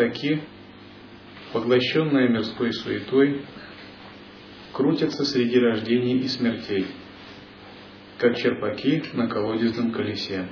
Простаки, 0.00 0.40
поглощенные 1.52 2.30
мирской 2.30 2.72
суетой, 2.72 3.44
крутятся 4.72 5.26
среди 5.26 5.58
рождений 5.58 6.20
и 6.20 6.28
смертей, 6.28 6.86
как 8.16 8.34
черпаки 8.38 9.02
на 9.12 9.28
колодезном 9.28 9.92
колесе. 9.92 10.48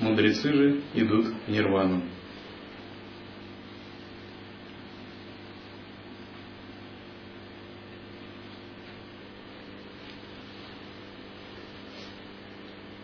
Мудрецы 0.00 0.52
же 0.52 0.82
идут 0.92 1.28
в 1.46 1.50
нирвану. 1.50 2.02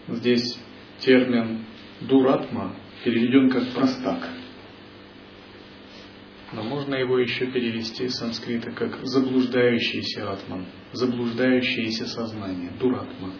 Здесь 0.09 0.59
термин 0.98 1.65
дуратма 2.03 2.77
переведен 3.03 3.48
как 3.48 3.67
простак. 3.73 4.39
Его 7.01 7.19
еще 7.19 7.47
перевести 7.47 8.09
с 8.09 8.17
санскрита 8.17 8.73
как 8.73 8.98
заблуждающийся 9.05 10.33
атман, 10.33 10.67
заблуждающееся 10.93 12.06
сознание, 12.06 12.73
дуратма. 12.79 13.33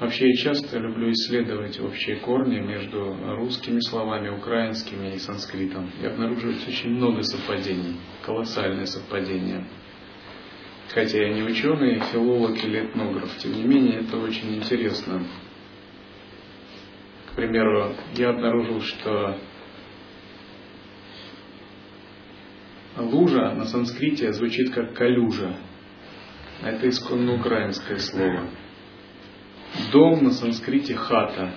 Вообще 0.00 0.28
я 0.28 0.36
часто 0.36 0.78
люблю 0.78 1.12
исследовать 1.12 1.78
общие 1.80 2.16
корни 2.16 2.58
между 2.58 3.16
русскими 3.36 3.78
словами, 3.80 4.30
украинскими 4.30 5.14
и 5.14 5.18
санскритом. 5.18 5.90
И 6.02 6.06
обнаруживается 6.06 6.68
очень 6.68 6.90
много 6.90 7.22
совпадений, 7.22 7.96
колоссальные 8.24 8.86
совпадения. 8.86 9.64
Хотя 10.92 11.18
я 11.18 11.32
не 11.32 11.42
ученый, 11.42 12.00
филолог 12.12 12.56
или 12.64 12.86
этнограф, 12.86 13.36
тем 13.38 13.52
не 13.52 13.62
менее 13.62 14.00
это 14.00 14.16
очень 14.16 14.56
интересно. 14.56 15.24
К 17.30 17.36
примеру, 17.36 17.94
я 18.16 18.30
обнаружил, 18.30 18.80
что 18.80 19.38
лужа 22.98 23.54
на 23.54 23.64
санскрите 23.64 24.32
звучит 24.32 24.70
как 24.70 24.94
калюжа. 24.94 25.56
Это 26.62 26.88
исконно 26.88 27.34
украинское 27.34 27.98
слово. 27.98 28.48
Дом 29.92 30.24
на 30.24 30.30
санскрите 30.30 30.94
хата. 30.94 31.54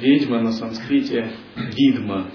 Ведьма 0.00 0.40
на 0.40 0.52
санскрите 0.52 1.32
видма. 1.56 2.30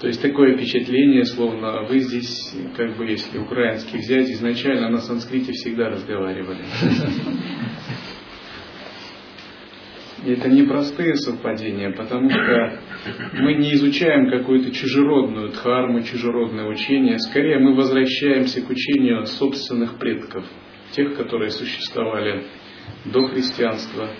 То 0.00 0.08
есть 0.08 0.20
такое 0.20 0.56
впечатление, 0.56 1.24
словно 1.24 1.84
вы 1.84 2.00
здесь, 2.00 2.54
как 2.76 2.96
бы 2.96 3.06
если 3.06 3.38
украинский 3.38 3.98
взять, 3.98 4.28
изначально 4.30 4.90
на 4.90 4.98
санскрите 4.98 5.52
всегда 5.52 5.88
разговаривали. 5.88 6.64
И 10.26 10.32
это 10.32 10.48
непростые 10.48 11.14
совпадения, 11.14 11.92
потому 11.92 12.28
что 12.28 12.80
мы 13.34 13.54
не 13.54 13.72
изучаем 13.74 14.28
какую-то 14.28 14.72
чужеродную 14.72 15.50
дхарму, 15.50 16.02
чужеродное 16.02 16.66
учение, 16.66 17.18
скорее 17.20 17.58
мы 17.58 17.74
возвращаемся 17.74 18.60
к 18.60 18.68
учению 18.68 19.24
собственных 19.26 19.98
предков– 19.98 20.44
тех, 20.92 21.16
которые 21.16 21.50
существовали 21.50 22.44
до 23.04 23.28
христианства, 23.28 24.10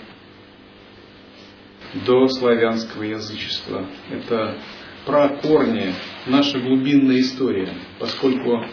до 2.05 2.27
славянского 2.27 3.03
язычества. 3.03 3.87
Это 4.11 4.57
про 5.05 5.29
корни, 5.29 5.93
наша 6.25 6.59
глубинная 6.59 7.19
история, 7.19 7.73
поскольку 7.99 8.63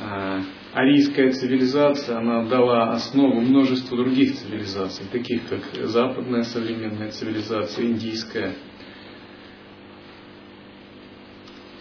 э, 0.00 0.40
арийская 0.74 1.30
цивилизация, 1.30 2.18
она 2.18 2.44
дала 2.44 2.90
основу 2.92 3.40
множеству 3.40 3.96
других 3.96 4.34
цивилизаций, 4.34 5.06
таких 5.10 5.42
как 5.48 5.62
западная 5.86 6.42
современная 6.42 7.10
цивилизация, 7.10 7.86
индийская, 7.86 8.54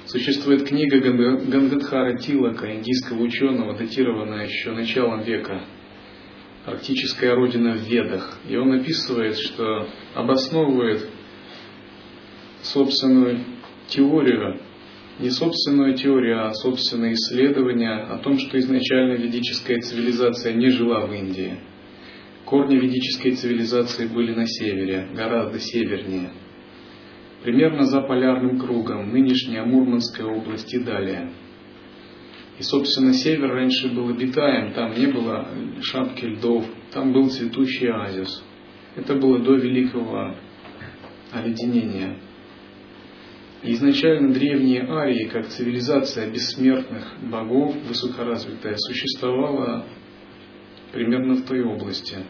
Существует 0.06 0.68
книга 0.68 1.00
Гангадхара 1.00 2.18
Тилака, 2.18 2.72
индийского 2.72 3.24
ученого, 3.24 3.76
датированная 3.76 4.46
еще 4.46 4.72
началом 4.72 5.24
века, 5.24 5.66
«Арктическая 6.68 7.34
родина 7.34 7.72
в 7.72 7.82
Ведах». 7.90 8.38
И 8.48 8.56
он 8.56 8.74
описывает, 8.74 9.36
что 9.40 9.88
обосновывает 10.14 11.10
собственную 12.62 13.40
теорию, 13.88 14.60
не 15.20 15.30
собственную 15.30 15.96
теорию, 15.96 16.48
а 16.48 16.54
собственное 16.54 17.14
исследование 17.14 17.94
о 17.94 18.18
том, 18.18 18.38
что 18.38 18.58
изначально 18.60 19.14
ведическая 19.14 19.80
цивилизация 19.82 20.54
не 20.54 20.70
жила 20.70 21.06
в 21.06 21.14
Индии. 21.14 21.60
Корни 22.46 22.76
ведической 22.76 23.32
цивилизации 23.32 24.08
были 24.08 24.34
на 24.34 24.46
севере, 24.48 25.10
гораздо 25.14 25.60
севернее– 25.60 26.32
примерно 27.44 27.84
за 27.84 28.02
полярным 28.02 28.58
кругом, 28.58 29.12
нынешняя 29.12 29.66
Мурманская 29.66 30.26
область 30.26 30.74
и 30.74 30.80
далее. 30.80 31.32
И, 32.58 32.64
собственно, 32.64 33.14
север 33.14 33.50
раньше 33.50 33.90
был 33.90 34.10
обитаем, 34.10 34.74
там 34.74 34.94
не 34.94 35.08
было 35.08 35.50
шапки 35.82 36.26
льдов, 36.26 36.66
там 36.92 37.12
был 37.12 37.30
цветущий 37.30 37.90
оазис. 37.90 38.44
Это 38.96 39.16
было 39.16 39.40
до 39.40 39.56
великого 39.56 40.36
оледенения. 41.32 42.20
Изначально 43.64 44.34
древние 44.34 44.86
арии, 44.90 45.28
как 45.28 45.48
цивилизация 45.48 46.30
бессмертных 46.30 47.14
богов, 47.22 47.76
высокоразвитая, 47.88 48.76
существовала 48.78 49.86
примерно 50.92 51.36
в 51.36 51.46
той 51.46 51.64
области– 51.64 52.18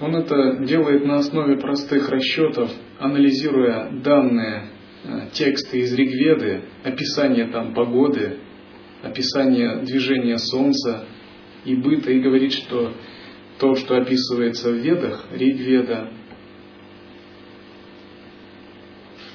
он 0.00 0.16
это 0.16 0.64
делает 0.64 1.04
на 1.04 1.16
основе 1.16 1.58
простых 1.58 2.08
расчетов, 2.08 2.70
анализируя 2.98 3.90
данные, 4.02 4.70
э, 5.04 5.28
тексты 5.32 5.80
из 5.80 5.92
Ригведы, 5.92 6.62
описание 6.82 7.48
там 7.48 7.74
погоды, 7.74 8.38
описание 9.02 9.82
движения 9.82 10.38
Солнца 10.38 11.04
и 11.66 11.74
быта, 11.74 12.10
и 12.10 12.20
говорит, 12.20 12.52
что 12.52 12.94
то, 13.58 13.74
что 13.74 13.96
описывается 13.96 14.70
в 14.70 14.76
Ведах, 14.76 15.26
Ригведа, 15.32 16.08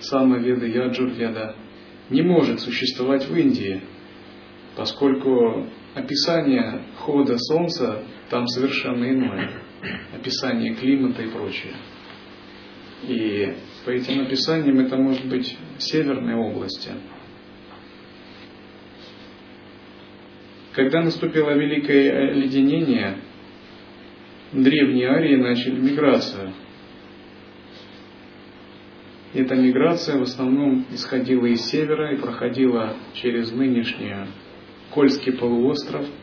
Самаведа, 0.10 0.66
Яджурведа, 0.66 1.56
не 2.10 2.22
может 2.22 2.60
существовать 2.60 3.28
в 3.28 3.36
Индии, 3.36 3.82
поскольку 4.76 5.68
описание 5.94 6.82
хода 6.98 7.38
Солнца 7.38 8.04
там 8.30 8.48
совершенно 8.48 9.06
иное 9.06 9.66
описание 10.14 10.74
климата 10.74 11.22
и 11.24 11.30
прочее. 11.30 11.74
И 13.04 13.54
по 13.86 13.92
этим 13.92 14.22
описаниям 14.22 14.80
это 14.80 14.98
может 14.98 15.26
быть 15.28 15.58
северные 15.78 16.36
области. 16.36 16.92
Когда 20.74 21.02
наступило 21.02 21.52
великое 21.52 22.32
оледенение, 22.32 23.18
древние 24.52 25.10
арии 25.10 25.36
начали 25.36 25.80
миграцию. 25.80 26.52
Эта 29.36 29.54
миграция 29.54 30.18
в 30.18 30.22
основном 30.22 30.86
исходила 30.92 31.46
из 31.46 31.66
севера 31.66 32.14
и 32.14 32.18
проходила 32.18 32.96
через 33.14 33.52
нынешнюю 33.52 34.28
Кольский 34.92 35.34
полуостров– 35.34 36.06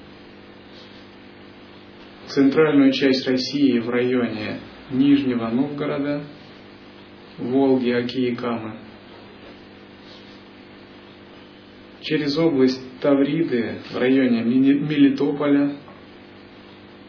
центральную 2.29 2.91
часть 2.93 3.29
России 3.29 3.79
в 3.81 3.91
районе 3.91 4.61
Нижнего 4.91 5.49
Новгорода, 5.49 6.25
Волги, 7.37 7.91
Оки 7.91 8.29
и 8.29 8.35
Камы, 8.35 8.79
через 12.01 12.39
область 12.39 12.83
Тавриды 13.03 13.81
в 13.91 13.99
районе 13.99 14.43
Мелитополя. 14.43 15.77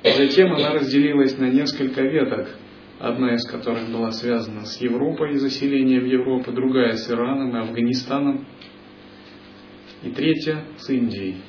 Затем 0.04 0.54
она 0.54 0.72
разделилась 0.72 1.38
на 1.38 1.46
несколько 1.46 2.02
веток, 2.02 2.50
одна 3.04 3.34
из 3.34 3.46
которых 3.46 3.92
была 3.92 4.12
связана 4.12 4.66
с 4.66 4.80
Европой 4.80 5.34
и 5.34 5.38
заселением 5.38 6.06
Европы, 6.06 6.54
другая 6.54 6.94
с 6.94 7.12
Ираном 7.12 7.54
и 7.54 7.60
Афганистаном, 7.60 8.48
и 10.04 10.10
третья 10.10 10.64
с 10.78 10.90
Индией. 10.90 11.42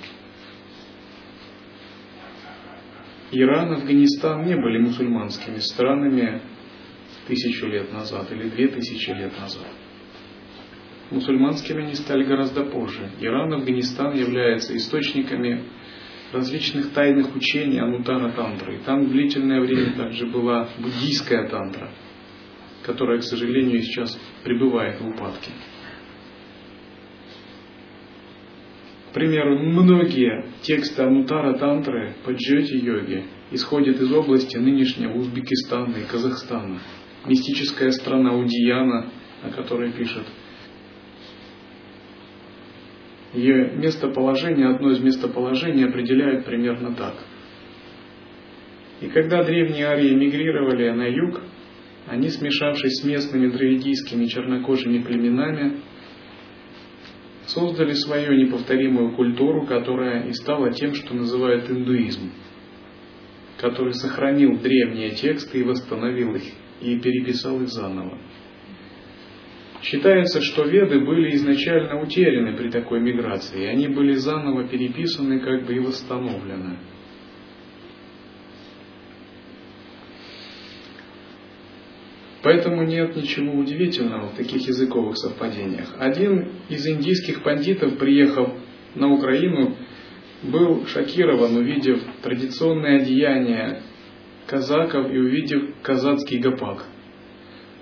Иран, 3.31 3.73
Афганистан 3.73 4.45
не 4.45 4.57
были 4.57 4.79
мусульманскими 4.79 5.59
странами 5.59 6.43
тысячу 7.29 7.67
лет 7.67 7.93
назад 7.93 8.33
или 8.33 8.49
две 8.49 8.67
тысячи 8.69 9.11
лет 9.11 9.39
назад. 9.39 9.69
Мусульманскими 11.13 11.85
они 11.85 11.95
стали 11.95 12.25
гораздо 12.25 12.65
позже. 12.65 13.11
Иран, 13.21 13.53
Афганистан 13.53 14.17
являются 14.17 14.77
источниками 14.77 15.65
различных 16.33 16.93
тайных 16.93 17.35
учений 17.35 17.79
Анутара 17.79 18.33
Тантры. 18.33 18.77
И 18.77 18.79
там 18.79 19.09
длительное 19.09 19.61
время 19.61 19.93
также 19.97 20.27
была 20.27 20.69
буддийская 20.79 21.49
тантра. 21.49 21.91
которая, 22.85 23.19
к 23.19 23.23
сожалению, 23.23 23.83
сейчас 23.83 24.19
пребывает 24.45 25.01
в 25.01 25.09
упадке. 25.09 25.51
К 29.11 29.15
примеру, 29.15 29.59
многие 29.59 30.47
тексты 30.63 31.03
Анутара 31.03 31.57
Тантры 31.57 32.15
по 32.25 32.31
джоти-йоге 32.31 33.25
исходят 33.53 34.01
из 34.01 34.13
области 34.13 34.57
нынешнего 34.57 35.15
Узбекистана 35.15 35.97
и 35.97 36.05
Казахстана. 36.05 36.81
Мистическая 37.25 37.91
страна 37.93 38.35
Удияна, 38.35 39.11
о 39.43 39.51
которой 39.51 39.93
пишет 39.93 40.25
ее 43.35 43.73
местоположение, 43.77 44.69
одно 44.69 44.93
из 44.93 45.01
местоположений 45.01 45.87
определяют 45.89 46.45
примерно 46.45 46.95
так. 46.95 47.15
И 49.01 49.09
когда 49.09 49.43
древние 49.45 49.87
арии 49.87 50.15
мигрировали 50.15 50.91
на 50.91 51.07
юг, 51.07 51.41
они, 52.07 52.29
смешавшись 52.29 53.01
с 53.01 53.05
местными 53.05 53.51
дравидийскими 53.51 54.27
чернокожими 54.27 54.99
племенами, 54.99 55.81
создали 57.47 57.93
свою 57.93 58.35
неповторимую 58.35 59.13
культуру, 59.17 59.67
которая 59.67 60.27
и 60.29 60.33
стала 60.33 60.71
тем, 60.73 60.95
что 60.95 61.15
называют 61.15 61.71
индуизм, 61.71 62.31
который 63.59 63.95
сохранил 63.95 64.59
древние 64.59 65.11
тексты 65.11 65.61
и 65.61 65.65
восстановил 65.65 66.35
их, 66.35 66.45
и 66.81 66.99
переписал 66.99 67.61
их 67.63 67.69
заново. 67.69 68.19
Считается, 69.85 70.41
что 70.41 70.65
веды 70.65 71.01
были 71.01 71.35
изначально 71.37 72.01
утеряны 72.01 72.57
при 72.57 72.71
такой 72.71 73.01
миграции, 73.01 73.65
и 73.65 73.67
они 73.67 73.87
были 73.89 74.15
заново 74.15 74.67
переписаны 74.67 75.41
как 75.41 75.67
бы 75.67 75.75
и 75.75 75.79
восстановлены. 75.79 76.79
Поэтому 82.43 82.85
нет 82.85 83.15
ничего 83.15 83.53
удивительного 83.53 84.29
в 84.29 84.37
таких 84.37 84.67
языковых 84.67 85.19
совпадениях. 85.19 85.95
Один 85.99 86.53
из 86.71 86.87
индийских 86.87 87.43
пандитов, 87.43 87.99
приехав 87.99 88.55
на 88.95 89.13
Украину, 89.13 89.77
был 90.43 90.87
шокирован, 90.87 91.57
увидев 91.57 92.01
традиционное 92.23 93.03
одеяние 93.03 93.83
казаков 94.47 95.11
и 95.13 95.19
увидев 95.19 95.75
казацкий 95.83 96.39
гопак. 96.39 96.87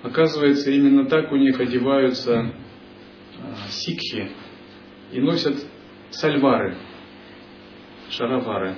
Оказывается, 0.02 0.70
именно 0.70 1.06
так 1.06 1.30
у 1.32 1.36
них 1.36 1.60
одеваются 1.60 2.40
а, 2.40 3.68
сикхи 3.70 4.30
и 5.12 5.20
носят 5.20 5.56
сальвары, 6.10 6.76
шаровары. 8.10 8.76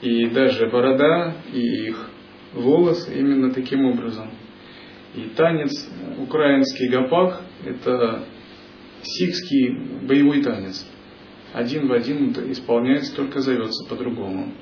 И 0.00 0.26
даже 0.30 0.66
борода 0.66 1.36
и 1.52 1.88
их 1.88 2.10
волосы 2.52 3.18
именно 3.18 3.52
таким 3.52 3.84
образом– 3.84 4.30
и 5.14 5.28
танец 5.36 5.90
украинский 6.18 6.88
гапак– 6.88 7.42
это 7.66 8.24
сикский 9.02 10.06
боевой 10.06 10.42
танец. 10.42 10.86
Один 11.52 11.86
в 11.86 11.92
один 11.92 12.30
исполняется, 12.50 13.14
только 13.14 13.40
зовется 13.40 13.86
по-другому. 13.90 14.54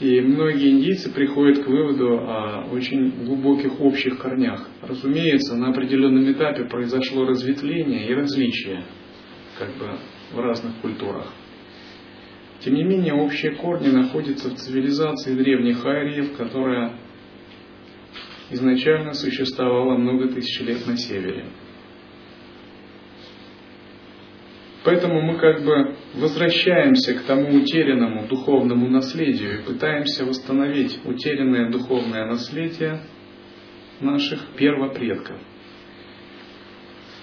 И 0.00 0.20
многие 0.20 0.70
индийцы 0.70 1.12
приходят 1.12 1.62
к 1.62 1.68
выводу 1.68 2.18
о 2.18 2.66
очень 2.72 3.24
глубоких 3.24 3.80
общих 3.80 4.18
корнях. 4.18 4.68
Разумеется, 4.82 5.54
на 5.54 5.68
определенном 5.68 6.30
этапе 6.32 6.64
произошло 6.64 7.24
разветвление 7.24 8.08
и 8.08 8.14
различие 8.14 8.82
как 9.56 9.68
бы, 9.76 9.86
в 10.32 10.40
разных 10.40 10.74
культурах. 10.82 11.32
Тем 12.60 12.74
не 12.74 12.82
менее, 12.82 13.14
общие 13.14 13.52
корни 13.52 13.88
находятся 13.88 14.50
в 14.50 14.54
цивилизации 14.54 15.34
древних 15.34 15.84
ариев, 15.84 16.36
которая 16.36 16.98
изначально 18.50 19.14
существовало 19.14 19.96
много 19.96 20.28
тысяч 20.28 20.60
лет 20.60 20.86
на 20.86 20.96
севере. 20.96 21.44
Поэтому 24.84 25.22
мы 25.22 25.38
как 25.38 25.64
бы 25.64 25.96
возвращаемся 26.14 27.14
к 27.14 27.22
тому 27.22 27.56
утерянному 27.56 28.26
духовному 28.28 28.86
наследию 28.88 29.58
и 29.58 29.62
пытаемся 29.62 30.26
восстановить 30.26 31.00
утерянное 31.06 31.70
духовное 31.70 32.26
наследие 32.26 33.00
наших 34.00 34.40
первопредков. 34.58 35.38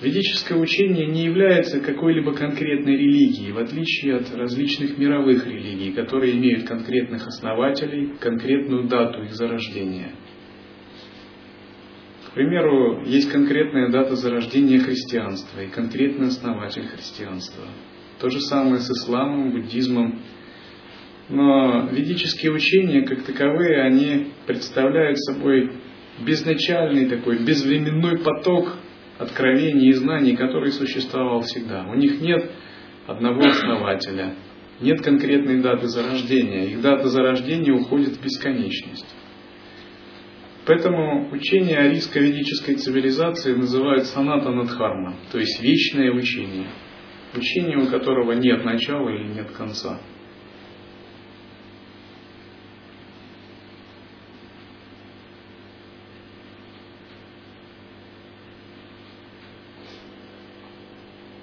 Ведическое 0.02 0.58
учение 0.58 1.06
не 1.06 1.26
является 1.26 1.80
какой-либо 1.80 2.34
конкретной 2.34 2.98
религией, 2.98 3.52
в 3.52 3.60
отличие 3.60 4.16
от 4.16 4.36
различных 4.36 4.98
мировых 4.98 5.46
религий, 5.46 5.92
которые 5.92 6.34
имеют 6.34 6.68
конкретных 6.68 7.28
основателей, 7.28 8.14
конкретную 8.20 8.88
дату 8.88 9.22
их 9.22 9.34
зарождения– 9.34 10.16
примеру, 12.34 13.04
есть 13.06 13.30
конкретная 13.32 13.90
дата 13.90 14.16
зарождения 14.16 14.80
христианства 14.80 15.62
и 15.62 15.68
конкретный 15.68 16.28
основатель 16.28 16.88
христианства. 16.88 17.66
То 18.20 18.30
же 18.30 18.40
самое 18.40 18.78
с 18.78 18.90
исламом, 18.90 19.52
буддизмом. 19.52 20.20
Но 21.30 21.88
ведические 21.92 22.52
учения, 22.52 23.02
как 23.02 23.24
таковые, 23.24 23.82
они 23.82 24.28
представляют 24.46 25.18
собой 25.20 25.72
безначальный 26.26 27.08
такой, 27.08 27.44
безвременной 27.44 28.20
поток 28.20 28.78
откровений 29.18 29.90
и 29.90 29.94
знаний, 29.94 30.36
который 30.36 30.72
существовал 30.72 31.42
всегда. 31.42 31.86
У 31.90 31.96
них 31.96 32.22
нет 32.22 32.52
одного 33.08 33.42
основателя, 33.42 34.36
нет 34.80 35.02
конкретной 35.02 35.62
даты 35.62 35.88
зарождения. 35.88 36.66
Их 36.66 36.82
дата 36.82 37.08
зарождения 37.08 37.74
уходит 37.74 38.18
в 38.18 38.24
бесконечность. 38.24 39.08
Поэтому 40.66 41.32
учение 41.32 41.78
арийско-ведической 41.80 42.76
цивилизации 42.76 43.56
называют 43.56 44.06
санатанадхарма, 44.06 45.16
то 45.32 45.40
есть 45.40 45.60
вечное 45.62 46.12
учение. 46.12 46.68
Учение, 47.36 47.78
у 47.78 47.88
которого 47.88 48.34
нет 48.34 48.64
начала 48.64 49.10
или 49.10 49.28
нет 49.28 49.50
конца. 49.52 50.00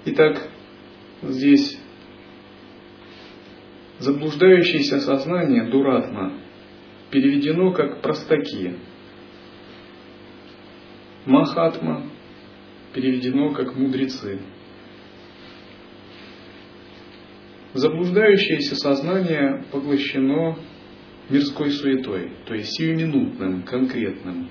Итак, 0.05 0.49
здесь 1.23 1.77
заблуждающееся 3.99 5.01
сознание, 5.01 5.69
дуратма, 5.69 6.33
переведено 7.11 7.73
как 7.73 8.01
простаки, 8.01 8.75
Махатма 11.25 12.03
переведено 12.93 13.53
как 13.53 13.75
мудрецы. 13.75 14.39
Заблуждающееся 17.73 18.75
сознание 18.75 19.65
поглощено 19.71 20.57
мирской 21.29 21.69
суетой, 21.71 22.31
то 22.47 22.55
есть 22.55 22.71
сиюминутным, 22.77 23.63
конкретным. 23.63 24.49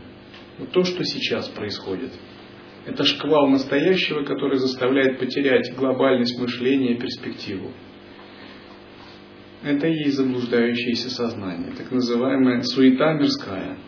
Вот 0.59 0.71
то, 0.71 0.85
что 0.85 1.03
сейчас 1.05 1.49
происходит. 1.49 2.13
Это 2.87 3.03
шквал 3.05 3.49
настоящего, 3.49 4.23
который 4.23 4.59
заставляет 4.59 5.19
потерять 5.19 5.75
глобальность 5.77 6.39
мышления 6.39 6.95
и 6.95 7.01
перспективу. 7.01 7.73
Это 9.65 9.89
и 9.89 10.05
есть 10.05 10.17
заблуждающееся 10.17 11.11
сознание, 11.11 11.73
так 11.77 11.91
называемая 11.91 12.63
суета 12.63 13.15
мирская– 13.15 13.79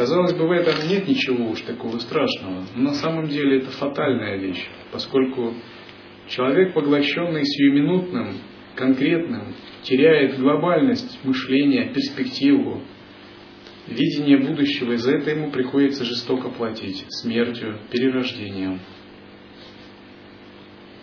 Казалось 0.00 0.32
бы, 0.32 0.48
в 0.48 0.50
этом 0.50 0.88
нет 0.88 1.06
ничего 1.06 1.50
уж 1.50 1.60
такого 1.60 1.98
страшного, 1.98 2.64
но 2.74 2.84
на 2.84 2.94
самом 2.94 3.28
деле 3.28 3.58
это 3.58 3.70
фатальная 3.70 4.38
вещь, 4.38 4.66
поскольку 4.92 5.52
человек, 6.26 6.72
поглощенный 6.72 7.44
сиюминутным, 7.44 8.32
конкретным, 8.76 9.54
теряет 9.82 10.38
глобальность 10.38 11.22
мышления, 11.22 11.92
перспективу, 11.92 12.80
видение 13.88 14.38
будущего, 14.38 14.92
и 14.92 14.96
за 14.96 15.16
это 15.16 15.32
ему 15.32 15.50
приходится 15.50 16.02
жестоко 16.02 16.48
платить 16.48 17.04
смертью, 17.20 17.76
перерождением. 17.90 18.80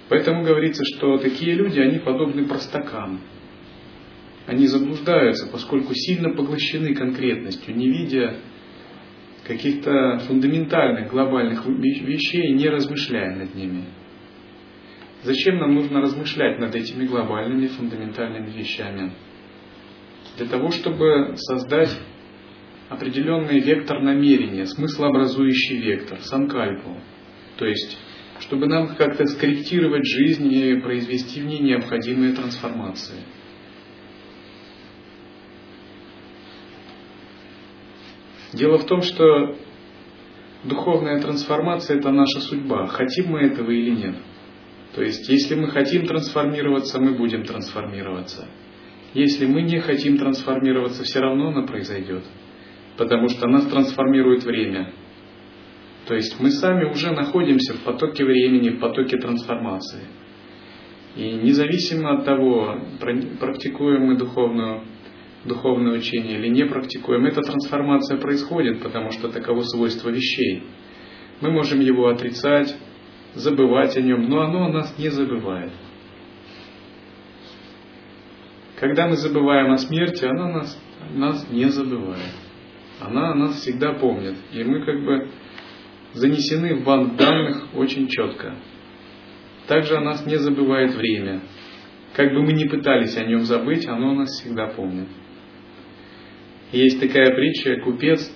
Поэтому 0.10 0.44
говорится, 0.44 0.84
что 0.96 1.20
такие 1.20 1.54
люди, 1.54 1.80
они 1.80 2.00
подобны 2.00 2.48
простакам. 2.48 3.22
Они 4.48 4.66
заблуждаются, 4.66 5.48
поскольку 5.52 5.94
сильно 5.94 6.34
поглощены 6.34 6.96
конкретностью, 6.96 7.76
не 7.76 7.92
видя 7.92 8.38
каких-то 9.48 10.20
фундаментальных 10.28 11.10
глобальных 11.10 11.66
вещей, 11.66 12.52
не 12.54 12.68
размышляя 12.68 13.36
над 13.36 13.56
ними. 13.56 13.86
Зачем 15.24 15.58
нам 15.58 15.74
нужно 15.74 16.02
размышлять 16.02 16.60
над 16.60 16.76
этими 16.76 17.06
глобальными 17.06 17.68
фундаментальными 17.68 18.52
вещами? 18.52 19.12
Для 20.38 20.48
того, 20.48 20.70
чтобы 20.72 21.36
создать 21.36 21.98
определенный 22.90 23.60
вектор 23.60 24.02
намерения, 24.02 24.66
смыслообразующий 24.66 25.80
вектор, 25.80 26.20
санкальпу. 26.22 26.98
То 27.58 27.66
есть, 27.66 27.98
чтобы 28.42 28.68
нам 28.68 28.96
как-то 28.96 29.26
скорректировать 29.26 30.06
жизнь 30.06 30.52
и 30.54 30.80
произвести 30.80 31.42
в 31.42 31.46
ней 31.46 31.60
необходимые 31.60 32.34
трансформации– 32.34 33.22
Дело 38.58 38.80
в 38.80 38.86
том, 38.86 39.02
что 39.02 39.56
духовная 40.64 41.22
трансформация– 41.22 41.98
это 42.00 42.12
наша 42.12 42.40
судьба, 42.40 42.88
хотим 42.88 43.32
мы 43.32 43.42
этого 43.42 43.70
или 43.70 43.92
нет. 43.92 44.16
То 44.96 45.04
есть, 45.04 45.30
если 45.30 45.54
мы 45.54 45.68
хотим 45.70 46.08
трансформироваться, 46.08 47.00
мы 47.00 47.14
будем 47.14 47.44
трансформироваться. 47.44 48.48
Если 49.14 49.46
мы 49.46 49.62
не 49.62 49.80
хотим 49.80 50.18
трансформироваться, 50.18 51.04
все 51.04 51.20
равно 51.20 51.50
она 51.50 51.68
произойдет. 51.68 52.24
Потому 52.98 53.30
что 53.30 53.48
нас 53.48 53.68
трансформирует 53.68 54.44
время. 54.44 54.92
То 56.08 56.16
есть 56.16 56.40
мы 56.40 56.50
сами 56.50 56.86
уже 56.86 57.12
находимся 57.12 57.74
в 57.74 57.82
потоке 57.82 58.26
времени, 58.26 58.70
в 58.70 58.80
потоке 58.80 59.18
трансформации. 59.18 60.04
И 61.16 61.32
независимо 61.32 62.18
от 62.18 62.26
того, 62.26 62.80
практикуем 63.40 64.06
мы 64.06 64.18
духовную, 64.18 64.84
духовное 65.48 65.98
учение 65.98 66.38
или 66.38 66.48
не 66.48 66.66
практикуем, 66.66 67.26
эта 67.26 67.42
трансформация 67.42 68.18
происходит, 68.18 68.82
потому 68.82 69.12
что 69.12 69.30
таково 69.30 69.62
свойство 69.62 70.10
вещей. 70.10 70.64
Мы 71.42 71.52
можем 71.52 71.80
его 71.80 72.08
отрицать, 72.08 72.76
забывать 73.34 73.96
о 73.98 74.02
нем, 74.02 74.30
но 74.30 74.42
оно 74.42 74.70
нас 74.70 74.98
не 74.98 75.10
забывает. 75.10 75.72
Когда 78.80 79.08
мы 79.08 79.16
забываем 79.16 79.72
о 79.72 79.78
смерти, 79.78 80.26
она 80.26 80.50
нас, 80.50 80.84
нас 81.14 81.50
не 81.50 81.66
забывает. 81.66 82.34
Она 83.00 83.34
нас 83.34 83.62
всегда 83.62 83.94
помнит. 83.94 84.36
И 84.54 84.64
мы 84.64 84.86
как 84.86 85.04
бы 85.04 85.30
занесены 86.14 86.76
в 86.76 86.84
банк 86.84 87.16
данных 87.16 87.76
очень 87.76 88.08
четко. 88.08 88.56
Также 89.68 89.98
о 89.98 90.02
нас 90.02 90.26
не 90.26 90.38
забывает 90.38 90.96
время. 90.96 91.42
Как 92.14 92.34
бы 92.34 92.42
мы 92.42 92.54
ни 92.54 92.68
пытались 92.68 93.18
о 93.18 93.26
нем 93.26 93.44
забыть, 93.44 93.88
оно 93.88 94.14
нас 94.14 94.30
всегда 94.30 94.68
помнит. 94.68 95.08
Есть 96.72 97.00
такая 97.00 97.34
притча, 97.34 97.80
купец 97.82 98.32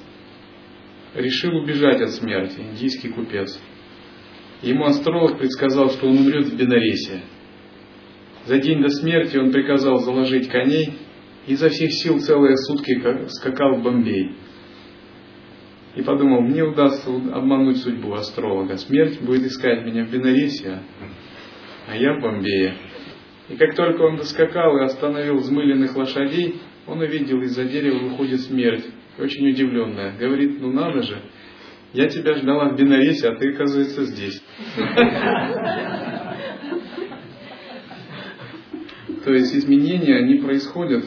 решил 1.14 1.56
убежать 1.58 2.02
от 2.02 2.12
смерти, 2.12 2.60
индийский 2.60 3.10
купец. 3.10 3.60
Ему 4.62 4.86
астролог 4.86 5.38
предсказал, 5.40 5.90
что 5.90 6.08
он 6.08 6.18
умрет 6.20 6.46
в 6.46 6.58
Бенаресе. 6.58 7.22
За 8.46 8.60
день 8.60 8.82
до 8.82 8.90
смерти 8.90 9.38
он 9.38 9.52
приказал 9.52 9.98
заложить 9.98 10.50
коней 10.50 10.94
и 11.48 11.54
изо 11.54 11.70
всех 11.70 11.92
сил 11.92 12.20
целые 12.20 12.56
сутки 12.58 13.02
скакал 13.30 13.76
в 13.76 13.84
Бомбей. 13.84 14.36
И 15.96 16.02
подумал, 16.04 16.42
мне 16.42 16.64
удастся 16.64 17.10
обмануть 17.10 17.78
судьбу 17.78 18.14
астролога. 18.14 18.78
Смерть 18.78 19.20
будет 19.22 19.44
искать 19.44 19.86
меня 19.86 20.06
в 20.06 20.12
Бенаресе, 20.12 20.80
а 21.88 21.96
я 21.98 22.14
в 22.14 22.22
Бомбее. 22.22 22.76
И 23.50 23.56
как 23.58 23.76
только 23.76 24.02
он 24.04 24.16
доскакал 24.16 24.78
и 24.78 24.84
остановил 24.84 25.38
взмыленных 25.38 25.96
лошадей, 25.96 26.62
он 26.88 27.00
увидел, 27.00 27.42
из-за 27.44 27.66
дерева 27.66 28.00
выходит 28.10 28.42
смерть. 28.42 28.86
Очень 29.20 29.50
удивленная. 29.50 30.18
Говорит, 30.18 30.60
ну 30.60 30.72
надо 30.72 31.04
же, 31.04 31.22
я 31.94 32.08
тебя 32.08 32.36
ждала 32.36 32.70
в 32.70 32.78
Бенаресе, 32.78 33.30
а 33.30 33.36
ты, 33.36 33.54
оказывается, 33.54 34.06
здесь. 34.06 34.42
То 39.24 39.34
есть 39.34 39.54
изменения, 39.56 40.16
они 40.16 40.36
происходят. 40.36 41.06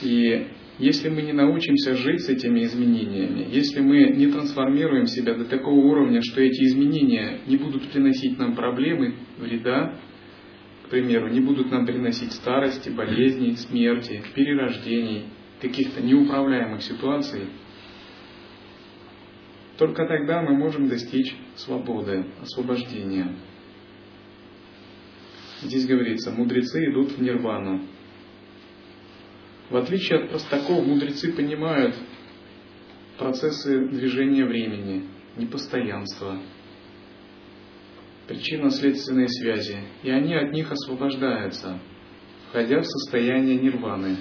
И 0.00 0.46
если 0.78 1.08
мы 1.10 1.22
не 1.22 1.32
научимся 1.32 1.94
жить 1.94 2.22
с 2.22 2.28
этими 2.28 2.64
изменениями, 2.64 3.46
если 3.50 3.80
мы 3.80 4.04
не 4.16 4.28
трансформируем 4.28 5.06
себя 5.06 5.34
до 5.34 5.44
такого 5.44 5.74
уровня, 5.74 6.22
что 6.22 6.40
эти 6.40 6.62
изменения 6.64 7.40
не 7.46 7.56
будут 7.56 7.90
приносить 7.90 8.38
нам 8.38 8.54
проблемы, 8.54 9.14
вреда, 9.38 9.98
примеру, 10.92 11.28
не 11.28 11.40
будут 11.40 11.70
нам 11.70 11.86
приносить 11.86 12.32
старости, 12.34 12.90
болезней, 12.90 13.56
смерти, 13.56 14.22
перерождений, 14.34 15.24
каких-то 15.58 16.02
неуправляемых 16.02 16.82
ситуаций, 16.82 17.46
только 19.78 20.04
тогда 20.06 20.42
мы 20.42 20.54
можем 20.54 20.88
достичь 20.88 21.34
свободы, 21.56 22.26
освобождения. 22.42 23.34
Здесь 25.62 25.86
говорится, 25.86 26.30
мудрецы 26.30 26.84
идут 26.90 27.12
в 27.12 27.22
нирвану. 27.22 27.86
В 29.70 29.76
отличие 29.76 30.18
от 30.18 30.28
простаков, 30.28 30.86
мудрецы 30.86 31.32
понимают 31.32 31.96
процессы 33.16 33.88
движения 33.88 34.44
времени, 34.44 35.08
непостоянства, 35.38 36.38
причинно-следственные 38.26 39.28
связи, 39.28 39.78
и 40.02 40.10
они 40.10 40.34
от 40.34 40.52
них 40.52 40.70
освобождаются, 40.70 41.78
входя 42.48 42.80
в 42.80 42.86
состояние 42.86 43.56
нирваны, 43.56 44.16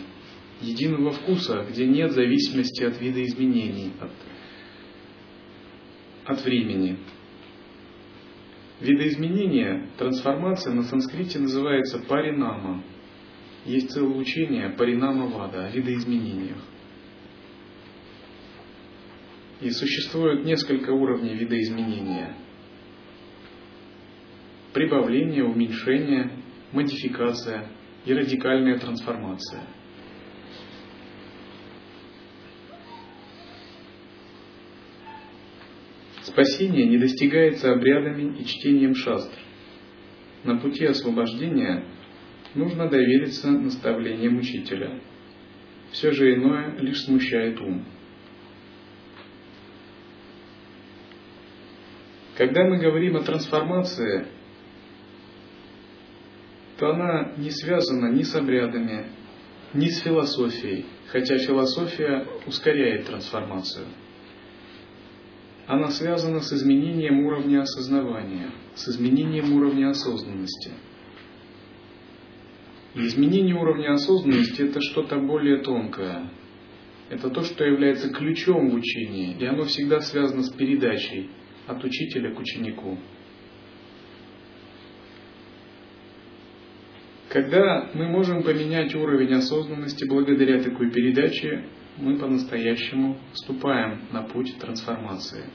единого 0.62 1.12
вкуса, 1.12 1.66
где 1.70 1.88
нет 1.88 2.12
зависимости 2.12 2.84
от 2.84 3.00
вида 3.00 3.24
изменений, 3.24 3.92
от, 4.00 4.12
от 6.26 6.44
времени. 6.46 6.98
Видоизменение, 8.80 9.90
трансформация 9.98 10.74
на 10.74 10.84
санскрите 10.84 11.40
называется 11.40 12.00
паринама. 12.00 12.84
Есть 13.66 13.92
целое 13.92 14.18
учение 14.18 14.70
паринама 14.70 15.28
вада 15.28 15.66
о 15.66 15.70
видоизменениях. 15.70 16.58
И 19.62 19.70
существует 19.70 20.44
несколько 20.44 20.90
уровней 20.90 21.36
видоизменения. 21.36 22.36
Прибавление, 24.74 25.44
уменьшение, 25.44 26.32
модификация 26.72 27.68
и 28.06 28.14
радикальная 28.14 28.80
трансформация– 28.80 29.64
Спасение 36.32 36.88
не 36.88 36.98
достигается 36.98 37.74
обрядами 37.74 38.38
и 38.38 38.46
чтением 38.46 38.96
шастр. 38.96 39.38
На 40.46 40.58
пути 40.58 40.86
освобождения 40.86 41.84
нужно 42.56 42.88
довериться 42.88 43.50
наставлениям 43.50 44.38
учителя. 44.38 45.02
Все 45.92 46.12
же 46.12 46.36
иное 46.36 46.78
лишь 46.78 47.02
смущает 47.04 47.60
ум. 47.60 47.86
Когда 52.38 52.64
мы 52.64 52.78
говорим 52.78 53.18
о 53.18 53.24
трансформации, 53.24 54.28
то 56.82 56.90
она 56.90 57.34
не 57.38 57.52
связана 57.52 58.08
ни 58.08 58.24
с 58.24 58.34
обрядами, 58.36 59.06
ни 59.76 59.88
с 59.88 60.02
философией, 60.02 60.88
хотя 61.08 61.38
философия 61.38 62.28
ускоряет 62.48 63.06
трансформацию– 63.06 63.86
она 65.68 65.90
связана 65.92 66.42
с 66.42 66.52
изменением 66.52 67.26
уровня 67.26 67.62
осознавания, 67.62 68.52
с 68.76 68.90
изменением 68.90 69.54
уровня 69.54 69.92
осознанности. 69.92 70.72
И 72.96 73.00
изменение 73.08 73.56
уровня 73.56 73.94
осознанности– 73.94 74.62
это 74.64 74.82
что-то 74.82 75.18
более 75.20 75.60
тонкое. 75.60 76.30
Это 77.10 77.30
то, 77.30 77.44
что 77.44 77.64
является 77.64 78.10
ключом 78.10 78.70
в 78.70 78.74
учении, 78.74 79.38
и 79.40 79.46
оно 79.46 79.64
всегда 79.64 80.02
связано 80.02 80.44
с 80.44 80.50
передачей 80.50 81.30
от 81.68 81.82
учителя 81.86 82.34
к 82.34 82.40
ученику. 82.40 82.98
Когда 87.32 87.90
мы 87.94 88.10
можем 88.10 88.44
поменять 88.44 88.94
уровень 88.94 89.34
осознанности 89.36 90.04
благодаря 90.04 90.62
такой 90.62 90.92
передаче, 90.92 91.64
мы 91.96 92.18
по-настоящему 92.18 93.18
вступаем 93.32 94.02
на 94.12 94.24
путь 94.24 94.58
трансформации. 94.60 95.46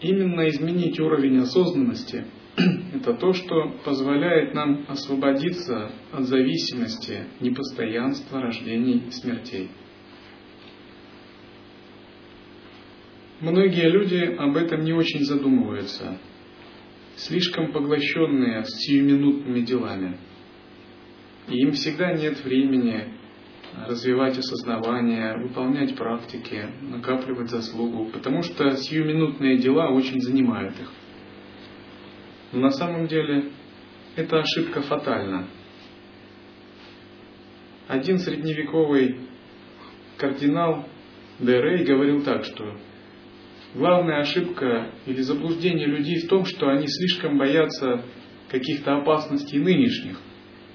Именно 0.00 0.48
изменить 0.48 0.98
уровень 0.98 1.36
осознанности– 1.36 2.24
это 2.94 3.12
то, 3.12 3.34
что 3.34 3.74
позволяет 3.84 4.54
нам 4.54 4.86
освободиться 4.88 5.90
от 6.12 6.22
зависимости, 6.24 7.26
непостоянства, 7.40 8.40
рождений 8.40 9.02
и 9.06 9.10
смертей. 9.10 9.68
Многие 13.40 13.90
люди 13.90 14.34
об 14.38 14.56
этом 14.56 14.82
не 14.82 14.94
очень 14.94 15.24
задумываются, 15.24 16.18
слишком 17.26 17.72
поглощенные 17.72 18.64
сиюминутными 18.64 19.60
делами– 19.60 20.18
и 21.50 21.62
им 21.62 21.72
всегда 21.72 22.12
нет 22.12 22.42
времени 22.44 23.08
развивать 23.86 24.38
осознавание, 24.38 25.36
выполнять 25.36 25.96
практики, 25.96 26.68
накапливать 26.82 27.50
заслугу, 27.50 28.06
потому 28.12 28.42
что 28.42 28.70
сиюминутные 28.76 29.58
дела 29.58 29.90
очень 29.90 30.20
занимают 30.20 30.78
их. 30.78 30.92
Но 32.52 32.60
на 32.60 32.70
самом 32.70 33.06
деле 33.06 33.50
эта 34.16 34.40
ошибка 34.40 34.82
фатальна. 34.82 35.46
Один 37.88 38.18
средневековый 38.18 39.20
кардинал 40.16 40.86
Дерей 41.40 41.84
говорил 41.84 42.22
так, 42.22 42.44
что 42.44 42.76
главная 43.74 44.20
ошибка 44.20 44.90
или 45.06 45.20
заблуждение 45.20 45.86
людей 45.86 46.20
в 46.20 46.28
том, 46.28 46.44
что 46.44 46.68
они 46.68 46.86
слишком 46.86 47.38
боятся 47.38 48.02
каких-то 48.50 48.96
опасностей 48.96 49.58
нынешних, 49.58 50.18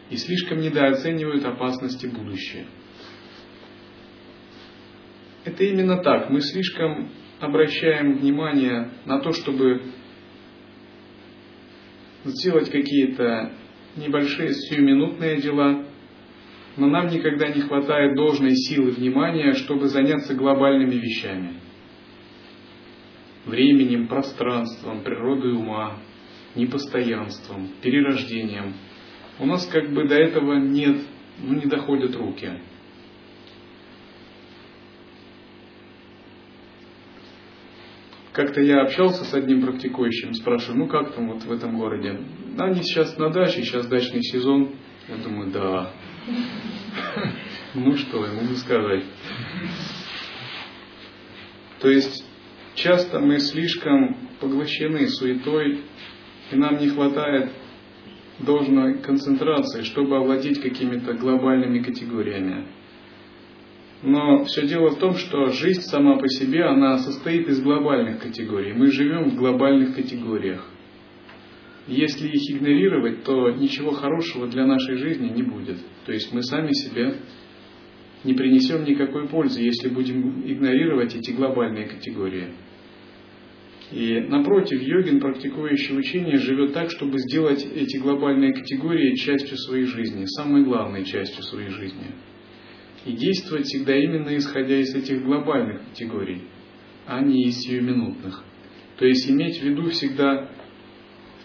и 0.09 0.17
слишком 0.17 0.59
недооценивают 0.59 1.43
опасности 1.45 2.05
будущего. 2.05 2.65
это 5.45 5.63
именно 5.63 5.97
так. 5.97 6.29
Мы 6.29 6.41
слишком 6.41 7.09
обращаем 7.39 8.17
внимание 8.17 8.89
на 9.05 9.19
то, 9.19 9.31
чтобы 9.31 9.81
сделать 12.23 12.69
какие-то 12.71 13.51
небольшие 13.95 14.53
сиюминутные 14.53 15.41
дела, 15.41 15.85
но 16.77 16.87
нам 16.87 17.07
никогда 17.07 17.47
не 17.49 17.61
хватает 17.61 18.15
должной 18.15 18.55
силы 18.55 18.91
внимания, 18.91 19.53
чтобы 19.53 19.87
заняться 19.87 20.33
глобальными 20.33 20.95
вещами. 20.95 21.53
Временем, 23.45 24.07
пространством, 24.07 25.01
природой 25.03 25.53
ума, 25.53 25.97
непостоянством, 26.55 27.69
перерождением. 27.81 28.73
У 29.39 29.45
нас 29.45 29.67
как 29.67 29.91
бы 29.91 30.07
до 30.07 30.15
этого 30.15 30.55
нет, 30.55 31.01
ну 31.39 31.53
не 31.53 31.65
доходят 31.65 32.15
руки. 32.15 32.49
Как-то 38.31 38.61
я 38.61 38.81
общался 38.81 39.23
с 39.23 39.33
одним 39.33 39.61
практикующим, 39.61 40.33
спрашиваю, 40.33 40.79
ну 40.79 40.87
как 40.87 41.13
там 41.13 41.31
вот 41.31 41.43
в 41.43 41.51
этом 41.51 41.77
городе? 41.77 42.19
Они 42.57 42.83
сейчас 42.83 43.17
на 43.17 43.29
даче, 43.29 43.63
сейчас 43.63 43.87
дачный 43.87 44.23
сезон. 44.23 44.75
Я 45.07 45.17
думаю, 45.17 45.51
да. 45.51 45.91
Ну 47.77 47.97
что, 47.97 48.25
ему 48.25 48.55
сказать. 48.55 49.03
То 51.81 51.89
есть 51.89 52.25
часто 52.75 53.19
мы 53.19 53.39
слишком 53.39 54.17
поглощены 54.39 55.07
суетой, 55.07 55.81
и 56.51 56.55
нам 56.55 56.77
не 56.77 56.89
хватает 56.89 57.51
должной 58.39 58.99
концентрации, 58.99 59.83
чтобы 59.83 60.17
овладеть 60.17 60.61
какими-то 60.61 61.13
глобальными 61.13 61.79
категориями. 61.79 62.67
Но 64.03 64.43
все 64.43 64.67
дело 64.67 64.91
в 64.91 64.99
том, 64.99 65.15
что 65.15 65.47
жизнь 65.47 65.81
сама 65.81 66.17
по 66.17 66.27
себе, 66.27 66.65
она 66.65 66.97
состоит 66.99 67.47
из 67.47 67.61
глобальных 67.61 68.21
категорий. 68.21 68.73
Мы 68.73 68.91
живем 68.91 69.29
в 69.29 69.35
глобальных 69.35 69.95
категориях. 69.95 70.69
Если 71.87 72.27
их 72.27 72.51
игнорировать, 72.51 73.23
то 73.23 73.51
ничего 73.51 73.91
хорошего 73.91 74.47
для 74.47 74.65
нашей 74.65 74.97
жизни 74.97 75.29
не 75.29 75.43
будет. 75.43 75.77
То 76.05 76.11
есть 76.11 76.33
мы 76.33 76.43
сами 76.43 76.71
себе 76.73 77.15
не 78.23 78.33
принесем 78.33 78.83
никакой 78.83 79.27
пользы, 79.27 79.61
если 79.61 79.89
будем 79.89 80.41
игнорировать 80.45 81.15
эти 81.15 81.31
глобальные 81.31 81.85
категории. 81.87 82.49
И 83.91 84.19
напротив, 84.19 84.81
йогин, 84.81 85.19
практикующий 85.19 85.97
учение, 85.97 86.37
живет 86.37 86.73
так, 86.73 86.89
чтобы 86.89 87.19
сделать 87.19 87.63
эти 87.63 87.97
глобальные 87.97 88.53
категории 88.53 89.15
частью 89.15 89.57
своей 89.57 89.85
жизни, 89.85 90.25
самой 90.25 90.63
главной 90.63 91.05
частью 91.05 91.43
своей 91.43 91.69
жизни. 91.69 92.07
И 93.05 93.11
действовать 93.11 93.65
всегда 93.65 93.95
именно 93.95 94.35
исходя 94.35 94.77
из 94.77 94.95
этих 94.95 95.23
глобальных 95.23 95.87
категорий, 95.89 96.41
а 97.05 97.21
не 97.21 97.43
из 97.43 97.59
сиюминутных. 97.59 98.43
То 98.97 99.05
есть 99.05 99.29
иметь 99.29 99.59
в 99.59 99.63
виду 99.63 99.89
всегда 99.89 100.49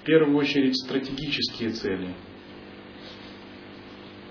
в 0.00 0.06
первую 0.06 0.38
очередь 0.38 0.76
стратегические 0.78 1.70
цели. 1.70 2.14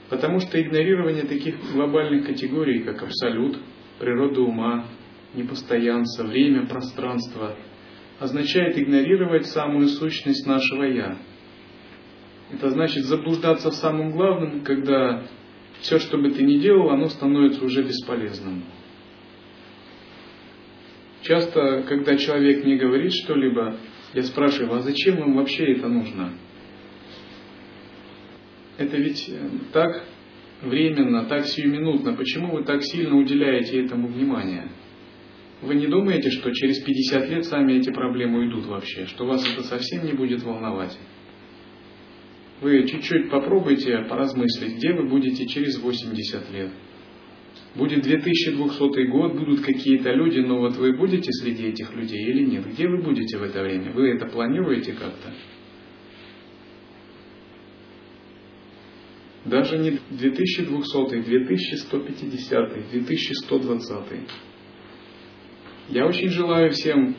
Потому 0.10 0.40
что 0.40 0.60
игнорирование 0.60 1.26
таких 1.26 1.56
глобальных 1.72 2.26
категорий, 2.26 2.82
как 2.82 3.04
абсолют, 3.04 3.60
природа 4.00 4.42
ума, 4.42 4.88
непостоянство, 5.36 6.24
время, 6.24 6.66
пространство, 6.66 7.56
означает 8.20 8.78
игнорировать 8.78 9.48
самую 9.48 9.88
сущность 9.88 10.46
нашего 10.46 10.84
«я». 10.84 11.18
Это 12.52 12.70
значит 12.70 13.06
заблуждаться 13.06 13.70
в 13.70 13.76
самом 13.76 14.12
главном, 14.12 14.62
когда 14.62 15.24
все, 15.82 16.00
что 16.00 16.18
бы 16.18 16.32
ты 16.32 16.44
ни 16.44 16.58
делал, 16.58 16.90
оно 16.90 17.08
становится 17.08 17.64
уже 17.64 17.84
бесполезным. 17.84 18.64
Часто, 21.22 21.84
когда 21.84 22.18
человек 22.18 22.66
мне 22.66 22.76
говорит 22.76 23.14
что-либо, 23.14 23.78
я 24.14 24.24
спрашиваю, 24.24 24.80
а 24.80 24.82
зачем 24.82 25.18
вам 25.18 25.36
вообще 25.36 25.74
это 25.74 25.88
нужно? 25.88 26.34
Это 28.78 28.98
ведь 28.98 29.30
э, 29.30 29.50
так 29.74 30.06
временно, 30.62 31.26
так 31.26 31.46
сиюминутно. 31.46 32.14
Почему 32.14 32.56
вы 32.56 32.64
так 32.64 32.82
сильно 32.84 33.16
уделяете 33.16 33.86
этому 33.86 34.08
внимание? 34.08 34.70
Вы 35.62 35.76
не 35.76 35.88
думаете, 35.88 36.30
что 36.32 36.52
через 36.54 36.80
50 36.80 37.30
лет 37.30 37.46
сами 37.46 37.74
эти 37.74 37.90
проблемы 37.92 38.40
уйдут 38.40 38.66
вообще, 38.66 39.06
что 39.08 39.26
вас 39.26 39.46
это 39.46 39.64
совсем 39.64 40.06
не 40.06 40.14
будет 40.14 40.42
волновать? 40.42 40.98
Вы 42.62 42.88
чуть-чуть 42.88 43.30
попробуйте 43.30 44.00
поразмыслить, 44.10 44.78
где 44.78 44.94
вы 44.94 45.08
будете 45.08 45.46
через 45.48 45.78
80 45.80 46.52
лет. 46.52 46.72
Будет 47.76 48.04
2200 48.04 49.06
год, 49.08 49.36
будут 49.36 49.62
какие-то 49.62 50.12
люди, 50.12 50.40
но 50.40 50.60
вот 50.60 50.76
вы 50.78 50.94
будете 50.98 51.32
среди 51.32 51.68
этих 51.68 51.94
людей 51.94 52.26
или 52.26 52.46
нет? 52.46 52.66
Где 52.66 52.88
вы 52.88 52.98
будете 53.02 53.38
в 53.38 53.44
это 53.44 53.62
время? 53.62 53.92
Вы 53.92 54.10
это 54.10 54.26
планируете 54.28 54.94
как-то? 54.94 55.34
Даже 59.46 59.78
не 59.78 60.00
2200, 60.10 61.22
2150, 61.22 62.92
2120. 62.92 64.49
Я 65.90 66.06
очень 66.06 66.30
желаю 66.30 66.70
всем 66.70 67.16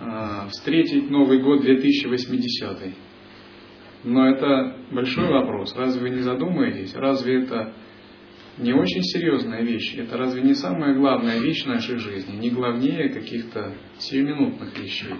э, 0.00 0.48
встретить 0.50 1.10
Новый 1.10 1.40
год 1.42 1.62
2080. 1.62 2.94
Но 4.04 4.28
это 4.28 4.76
большой 4.92 5.26
вопрос. 5.26 5.74
Разве 5.76 6.00
вы 6.00 6.10
не 6.10 6.20
задумаетесь? 6.20 6.94
Разве 6.94 7.42
это 7.42 7.72
не 8.58 8.72
очень 8.72 9.02
серьезная 9.02 9.62
вещь? 9.62 9.96
Это 9.96 10.16
разве 10.16 10.42
не 10.42 10.54
самая 10.54 10.94
главная 10.94 11.40
вещь 11.40 11.64
нашей 11.64 11.96
жизни? 11.96 12.36
Не 12.36 12.50
главнее 12.50 13.08
каких-то 13.08 13.74
сиюминутных 13.98 14.78
вещей? 14.78 15.14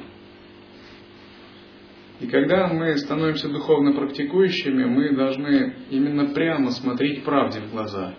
И 2.20 2.29
когда 2.29 2.68
мы 2.68 2.96
становимся 2.96 3.48
духовно 3.48 3.92
практикующими, 3.92 4.85
мы 4.85 5.16
должны 5.16 5.75
именно 5.90 6.33
прямо 6.33 6.70
смотреть 6.70 7.25
правде 7.25 7.59
в 7.59 7.72
глаза. 7.72 8.14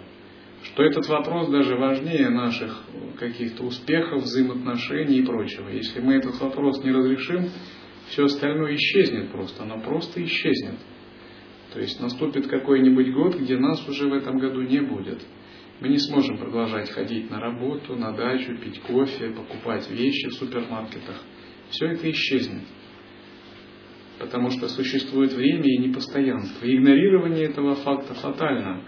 Что 0.63 0.83
этот 0.83 1.07
вопрос 1.07 1.49
даже 1.49 1.75
важнее 1.75 2.29
наших 2.29 2.83
каких-то 3.19 3.63
успехов, 3.63 4.23
взаимоотношений 4.23 5.19
и 5.19 5.25
прочего. 5.25 5.69
Если 5.69 5.99
мы 5.99 6.15
этот 6.15 6.39
вопрос 6.39 6.83
не 6.83 6.91
разрешим, 6.91 7.49
все 8.07 8.25
остальное 8.25 8.75
исчезнет 8.75 9.31
просто, 9.31 9.63
оно 9.63 9.79
просто 9.79 10.23
исчезнет. 10.23 10.77
То 11.73 11.79
есть 11.79 11.99
наступит 11.99 12.47
какой-нибудь 12.47 13.11
год, 13.13 13.35
где 13.35 13.57
нас 13.57 13.87
уже 13.89 14.07
в 14.07 14.13
этом 14.13 14.37
году 14.37 14.61
не 14.61 14.79
будет. 14.79 15.21
Мы 15.79 15.89
не 15.89 15.97
сможем 15.97 16.37
продолжать 16.37 16.89
ходить 16.91 17.29
на 17.29 17.39
работу, 17.39 17.95
на 17.95 18.13
дачу, 18.13 18.55
пить 18.57 18.79
кофе, 18.81 19.31
покупать 19.31 19.89
вещи 19.89 20.29
в 20.29 20.33
супермаркетах. 20.33 21.21
Все 21.71 21.87
это 21.87 22.09
исчезнет. 22.11 22.63
Потому 24.19 24.51
что 24.51 24.69
существует 24.69 25.33
время 25.33 25.65
и 25.65 25.79
непостоянство. 25.79 26.65
И 26.65 26.75
игнорирование 26.75 27.45
этого 27.45 27.75
факта 27.75 28.13
фатально. 28.13 28.83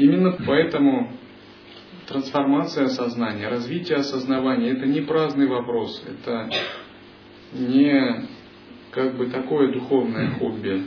Именно 0.00 0.32
поэтому 0.46 1.12
трансформация 2.08 2.86
сознания, 2.86 3.48
развитие 3.48 3.98
осознавания– 3.98 4.70
это 4.72 4.86
не 4.86 5.02
праздный 5.02 5.46
вопрос, 5.46 6.02
это 6.08 6.48
не 7.52 8.26
как 8.92 9.18
бы 9.18 9.26
такое 9.26 9.72
духовное 9.74 10.30
хобби. 10.38 10.84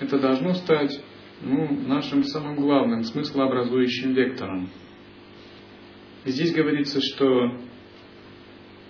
Это 0.00 0.18
должно 0.18 0.52
стать 0.52 1.02
ну, 1.40 1.66
нашим 1.86 2.24
самым 2.24 2.56
главным 2.56 3.04
смыслообразующим 3.04 4.12
вектором. 4.12 4.68
Здесь 6.26 6.52
говорится, 6.52 7.00
что 7.00 7.56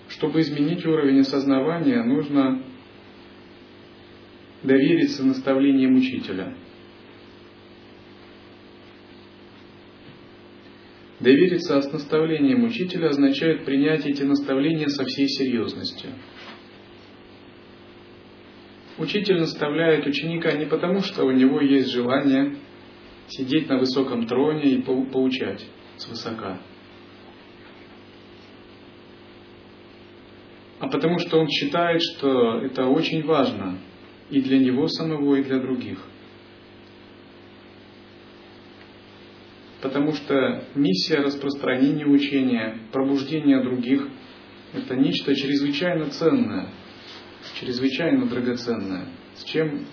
чтобы 0.09 0.41
изменить 0.41 0.85
уровень 0.85 1.21
осознавания, 1.21 2.03
нужно 2.03 2.63
довериться 4.61 5.25
наставлениям 5.25 5.95
учителя– 5.95 6.53
Довериться 11.21 11.79
с 11.79 11.91
наставлением 11.91 12.63
учителя 12.63 13.09
означает 13.09 13.63
принять 13.63 14.07
эти 14.07 14.23
наставления 14.23 14.87
со 14.87 15.05
всей 15.05 15.27
серьезностью. 15.27 16.09
Учитель 18.97 19.39
наставляет 19.39 20.07
ученика 20.07 20.51
не 20.53 20.65
потому, 20.65 21.01
что 21.01 21.25
у 21.25 21.31
него 21.31 21.61
есть 21.61 21.91
желание 21.91 22.57
сидеть 23.27 23.69
на 23.69 23.77
высоком 23.77 24.25
троне 24.25 24.73
и 24.73 24.81
поучать 24.81 25.63
свысока, 25.97 26.59
а 30.79 30.87
потому 30.87 31.19
что 31.19 31.37
он 31.37 31.47
считает, 31.49 32.01
что 32.01 32.61
это 32.61 32.87
очень 32.87 33.23
важно 33.23 33.77
и 34.31 34.41
для 34.41 34.57
него 34.57 34.87
самого, 34.87 35.35
и 35.35 35.43
для 35.43 35.59
других. 35.59 35.99
Потому 39.81 40.13
что 40.13 40.63
миссия 40.75 41.17
распространения 41.17 42.05
учения, 42.05 42.77
пробуждения 42.91 43.63
других– 43.63 44.07
это 44.73 44.95
нечто 44.95 45.35
чрезвычайно 45.35 46.09
ценное, 46.11 46.67
чрезвычайно 47.59 48.27
драгоценное, 48.27 49.05
с 49.35 49.43
чем 49.43 49.85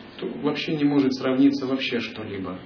вообще 0.43 0.77
не 0.77 0.85
может 0.85 1.15
сравниться 1.15 1.67
вообще 1.67 2.01
что-либо. 2.01 2.59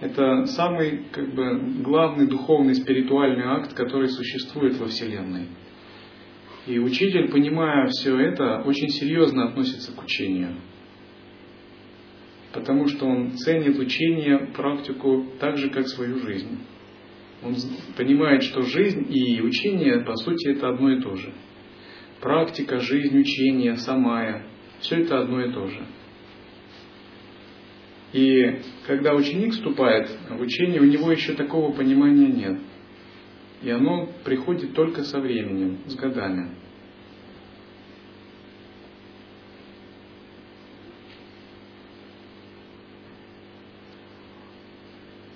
Это 0.00 0.44
самый 0.46 1.06
как 1.10 1.34
бы, 1.34 1.82
главный 1.82 2.26
духовный 2.28 2.74
спиритуальный 2.74 3.44
акт, 3.44 3.74
который 3.74 4.08
существует 4.08 4.76
во 4.78 4.86
Вселенной. 4.86 5.48
И 6.66 6.78
учитель, 6.78 7.30
понимая 7.30 7.86
все 7.86 8.16
это, 8.16 8.62
очень 8.66 8.90
серьезно 8.90 9.48
относится 9.48 9.92
к 9.92 10.02
учению. 10.02 10.56
Потому 12.58 12.88
что 12.88 13.06
он 13.06 13.36
ценит 13.36 13.78
учение, 13.78 14.48
практику 14.52 15.26
так 15.38 15.58
же, 15.58 15.70
как 15.70 15.86
свою 15.86 16.18
жизнь. 16.18 16.58
Он 17.40 17.54
понимает, 17.96 18.42
что 18.42 18.62
жизнь 18.62 19.06
и 19.08 19.40
учение, 19.40 20.00
по 20.00 20.16
сути, 20.16 20.48
это 20.48 20.70
одно 20.70 20.90
и 20.90 21.00
то 21.00 21.14
же. 21.14 21.32
Практика, 22.20 22.80
жизнь, 22.80 23.16
учение, 23.16 23.76
самая, 23.76 24.44
все 24.80 24.96
это 25.02 25.20
одно 25.20 25.40
и 25.40 25.52
то 25.52 25.68
же. 25.68 25.86
И 28.12 28.60
когда 28.88 29.14
ученик 29.14 29.52
вступает 29.52 30.10
в 30.28 30.40
учение, 30.40 30.80
у 30.80 30.84
него 30.84 31.12
еще 31.12 31.34
такого 31.34 31.72
понимания 31.72 32.26
нет. 32.26 32.58
И 33.62 33.70
оно 33.70 34.08
приходит 34.24 34.74
только 34.74 35.04
со 35.04 35.20
временем, 35.20 35.78
с 35.86 35.94
годами. 35.94 36.56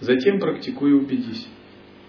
Затем 0.03 0.41
практикуй 0.41 0.91
и 0.91 0.95
убедись, 0.95 1.47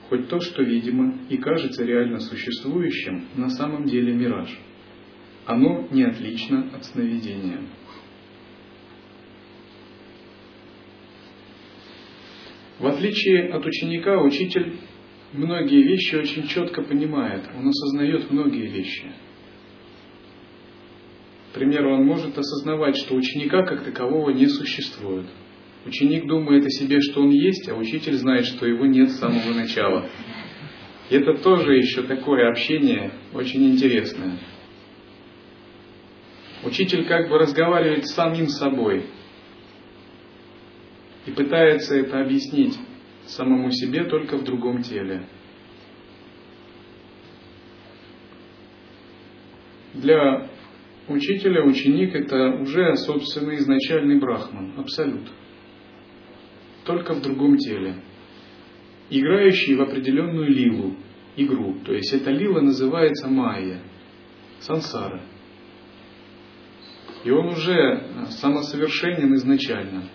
хоть 0.10 0.28
то, 0.28 0.40
что 0.40 0.64
видимо 0.64 1.16
и 1.30 1.38
кажется 1.38 1.86
реально 1.86 2.20
существующим, 2.20 3.28
на 3.36 3.50
самом 3.50 3.86
деле 3.86 4.16
мираж. 4.16 4.50
Оно 5.46 5.88
не 5.92 6.02
отлично 6.02 6.72
от 6.74 6.86
сновидения. 6.86 7.60
В 12.80 12.88
отличие 12.88 13.54
от 13.54 13.64
ученика, 13.64 14.20
учитель 14.24 14.80
многие 15.32 15.84
вещи 15.84 16.16
очень 16.16 16.48
четко 16.48 16.82
понимает, 16.82 17.48
он 17.56 17.68
осознает 17.68 18.32
многие 18.32 18.72
вещи. 18.72 19.06
К 21.52 21.54
примеру, 21.54 21.94
он 21.94 22.08
может 22.08 22.36
осознавать, 22.36 22.98
что 22.98 23.14
ученика 23.14 23.64
как 23.68 23.84
такового 23.84 24.32
не 24.32 24.48
существует. 24.48 25.28
Ученик 25.86 26.28
думает 26.28 26.66
о 26.66 26.70
себе, 26.70 27.02
что 27.02 27.22
он 27.22 27.30
есть, 27.30 27.68
а 27.70 27.76
учитель 27.76 28.14
знает, 28.14 28.46
что 28.46 28.66
его 28.66 28.86
нет 28.86 29.12
с 29.12 29.20
самого 29.20 29.54
начала. 29.54 30.10
И 31.10 31.16
это 31.16 31.34
тоже 31.36 31.76
еще 31.76 32.04
такое 32.04 32.50
общение 32.50 33.12
очень 33.34 33.66
интересное. 33.72 34.38
Учитель 36.64 37.06
как 37.06 37.30
бы 37.30 37.38
разговаривает 37.38 38.08
с 38.08 38.14
самим 38.14 38.48
собой 38.48 39.06
и 41.26 41.32
пытается 41.32 41.98
это 41.98 42.22
объяснить 42.22 42.78
самому 43.26 43.70
себе 43.72 44.06
только 44.06 44.38
в 44.38 44.46
другом 44.46 44.82
теле. 44.82 45.26
Для 49.94 50.50
учителя 51.10 51.64
ученик 51.66 52.16
это 52.16 52.56
уже, 52.62 52.96
собственно, 52.96 53.56
изначальный 53.56 54.18
брахман, 54.20 54.80
абсолют. 54.80 55.30
Только 56.86 57.14
в 57.14 57.22
другом 57.22 57.58
теле. 57.58 57.96
Играющий 59.10 59.76
в 59.76 59.82
определенную 59.82 60.50
лилу, 60.50 60.96
игру. 61.36 61.76
То 61.86 61.94
есть 61.94 62.14
эта 62.14 62.32
лила 62.32 62.62
называется 62.62 63.28
майя, 63.28 63.82
сансара. 64.60 65.22
И 67.24 67.32
он 67.32 67.48
уже 67.48 68.26
самосовершенен 68.30 69.34
изначально. 69.36 70.10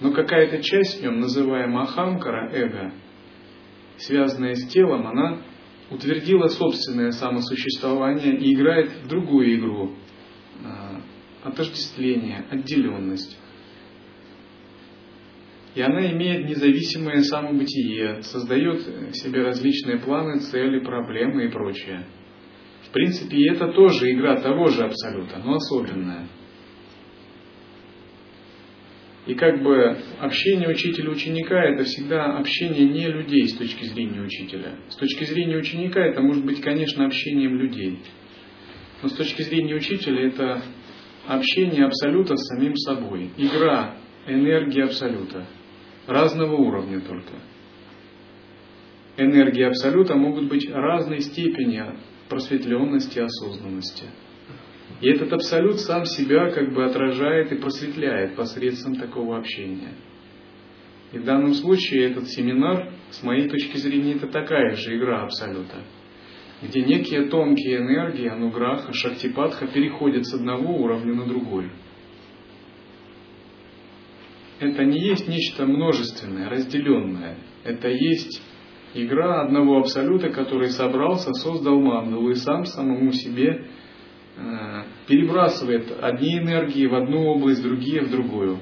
Но 0.00 0.12
какая-то 0.12 0.62
часть 0.62 1.00
в 1.00 1.02
нем, 1.02 1.20
называемая 1.20 1.84
Ахамкара, 1.84 2.50
эго, 2.52 2.92
связанная 3.98 4.54
с 4.54 4.66
телом, 4.68 5.06
она 5.06 5.42
утвердила 5.90 6.48
собственное 6.48 7.10
самосуществование 7.12 8.36
и 8.36 8.54
играет 8.54 8.90
в 9.04 9.08
другую 9.08 9.58
игру. 9.58 9.94
А, 10.64 11.00
отождествление, 11.44 12.44
отделенность. 12.50 13.38
И 15.74 15.80
она 15.80 16.10
имеет 16.12 16.46
независимое 16.48 17.20
самобытие, 17.20 18.22
создает 18.22 18.82
себе 19.16 19.42
различные 19.42 19.98
планы, 19.98 20.40
цели, 20.40 20.80
проблемы 20.80 21.46
и 21.46 21.48
прочее. 21.48 22.04
В 22.82 22.90
принципе, 22.90 23.50
это 23.50 23.68
тоже 23.68 24.12
игра 24.12 24.36
того 24.40 24.68
же 24.68 24.84
абсолюта, 24.84 25.40
но 25.42 25.54
особенная. 25.54 26.26
И 29.26 29.34
как 29.34 29.62
бы 29.62 29.96
общение 30.20 30.68
учителя-ученика 30.68 31.62
это 31.62 31.84
всегда 31.84 32.36
общение 32.36 32.88
не 32.88 33.06
людей 33.06 33.48
с 33.48 33.56
точки 33.56 33.84
зрения 33.84 34.20
учителя. 34.20 34.74
С 34.88 34.96
точки 34.96 35.24
зрения 35.24 35.56
ученика 35.56 36.04
это 36.04 36.20
может 36.20 36.44
быть, 36.44 36.60
конечно, 36.60 37.06
общением 37.06 37.56
людей. 37.56 38.00
Но 39.00 39.08
с 39.08 39.12
точки 39.14 39.42
зрения 39.42 39.76
учителя 39.76 40.26
это 40.26 40.62
общение 41.26 41.86
абсолюта 41.86 42.36
с 42.36 42.46
самим 42.48 42.76
собой. 42.76 43.30
Игра 43.38 43.94
энергии 44.26 44.82
абсолюта. 44.82 45.46
Разного 46.06 46.56
уровня 46.56 47.00
только. 47.00 47.34
Энергии 49.16 49.62
абсолюта 49.62 50.14
могут 50.14 50.48
быть 50.48 50.68
разной 50.70 51.20
степени 51.20 51.84
просветленности 52.28 53.18
осознанности. 53.18 54.04
И 55.00 55.08
этот 55.08 55.32
абсолют 55.32 55.80
сам 55.80 56.04
себя 56.06 56.50
как 56.50 56.72
бы 56.72 56.84
отражает 56.84 57.52
и 57.52 57.56
просветляет 57.56 58.36
посредством 58.36 58.96
такого 58.96 59.38
общения. 59.38 59.94
И 61.12 61.18
в 61.18 61.24
данном 61.24 61.54
случае 61.54 62.10
этот 62.10 62.28
семинар, 62.28 62.90
с 63.10 63.22
моей 63.22 63.48
точки 63.48 63.76
зрения, 63.76 64.14
это 64.14 64.28
такая 64.28 64.74
же 64.76 64.96
игра 64.96 65.24
абсолюта, 65.24 65.84
где 66.62 66.82
некие 66.82 67.28
тонкие 67.28 67.78
энергии, 67.78 68.28
ануграха, 68.28 68.92
шактипатха 68.92 69.66
переходят 69.66 70.24
с 70.26 70.34
одного 70.34 70.74
уровня 70.82 71.14
на 71.14 71.26
другой. 71.26 71.70
Это 74.62 74.84
не 74.84 75.00
есть 75.00 75.26
нечто 75.26 75.66
множественное, 75.66 76.48
разделенное. 76.48 77.36
Это 77.64 77.88
есть 77.88 78.40
игра 78.94 79.42
одного 79.42 79.80
абсолюта, 79.80 80.30
который 80.30 80.68
собрался, 80.68 81.32
создал 81.32 81.80
мандалу 81.80 82.30
и 82.30 82.36
сам 82.36 82.64
самому 82.64 83.10
себе 83.12 83.66
э, 84.36 84.82
перебрасывает 85.08 85.92
одни 86.00 86.38
энергии 86.38 86.86
в 86.86 86.94
одну 86.94 87.24
область, 87.24 87.60
другие 87.60 88.02
в 88.02 88.10
другую. 88.12 88.60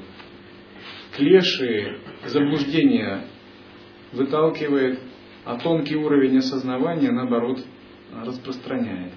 Клеши, 1.16 1.98
заблуждения 2.24 3.26
выталкивает, 4.14 5.00
а 5.44 5.58
тонкий 5.58 5.96
уровень 5.96 6.38
осознавания, 6.38 7.10
наоборот, 7.10 7.62
распространяет. 8.24 9.12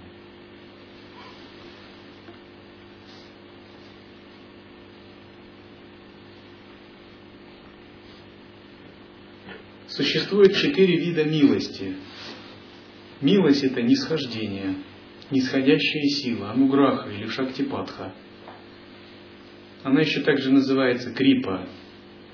Существует 9.95 10.55
четыре 10.55 10.97
вида 10.97 11.23
милости. 11.23 11.95
Милость– 13.21 13.63
это 13.63 13.83
нисхождение, 13.83 14.77
нисходящая 15.29 16.05
сила, 16.05 16.49
ануграха 16.49 17.11
или 17.11 17.27
шактипатха. 17.27 18.11
Она 19.83 20.01
еще 20.01 20.21
также 20.21 20.51
называется 20.51 21.13
крипа. 21.13 21.67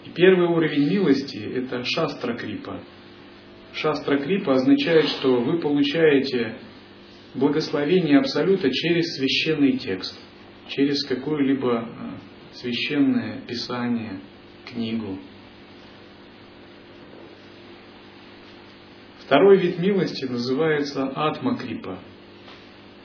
И 0.05 0.09
первый 0.11 0.47
уровень 0.47 0.89
милости– 0.89 1.35
это 1.53 1.83
шастра 1.83 2.37
крипа. 2.37 2.81
Шастра 3.73 4.19
крипа 4.19 4.53
означает, 4.53 5.09
что 5.09 5.41
вы 5.41 5.59
получаете 5.59 6.55
благословение 7.35 8.19
Абсолюта 8.19 8.71
через 8.71 9.17
священный 9.17 9.73
текст, 9.73 10.17
через 10.69 11.05
какое-либо 11.05 11.79
а, 11.79 12.19
священное 12.53 13.41
писание, 13.41 14.21
книгу. 14.65 15.19
Второй 19.29 19.59
вид 19.59 19.77
милости 19.77 20.25
называется 20.25 21.03
атмакрипа. 21.03 21.99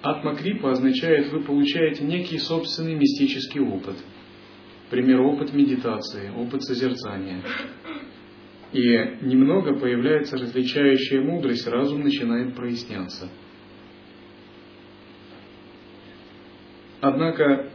Атмакрипа 0.01 0.71
означает, 0.71 1.31
вы 1.31 1.43
получаете 1.43 2.03
некий 2.03 2.39
собственный 2.39 2.95
мистический 2.95 3.61
опыт. 3.61 3.97
Например, 4.85 5.21
опыт 5.21 5.53
медитации, 5.53 6.31
опыт 6.35 6.63
созерцания. 6.63 7.43
И 8.73 8.81
немного 9.21 9.79
появляется 9.79 10.39
различающая 10.39 11.21
мудрость, 11.21 11.67
разум 11.67 12.01
начинает 12.01 12.57
проясняться. 12.57 13.29
Однако 17.03 17.71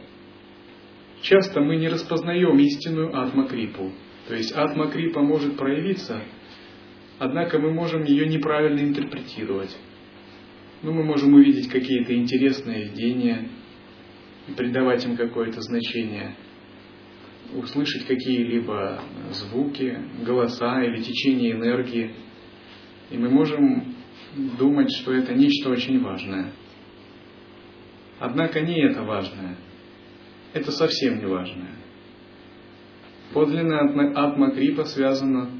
часто 1.22 1.60
мы 1.60 1.76
не 1.76 1.86
распознаем 1.86 2.58
истинную 2.58 3.16
атмакрипу. 3.16 3.92
То 4.26 4.34
есть 4.34 4.50
атмакрипа 4.50 5.20
может 5.20 5.56
проявиться– 5.56 6.20
Однако 7.20 7.58
мы 7.58 7.70
можем 7.70 8.04
ее 8.04 8.26
неправильно 8.26 8.80
интерпретировать. 8.80 9.76
Ну, 10.82 10.94
мы 10.94 11.04
можем 11.04 11.34
увидеть 11.34 11.68
какие-то 11.68 12.14
интересные 12.14 12.84
видения 12.84 13.46
придавать 14.56 15.04
им 15.04 15.18
какое-то 15.18 15.60
значение. 15.60 16.34
услышать 17.52 18.06
какие-либо 18.06 19.02
звуки, 19.32 19.98
голоса 20.24 20.82
или 20.82 21.02
течение 21.02 21.52
энергии. 21.52 22.14
И 23.10 23.18
мы 23.18 23.28
можем 23.28 23.96
думать, 24.58 24.90
что 24.94 25.12
это 25.12 25.34
нечто 25.34 25.68
очень 25.68 26.00
важное. 26.00 26.52
Однако 28.18 28.60
не 28.60 28.80
это 28.80 29.02
важное. 29.02 29.56
Это 30.54 30.72
совсем 30.72 31.18
не 31.18 31.26
важное. 31.26 31.74
Подлинная 33.34 34.14
атма-крипа 34.14 34.84
связана 34.84 35.59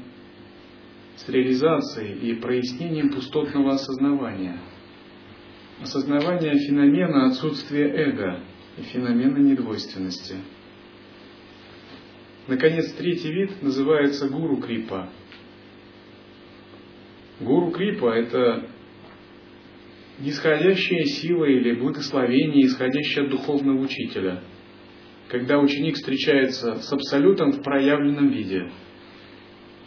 с 1.25 1.29
реализацией 1.29 2.31
и 2.31 2.35
прояснением 2.35 3.11
пустотного 3.13 3.73
осознавания. 3.73 4.59
Осознавание 5.81 6.57
феномена 6.57 7.27
отсутствия 7.27 7.87
эго 7.87 8.39
и 8.77 8.81
феномена 8.81 9.37
недвойственности. 9.37 10.37
Наконец, 12.47 12.91
третий 12.93 13.31
вид 13.31 13.61
называется 13.61 14.29
гуру 14.29 14.57
крипа. 14.57 15.09
Гуру 17.39 17.71
крипа– 17.71 18.13
это 18.15 18.67
нисходящая 20.19 21.05
сила 21.05 21.45
или 21.45 21.73
благословение, 21.73 22.65
исходящее 22.65 23.25
от 23.25 23.31
духовного 23.31 23.79
учителя, 23.79 24.43
когда 25.29 25.59
ученик 25.59 25.95
встречается 25.95 26.75
с 26.75 26.91
абсолютом 26.91 27.51
в 27.51 27.63
проявленном 27.63 28.29
виде. 28.29 28.71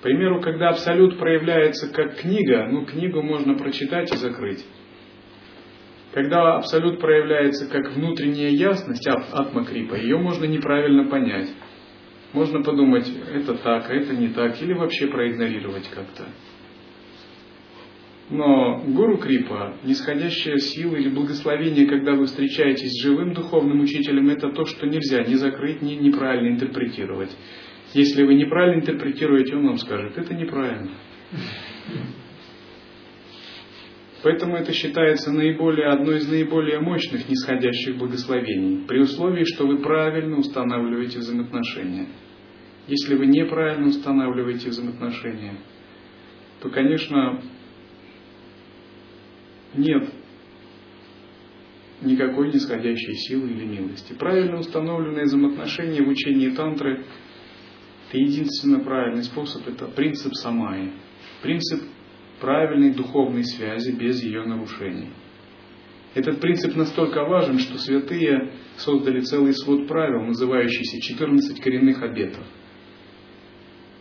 Примеру, 0.05 0.43
когда 0.43 0.69
абсолют 0.69 1.19
проявляется 1.19 1.90
как 1.90 2.19
книга, 2.19 2.69
ну, 2.71 2.85
книгу 2.85 3.23
можно 3.23 3.55
прочитать 3.55 4.12
и 4.12 4.17
закрыть. 4.19 4.62
Когда 6.12 6.57
абсолют 6.59 7.01
проявляется 7.01 7.71
как 7.71 7.90
внутренняя 7.95 8.51
ясность 8.51 9.07
атмакрипа, 9.07 9.95
ее 9.95 10.19
можно 10.19 10.45
неправильно 10.45 11.09
понять. 11.09 11.49
Можно 12.35 12.62
подумать, 12.62 13.11
это 13.33 13.55
так, 13.55 13.88
а 13.88 13.95
это 13.95 14.14
не 14.14 14.29
так, 14.29 14.61
или 14.61 14.75
вообще 14.75 15.07
проигнорировать 15.07 15.88
как-то. 15.88 16.25
Но 18.29 18.83
гуру 18.87 19.17
крипа, 19.17 19.77
нисходящая 19.85 20.59
сила 20.59 20.97
или 20.97 21.09
благословение, 21.09 21.87
когда 21.87 22.12
вы 22.12 22.27
встречаетесь 22.27 22.90
с 22.90 23.03
живым 23.03 23.33
духовным 23.33 23.81
учителем, 23.81 24.29
это 24.29 24.51
то, 24.51 24.67
что 24.67 24.87
нельзя 24.87 25.25
ни 25.25 25.35
закрыть, 25.37 25.81
ни 25.81 25.95
неправильно 25.95 26.49
интерпретировать. 26.49 27.35
Если 27.94 28.24
вы 28.24 28.35
неправильно 28.35 28.80
интерпретируете, 28.80 29.54
он 29.54 29.68
вам 29.68 29.78
скажет, 29.78 30.18
это 30.18 30.35
неправильно. 30.35 30.90
Поэтому 34.24 34.57
это 34.57 34.72
считается 34.72 35.30
наиболее, 35.30 35.87
одной 35.87 36.18
из 36.18 36.28
наиболее 36.28 36.80
мощных 36.80 37.28
нисходящих 37.28 37.96
благословений, 37.96 38.85
при 38.88 38.98
условии, 38.98 39.44
что 39.44 39.66
вы 39.66 39.78
правильно 39.78 40.38
устанавливаете 40.38 41.20
взаимоотношения. 41.20 42.09
Если 42.88 43.14
вы 43.14 43.26
неправильно 43.26 43.87
устанавливаете 43.87 44.70
взаимоотношения, 44.70 45.59
то, 46.61 46.70
конечно, 46.70 47.42
нет 49.74 50.09
никакой 52.00 52.48
нисходящей 52.48 53.14
силы 53.14 53.50
или 53.50 53.64
милости. 53.66 54.14
Правильно 54.14 54.59
установленные 54.59 55.24
взаимоотношения 55.24 56.02
в 56.02 56.09
учении 56.09 56.48
тантры– 56.48 57.04
это 58.09 58.19
единственно 58.19 58.81
правильный 58.81 59.25
способ, 59.25 59.67
это 59.67 59.87
принцип 59.87 60.35
самаи, 60.35 60.93
принцип 61.43 61.83
правильной 62.40 62.95
духовной 62.95 63.45
связи 63.45 63.93
без 63.93 64.23
ее 64.23 64.45
нарушений. 64.45 65.11
Этот 66.14 66.40
принцип 66.40 66.77
настолько 66.77 67.25
важен, 67.25 67.59
что 67.59 67.79
святые 67.79 68.53
создали 68.77 69.21
целый 69.21 69.53
свод 69.55 69.88
правил, 69.88 70.23
называющийся 70.23 71.01
14 71.01 71.61
коренных 71.61 72.03
обетов. 72.03 72.45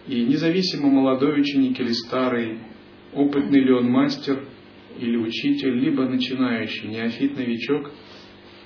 И 0.08 0.24
независимо 0.26 0.90
молодой 0.90 1.40
ученик 1.40 1.80
или 1.80 1.92
старый, 1.94 2.60
опытный 3.14 3.62
ли 3.62 3.74
он 3.74 3.90
мастер– 3.90 4.48
или 5.00 5.18
учитель, 5.18 5.76
либо 5.80 6.06
начинающий 6.06 6.90
неофит-новичок, 6.90 7.92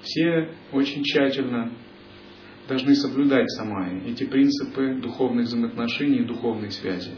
все 0.02 0.50
очень 0.72 1.04
тщательно 1.04 1.72
должны 2.68 2.96
соблюдать 2.96 3.50
самая 3.52 4.02
эти 4.06 4.26
принципы 4.26 4.96
духовных 5.02 5.46
взаимоотношений 5.46 6.20
и 6.20 6.26
духовной 6.26 6.72
связи. 6.72 7.12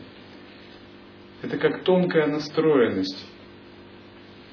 Это 1.42 1.58
как 1.58 1.84
тонкая 1.84 2.28
настроенность. 2.28 3.26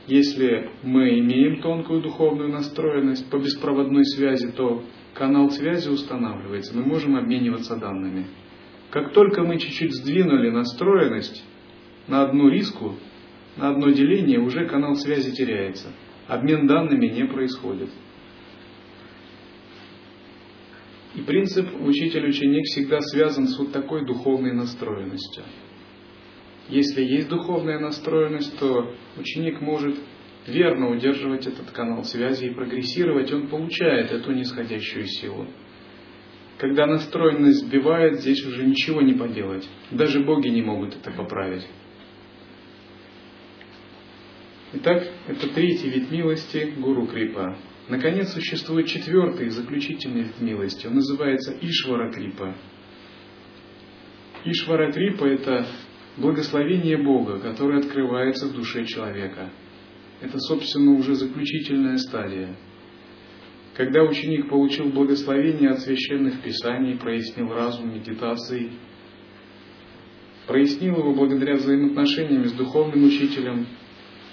Если 0.06 0.70
мы 0.82 1.18
имеем 1.18 1.61
тонкую 1.61 2.00
духовную 2.00 2.48
настроенность 2.48 3.28
по 3.28 3.38
беспроводной 3.38 4.04
связи, 4.04 4.52
то 4.52 4.85
канал 5.14 5.50
связи 5.50 5.88
устанавливается, 5.88 6.76
мы 6.76 6.85
можем 6.85 7.16
обмениваться 7.16 7.76
данными. 7.76 8.26
Как 8.90 9.12
только 9.12 9.42
мы 9.42 9.59
чуть-чуть 9.59 9.94
сдвинули 9.96 10.50
настроенность 10.50 11.44
на 12.06 12.22
одну 12.22 12.48
риску, 12.48 12.94
на 13.56 13.70
одно 13.70 13.90
деление 13.90 14.38
уже 14.38 14.66
канал 14.66 14.94
связи 14.94 15.35
теряется. 15.35 15.88
Обмен 16.28 16.66
данными 16.66 17.06
не 17.06 17.24
происходит. 17.24 17.90
И 21.16 21.22
принцип 21.22 21.66
учитель-ученик 21.81 22.66
всегда 22.66 23.00
связан 23.00 23.48
с 23.48 23.59
вот 23.59 23.72
такой 23.72 24.05
духовной 24.05 24.52
настроенностью. 24.52 25.44
Если 26.68 27.02
есть 27.02 27.29
духовная 27.29 27.79
настроенность, 27.79 28.59
то 28.59 28.94
ученик 29.16 29.62
может 29.62 29.96
верно 30.46 30.90
удерживать 30.90 31.46
этот 31.46 31.70
канал 31.70 32.05
связи 32.05 32.46
и 32.46 32.55
прогрессировать, 32.55 33.33
он 33.33 33.48
получает 33.48 34.12
эту 34.12 34.33
нисходящую 34.33 35.07
силу. 35.07 35.46
Когда 36.59 36.87
настроенность 36.87 37.66
сбивает, 37.66 38.20
здесь 38.20 38.44
уже 38.44 38.66
ничего 38.66 39.00
не 39.00 39.14
поделать. 39.14 39.66
Даже 39.90 40.20
боги 40.20 40.48
не 40.48 40.62
могут 40.62 40.96
это 40.96 41.12
поправить. 41.12 41.66
Итак, 44.74 45.02
это 45.29 45.48
третий 45.55 45.88
вид 45.88 46.11
милости 46.11 46.74
Гуру 46.76 47.07
Крипа. 47.07 47.57
Наконец, 47.88 48.33
существует 48.33 48.88
четвертый, 48.88 49.49
заключительный 49.49 50.22
вид 50.22 50.40
милости. 50.40 50.87
Он 50.87 50.94
называется 50.94 51.57
Ишвара 51.61 52.12
Крипа. 52.12 52.55
Ишвара 54.44 54.90
Крипа– 54.90 55.25
это 55.27 55.66
благословение 56.16 56.96
Бога, 56.96 57.38
которое 57.38 57.79
открывается 57.79 58.46
в 58.49 58.55
душе 58.55 58.85
человека. 58.87 59.51
Это, 60.20 60.38
собственно, 60.38 60.92
уже 60.92 61.14
заключительная 61.14 61.99
стадия. 61.99 62.57
Когда 63.75 64.03
ученик 64.03 64.49
получил 64.49 64.87
благословение 64.87 65.70
от 65.70 65.81
священных 65.81 66.40
писаний, 66.40 66.96
прояснил 66.96 67.53
разум 67.53 67.94
медитацией, 67.94 68.72
прояснил 70.46 70.96
его 70.96 71.12
благодаря 71.12 71.57
взаимоотношениям 71.57 72.46
с 72.46 72.53
духовным 72.53 73.05
учителем, 73.05 73.66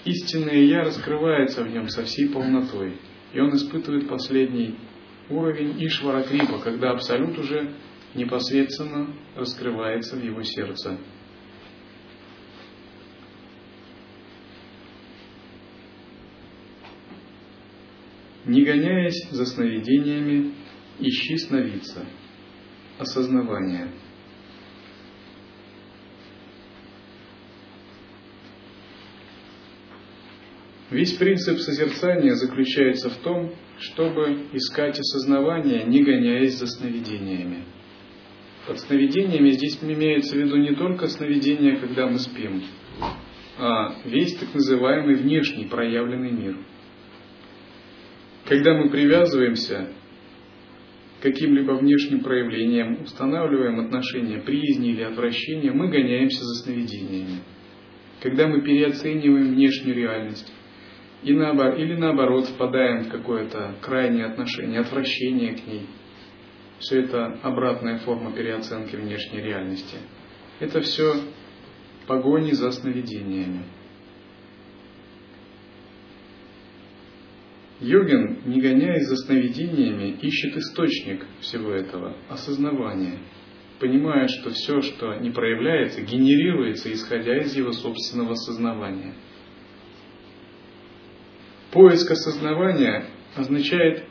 истинное 0.06 0.64
Я 0.64 0.86
раскрывается 0.86 1.64
в 1.64 1.72
нем 1.72 1.90
со 1.90 2.04
всей 2.04 2.30
полнотой. 2.30 2.94
И 3.34 3.40
он 3.40 3.56
испытывает 3.56 4.08
последний 4.08 4.76
уровень 5.30 5.84
Ишвара 5.86 6.24
Крипа, 6.24 6.60
когда 6.60 6.92
Абсолют 6.92 7.38
уже 7.38 7.74
непосредственно 8.14 9.08
раскрывается 9.36 10.16
в 10.16 10.24
его 10.24 10.44
сердце. 10.44 11.00
Не 18.46 18.64
гоняясь 18.64 19.30
за 19.32 19.46
сновидениями, 19.46 20.54
ищи 21.00 21.38
сновидца. 21.38 22.06
Осознавание– 23.00 23.90
Весь 30.94 31.14
принцип 31.14 31.58
созерцания 31.58 32.36
заключается 32.36 33.10
в 33.10 33.16
том, 33.24 33.52
чтобы 33.80 34.46
искать 34.54 35.00
осознавание, 35.00 35.86
не 35.86 36.04
гоняясь 36.04 36.60
за 36.60 36.68
сновидениями. 36.68 37.64
Под 38.68 38.80
сновидениями 38.80 39.50
здесь 39.50 39.80
имеется 39.82 40.36
в 40.36 40.40
виду 40.40 40.56
не 40.58 40.76
только 40.76 41.08
сновидения, 41.08 41.78
когда 41.78 42.08
мы 42.08 42.20
спим, 42.20 42.62
а 43.58 43.96
весь 44.06 44.36
так 44.36 44.54
называемый 44.54 45.16
внешний 45.16 45.66
проявленный 45.66 46.32
мир. 46.32 46.58
Когда 48.46 48.76
мы 48.76 48.92
привязываемся 48.92 49.90
к 51.20 51.24
каким-либо 51.24 51.72
внешним 51.72 52.20
проявлениям, 52.20 53.02
устанавливаем 53.02 53.80
отношения 53.80 54.42
приязни 54.42 54.92
или 54.92 55.02
отвращения, 55.02 55.72
мы 55.72 55.90
гоняемся 55.90 56.44
за 56.44 56.64
сновидениями. 56.64 57.40
Когда 58.22 58.48
мы 58.48 58.62
переоцениваем 58.62 59.56
внешнюю 59.56 59.96
реальность, 59.96 60.54
и 61.24 61.34
наоборот, 61.34 61.80
или 61.80 61.96
наоборот 61.96 62.48
впадаем 62.48 63.06
в 63.06 63.10
какое-то 63.10 63.76
крайнее 63.82 64.26
отношение, 64.26 64.82
отвращение 64.82 65.54
к 65.54 65.66
ней. 65.66 65.88
Все 66.80 67.02
это 67.02 67.40
обратная 67.44 68.00
форма 68.00 68.34
переоценки 68.34 68.96
внешней 68.96 69.42
реальности. 69.42 69.98
Это 70.60 70.82
все 70.82 71.14
погони 72.08 72.52
за 72.52 72.72
сновидениями. 72.72 73.64
Йогин, 77.80 78.44
не 78.46 78.62
гоняясь 78.62 79.08
за 79.08 79.16
сновидениями, 79.18 80.18
ищет 80.22 80.56
источник 80.56 81.26
всего 81.42 81.72
этого, 81.72 82.16
осознавание, 82.30 83.20
понимая, 83.80 84.28
что 84.28 84.52
все, 84.52 84.82
что 84.82 85.16
не 85.16 85.32
проявляется, 85.32 86.02
генерируется, 86.02 86.92
исходя 86.92 87.38
из 87.40 87.56
его 87.56 87.74
собственного 87.74 88.36
сознавания. 88.36 89.14
Поиск 91.74 92.12
осознавания 92.12 93.08
означает 93.36 94.06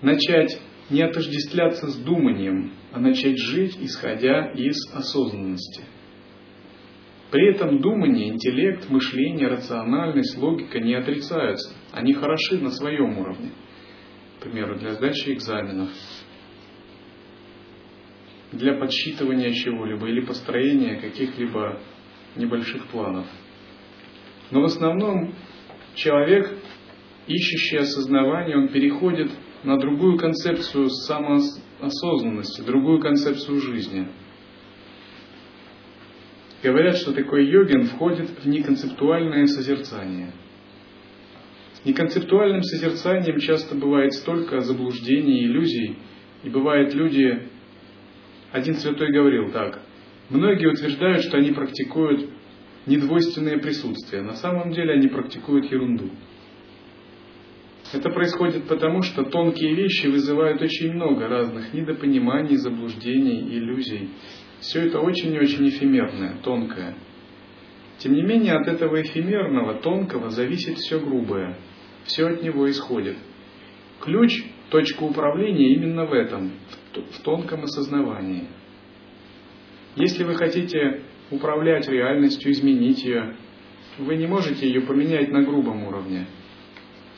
начать 0.00 0.58
не 0.88 1.02
отождествляться 1.02 1.88
с 1.88 1.96
думанием, 1.96 2.72
а 2.90 3.00
начать 3.00 3.36
жить, 3.38 3.76
исходя 3.78 4.50
из 4.52 4.76
осознанности. 4.94 5.84
При 7.30 7.50
этом 7.50 7.80
думание, 7.80 8.30
интеллект, 8.30 8.88
мышление, 8.88 9.48
рациональность, 9.48 10.36
логика 10.38 10.80
не 10.80 10.94
отрицаются. 10.94 11.74
Они 11.92 12.14
хороши 12.14 12.58
на 12.58 12.70
своем 12.70 13.18
уровне. 13.18 13.50
К 14.38 14.44
примеру, 14.44 14.78
для 14.78 14.92
сдачи 14.92 15.34
экзаменов, 15.34 15.90
для 18.52 18.74
подсчитывания 18.74 19.52
чего-либо 19.52 20.08
или 20.08 20.20
построения 20.20 20.96
каких-либо 20.96 21.78
небольших 22.36 22.86
планов. 22.86 23.26
Но 24.50 24.62
в 24.62 24.64
основном 24.64 25.34
человек, 25.94 26.52
ищущий 27.26 27.76
осознавание, 27.76 28.56
он 28.56 28.68
переходит 28.68 29.30
на 29.64 29.78
другую 29.78 30.18
концепцию 30.18 30.88
самоосознанности, 30.90 32.62
другую 32.62 33.00
концепцию 33.00 33.60
жизни. 33.60 34.08
Говорят, 36.62 36.96
что 36.96 37.12
такой 37.12 37.46
йогин 37.46 37.86
входит 37.86 38.30
в 38.30 38.46
неконцептуальное 38.46 39.46
созерцание. 39.46 40.32
Неконцептуальным 41.84 42.62
созерцанием 42.62 43.38
часто 43.38 43.74
бывает 43.74 44.12
столько 44.14 44.60
заблуждений 44.60 45.44
иллюзий, 45.44 45.98
и 46.44 46.48
бывают 46.48 46.94
люди... 46.94 47.48
Один 48.52 48.74
святой 48.74 49.10
говорил 49.10 49.50
так, 49.50 49.80
многие 50.28 50.66
утверждают, 50.66 51.24
что 51.24 51.38
они 51.38 51.52
практикуют 51.52 52.28
недвойственное 52.86 53.58
присутствие. 53.58 54.22
На 54.22 54.34
самом 54.34 54.72
деле 54.72 54.94
они 54.94 55.08
практикуют 55.08 55.70
ерунду. 55.70 56.10
Это 57.92 58.08
происходит 58.10 58.64
потому, 58.68 59.02
что 59.02 59.24
тонкие 59.24 59.74
вещи 59.74 60.06
вызывают 60.06 60.62
очень 60.62 60.92
много 60.92 61.28
разных 61.28 61.74
недопониманий, 61.74 62.56
заблуждений, 62.56 63.40
иллюзий. 63.40 64.08
Все 64.60 64.86
это 64.86 65.00
очень 65.00 65.34
и 65.34 65.38
очень 65.38 65.68
эфемерное, 65.68 66.36
тонкое. 66.42 66.94
Тем 67.98 68.14
не 68.14 68.22
менее, 68.22 68.54
от 68.54 68.66
этого 68.66 69.00
эфемерного, 69.02 69.74
тонкого 69.74 70.30
зависит 70.30 70.78
все 70.78 70.98
грубое. 70.98 71.58
Все 72.04 72.26
от 72.26 72.42
него 72.42 72.68
исходит. 72.70 73.16
Ключ, 74.00 74.42
точка 74.70 75.02
управления 75.02 75.74
именно 75.74 76.06
в 76.06 76.12
этом, 76.12 76.52
в 76.94 77.22
тонком 77.22 77.64
осознавании. 77.64 78.46
Если 79.94 80.24
вы 80.24 80.34
хотите 80.34 81.01
управлять 81.32 81.88
реальностью, 81.88 82.52
изменить 82.52 83.04
ее, 83.04 83.36
вы 83.98 84.16
не 84.16 84.26
можете 84.26 84.66
ее 84.66 84.82
поменять 84.82 85.30
на 85.30 85.42
грубом 85.42 85.84
уровне– 85.84 86.26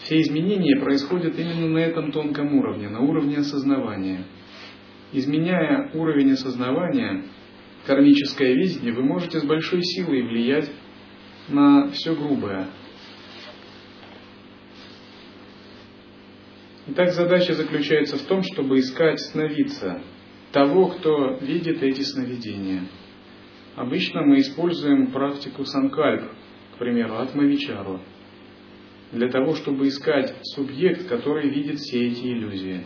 все 0.04 0.20
изменения 0.20 0.76
происходят 0.76 1.38
именно 1.38 1.66
на 1.66 1.78
этом 1.78 2.12
тонком 2.12 2.54
уровне, 2.56 2.90
на 2.90 3.00
уровне 3.00 3.38
осознавания. 3.38 4.24
Изменяя 5.12 5.90
уровень 5.94 6.32
осознавания, 6.32 7.24
кармическое 7.86 8.52
видение, 8.52 8.92
вы 8.92 9.02
можете 9.02 9.40
с 9.40 9.44
большой 9.44 9.82
силой 9.82 10.22
влиять 10.22 10.70
на 11.48 11.88
все 11.90 12.14
грубое. 12.14 12.68
Итак, 16.88 17.12
задача 17.12 17.54
заключается 17.54 18.18
в 18.18 18.22
том, 18.22 18.42
чтобы 18.42 18.78
искать 18.80 19.18
сновидца, 19.20 20.02
того, 20.52 20.88
кто 20.88 21.38
видит 21.40 21.82
эти 21.82 22.02
сновидения. 22.02 22.82
Обычно 23.76 24.22
мы 24.22 24.38
используем 24.40 25.08
практику 25.08 25.64
санкальп, 25.64 26.30
к 26.74 26.78
примеру, 26.78 27.16
атмавичару– 27.16 28.00
для 29.14 29.28
того, 29.28 29.54
чтобы 29.54 29.88
искать 29.88 30.34
субъект, 30.42 31.08
который 31.08 31.48
видит 31.48 31.78
все 31.78 32.08
эти 32.08 32.26
иллюзии. 32.26 32.84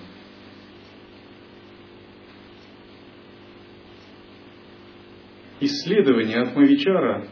Исследование 5.60 6.38
Атмавичара 6.42 7.28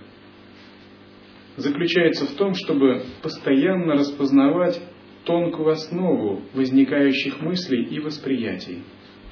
заключается 1.57 2.27
в 2.27 2.35
том, 2.35 2.55
чтобы 2.55 3.05
постоянно 3.23 3.95
распознавать 3.95 4.81
тонкую 5.25 5.69
основу 5.69 6.42
возникающих 6.55 7.40
мыслей 7.40 7.85
и 7.85 8.01
восприятий. 8.01 8.83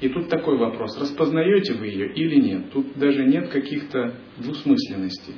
И 0.01 0.09
тут 0.09 0.29
такой 0.29 0.57
вопрос, 0.57 0.99
распознаете 0.99 1.73
вы 1.73 1.87
ее 1.87 2.13
или 2.13 2.35
нет? 2.35 2.71
Тут 2.71 2.97
даже 2.97 3.23
нет 3.25 3.49
каких-то 3.49 4.15
двусмысленностей. 4.37 5.35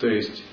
То 0.00 0.08
есть, 0.08 0.44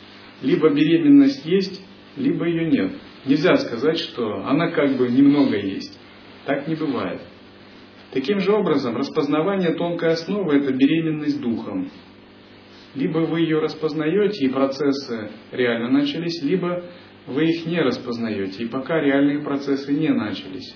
либо 0.42 0.70
беременность 0.70 1.46
есть, 1.46 1.82
либо 2.18 2.48
ее 2.48 2.70
нет. 2.70 2.94
Нельзя 3.26 3.56
сказать, 3.56 4.00
что 4.00 4.46
она 4.46 4.72
как 4.72 4.98
бы 4.98 5.08
немного 5.10 5.58
есть. 5.58 6.00
Так 6.46 6.68
не 6.68 6.76
бывает. 6.76 7.22
Таким 8.12 8.40
же 8.40 8.52
образом, 8.52 8.96
распознавание 8.96 9.74
тонкой 9.74 10.14
основы– 10.14 10.56
это 10.56 10.74
беременность 10.74 11.42
духом. 11.42 11.90
Либо 12.96 13.20
вы 13.20 13.42
ее 13.42 13.60
распознаете, 13.60 14.46
и 14.46 14.50
процессы 14.50 15.32
реально 15.52 15.90
начались, 15.90 16.42
либо 16.42 16.86
вы 17.28 17.46
их 17.46 17.66
не 17.66 17.82
распознаете, 17.82 18.64
и 18.64 18.68
пока 18.68 19.02
реальные 19.02 19.40
процессы 19.40 19.92
не 19.92 20.10
начались. 20.10 20.74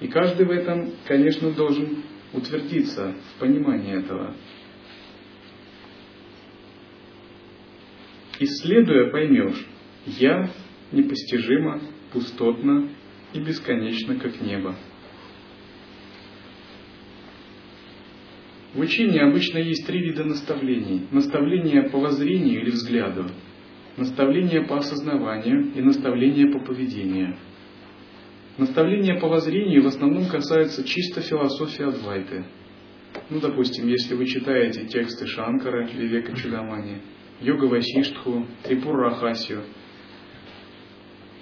И 0.00 0.08
каждый 0.08 0.46
в 0.46 0.50
этом, 0.50 0.92
конечно, 1.06 1.50
должен 1.50 2.02
утвердиться 2.32 3.14
в 3.34 3.40
понимании 3.40 3.98
этого. 3.98 4.34
Исследуя, 8.38 9.10
поймешь, 9.10 9.66
я 10.06 10.50
непостижимо, 10.92 11.80
пустотно 12.12 12.88
и 13.32 13.40
бесконечно, 13.40 14.16
как 14.16 14.40
небо. 14.40 14.76
В 18.74 18.80
учении 18.80 19.18
обычно 19.18 19.58
есть 19.58 19.86
три 19.86 20.00
вида 20.00 20.24
наставлений. 20.24 21.08
Наставление 21.10 21.90
по 21.90 21.98
воззрению 21.98 22.62
или 22.62 22.70
взгляду, 22.70 23.24
наставление 23.96 24.62
по 24.62 24.76
осознаванию 24.76 25.72
и 25.74 25.80
наставление 25.80 26.52
по 26.52 26.60
поведению. 26.60 27.36
Наставление 28.58 29.14
по 29.20 29.28
воззрению 29.28 29.84
в 29.84 29.86
основном 29.86 30.26
касается 30.26 30.84
чисто 30.84 31.20
философии 31.20 31.84
Адвайты. 31.84 32.44
Ну, 33.30 33.40
допустим, 33.40 33.88
если 33.88 34.14
вы 34.14 34.26
читаете 34.26 34.84
тексты 34.86 35.26
Шанкара, 35.26 35.86
Вивека 35.86 36.36
Чудамани, 36.36 36.98
Йога 37.40 37.64
Васиштху, 37.64 38.46
Трипур 38.64 38.96
Рахасию– 38.96 39.62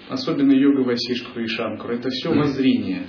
особенно 0.09 0.53
йога 0.53 0.81
Васиштху 0.81 1.39
и 1.39 1.47
Шанкару, 1.47 1.95
это 1.95 2.09
все 2.09 2.33
воззрение. 2.33 3.07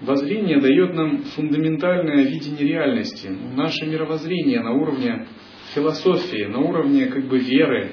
Воззрение 0.00 0.60
дает 0.60 0.94
нам 0.94 1.22
фундаментальное 1.34 2.24
видение 2.24 2.66
реальности, 2.66 3.28
наше 3.54 3.86
мировоззрение 3.86 4.60
на 4.60 4.72
уровне 4.72 5.26
философии, 5.74 6.44
на 6.44 6.60
уровне 6.60 7.06
как 7.06 7.26
бы 7.26 7.38
веры. 7.38 7.92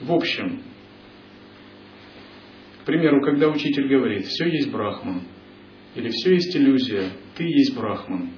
В 0.00 0.12
общем, 0.12 0.62
к 2.82 2.84
примеру, 2.84 3.22
когда 3.22 3.48
учитель 3.48 3.86
говорит, 3.86 4.26
все 4.26 4.48
есть 4.48 4.72
брахман, 4.72 5.22
или 5.94 6.08
все 6.08 6.34
есть 6.34 6.56
иллюзия, 6.56 7.10
ты 7.36 7.44
есть 7.44 7.76
брахман. 7.76 8.30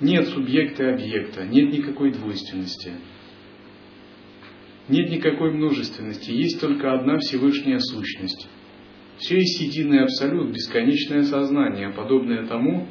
Нет 0.00 0.26
субъекта 0.28 0.84
и 0.84 0.92
объекта, 0.94 1.46
нет 1.46 1.72
никакой 1.72 2.10
двойственности. 2.10 2.94
Нет 4.88 5.08
никакой 5.08 5.52
множественности, 5.52 6.32
есть 6.32 6.60
только 6.60 6.92
одна 6.92 7.18
Всевышняя 7.18 7.78
сущность. 7.78 8.48
Все 9.18 9.36
есть 9.36 9.60
единый 9.60 10.02
абсолют, 10.02 10.50
бесконечное 10.50 11.22
сознание, 11.22 11.90
подобное 11.90 12.44
тому, 12.46 12.88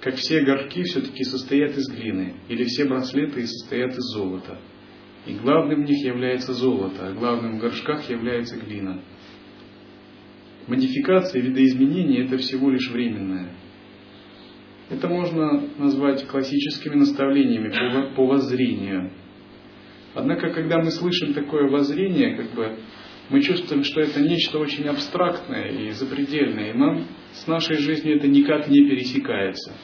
как 0.00 0.14
все 0.16 0.42
горшки 0.42 0.84
все-таки 0.84 1.24
состоят 1.24 1.76
из 1.76 1.88
глины, 1.88 2.36
или 2.48 2.62
все 2.62 2.84
браслеты 2.84 3.44
состоят 3.44 3.90
из 3.90 4.04
золота. 4.14 4.60
И 5.26 5.34
главным 5.34 5.84
в 5.84 5.88
них 5.88 6.04
является 6.04 6.52
золото, 6.52 7.08
а 7.08 7.12
главным 7.12 7.58
в 7.58 7.60
горшках 7.60 8.08
является 8.08 8.56
глина. 8.56 9.00
Модификация, 10.66 11.42
видоизменение– 11.42 12.24
это 12.26 12.38
всего 12.38 12.70
лишь 12.70 12.90
временное. 12.90 13.50
Это 14.88 15.08
можно 15.08 15.68
назвать 15.78 16.26
классическими 16.26 16.94
наставлениями 16.94 17.70
по, 17.70 18.14
по 18.14 18.26
воззрению– 18.26 19.10
Однако, 20.16 20.48
когда 20.48 20.78
мы 20.78 20.90
слышим 20.90 21.34
такое 21.34 21.68
воззрение, 21.68 22.36
как 22.36 22.50
бы 22.54 22.78
мы 23.28 23.42
чувствуем, 23.42 23.84
что 23.84 24.00
это 24.00 24.18
нечто 24.18 24.58
очень 24.58 24.88
абстрактное 24.88 25.68
и 25.72 25.90
запредельное, 25.90 26.70
и 26.70 26.76
нам 26.76 27.04
с 27.34 27.46
нашей 27.46 27.76
жизнью 27.76 28.16
это 28.16 28.26
никак 28.26 28.66
не 28.66 28.88
пересекается. 28.88 29.74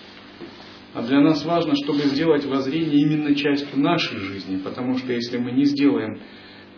А 0.95 1.03
для 1.03 1.20
нас 1.20 1.45
важно, 1.45 1.74
чтобы 1.74 2.01
сделать 2.01 2.45
воззрение 2.45 3.01
именно 3.01 3.34
частью 3.34 3.80
нашей 3.80 4.18
жизни, 4.18 4.59
потому 4.59 4.99
что 4.99 5.12
если 5.12 5.38
мы 5.38 5.53
не 5.53 5.64
сделаем 5.64 6.18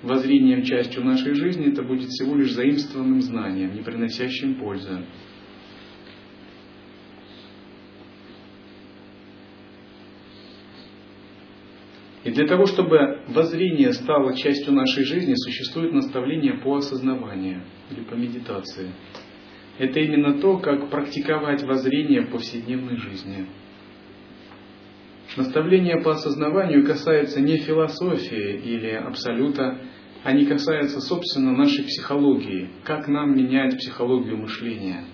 воззрением 0.02 0.62
частью 0.62 1.04
нашей 1.04 1.34
жизни, 1.34 1.72
это 1.72 1.82
будет 1.82 2.08
всего 2.10 2.36
лишь 2.36 2.52
заимствованным 2.52 3.20
знанием, 3.22 3.74
не 3.74 3.82
приносящим 3.82 4.54
пользы. 4.56 5.04
И 12.22 12.30
для 12.30 12.46
того, 12.46 12.66
чтобы 12.66 13.20
воззрение 13.28 13.92
стало 13.92 14.36
частью 14.36 14.72
нашей 14.72 15.04
жизни, 15.04 15.34
существует 15.34 15.92
наставление 15.92 16.54
по 16.54 16.76
осознаванию 16.76 17.62
или 17.90 18.00
по 18.02 18.14
медитации. 18.14 18.92
Это 19.78 19.98
именно 20.00 20.40
то, 20.40 20.58
как 20.58 20.88
практиковать 20.88 21.64
воззрение 21.64 22.22
в 22.22 22.30
повседневной 22.30 22.96
жизни. 22.96 23.46
Наставление 25.37 26.01
по 26.01 26.12
осознаванию 26.12 26.87
касается 26.87 27.41
не 27.41 27.57
философии 27.59 28.61
или 28.64 28.91
абсолюта, 28.91 29.78
они 30.22 30.47
касаются, 30.47 31.01
собственно, 31.01 31.53
нашей 31.53 31.85
психологии, 31.85 32.70
как 32.85 33.09
нам 33.09 33.37
менять 33.37 33.76
психологию 33.76 34.39
мышления, 34.39 35.05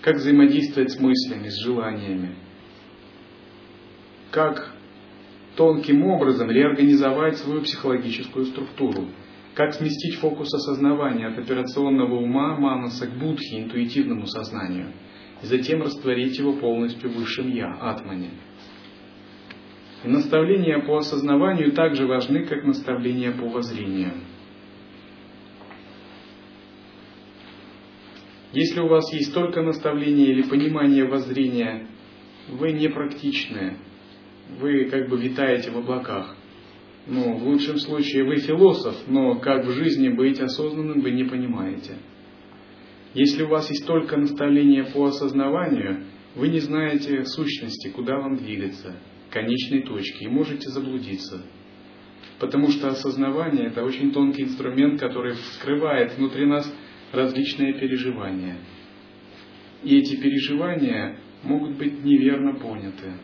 как 0.00 0.16
взаимодействовать 0.16 0.92
с 0.92 1.00
мыслями, 1.00 1.48
с 1.48 1.60
желаниями, 1.60 2.36
как 4.30 4.74
тонким 5.56 6.04
образом 6.04 6.50
реорганизовать 6.50 7.38
свою 7.38 7.62
психологическую 7.62 8.46
структуру, 8.46 9.06
как 9.54 9.74
сместить 9.74 10.20
фокус 10.20 10.54
осознавания 10.54 11.26
от 11.26 11.36
операционного 11.36 12.14
ума 12.14 12.56
манаса 12.56 13.08
к 13.08 13.18
будхи, 13.18 13.64
интуитивному 13.64 14.26
сознанию, 14.26 14.92
и 15.42 15.46
затем 15.46 15.82
растворить 15.82 16.38
его 16.38 16.52
полностью 16.52 17.10
в 17.10 17.16
высшем 17.16 17.48
Я, 17.48 17.72
атмане. 17.72 18.30
Наставления 20.04 20.78
по 20.78 20.98
осознаванию 20.98 21.72
также 21.72 22.06
важны, 22.06 22.44
как 22.44 22.64
наставления 22.64 23.32
по 23.32 23.48
воззрению. 23.48 24.12
Если 28.52 28.80
у 28.80 28.86
вас 28.86 29.12
есть 29.12 29.34
только 29.34 29.60
наставление 29.60 30.28
или 30.28 30.42
понимание 30.42 31.04
воззрения, 31.04 31.86
вы 32.48 32.72
непрактичны, 32.72 33.76
вы 34.60 34.84
как 34.86 35.08
бы 35.08 35.18
витаете 35.20 35.70
в 35.70 35.78
облаках. 35.78 36.34
Ну, 37.06 37.36
в 37.36 37.42
лучшем 37.42 37.78
случае 37.78 38.24
вы 38.24 38.36
философ, 38.36 38.94
но 39.06 39.38
как 39.38 39.66
в 39.66 39.72
жизни 39.72 40.08
быть 40.08 40.40
осознанным 40.40 41.00
вы 41.00 41.10
не 41.10 41.24
понимаете. 41.24 41.96
Если 43.14 43.42
у 43.42 43.48
вас 43.48 43.68
есть 43.70 43.86
только 43.86 44.16
наставление 44.16 44.84
по 44.84 45.06
осознаванию, 45.06 46.04
вы 46.34 46.48
не 46.48 46.60
знаете 46.60 47.24
сущности, 47.24 47.88
куда 47.88 48.18
вам 48.18 48.36
двигаться, 48.36 48.94
конечной 49.30 49.82
точки, 49.82 50.24
и 50.24 50.28
можете 50.28 50.68
заблудиться. 50.70 51.42
Потому 52.38 52.70
что 52.70 52.88
осознавание– 52.88 53.66
это 53.68 53.84
очень 53.84 54.12
тонкий 54.12 54.44
инструмент, 54.44 55.00
который 55.00 55.34
вскрывает 55.34 56.16
внутри 56.16 56.46
нас 56.46 56.72
различные 57.12 57.74
переживания. 57.74 58.58
И 59.82 59.96
эти 59.98 60.16
переживания 60.16 61.18
могут 61.42 61.76
быть 61.76 62.04
неверно 62.04 62.54
поняты. 62.54 63.14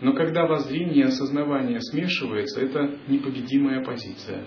Но 0.00 0.12
когда 0.12 0.46
воззрение 0.46 1.04
и 1.04 1.08
осознавание 1.08 1.80
смешивается, 1.80 2.60
это 2.60 2.98
непобедимая 3.08 3.84
позиция. 3.84 4.44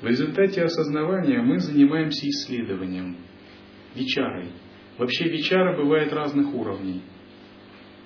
В 0.00 0.06
результате 0.06 0.62
осознавания 0.62 1.42
мы 1.42 1.58
занимаемся 1.58 2.26
исследованием, 2.26 3.18
вечарой. 3.94 4.48
Вообще 5.00 5.30
вечара 5.30 5.74
бывает 5.74 6.12
разных 6.12 6.54
уровней. 6.54 7.00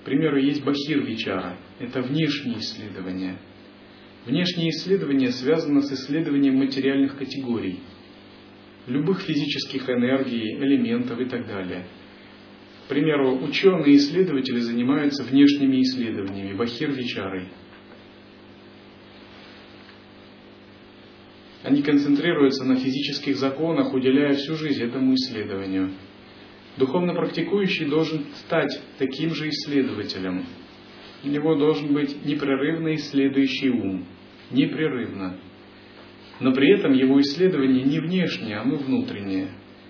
К 0.01 0.05
примеру, 0.05 0.37
есть 0.37 0.63
бахир 0.63 1.03
вечара. 1.03 1.57
Это 1.77 2.01
внешние 2.01 2.59
исследования. 2.59 3.37
Внешние 4.25 4.69
исследования 4.69 5.31
связаны 5.31 5.81
с 5.81 5.91
исследованием 5.91 6.55
материальных 6.55 7.17
категорий, 7.17 7.81
любых 8.87 9.21
физических 9.23 9.89
энергий, 9.89 10.55
элементов 10.55 11.19
и 11.19 11.25
так 11.25 11.45
далее– 11.45 11.85
к 12.85 12.87
примеру, 12.87 13.39
ученые-исследователи 13.43 14.59
занимаются 14.59 15.23
внешними 15.23 15.81
исследованиями, 15.81 16.55
бахир-вичарой. 16.55 17.47
Они 21.63 21.81
концентрируются 21.81 22.63
на 22.63 22.75
физических 22.75 23.37
законах, 23.37 23.91
уделяя 23.91 24.35
всю 24.35 24.55
жизнь 24.55 24.83
этому 24.83 25.15
исследованию. 25.15 25.93
Духовно 26.77 27.13
практикующий 27.13 27.85
должен 27.87 28.25
стать 28.45 28.81
таким 28.97 29.33
же 29.33 29.49
исследователем. 29.49 30.45
У 31.23 31.27
него 31.27 31.55
должен 31.55 31.93
быть 31.93 32.25
непрерывно 32.25 32.95
исследующий 32.95 33.69
ум. 33.69 34.05
Непрерывно. 34.51 35.39
Но 36.39 36.51
при 36.53 36.71
этом 36.77 36.93
его 36.93 37.19
исследование 37.21 37.83
не 37.83 37.99
внешнее, 37.99 38.57
оно 38.57 38.75
внутреннее. 38.75 39.49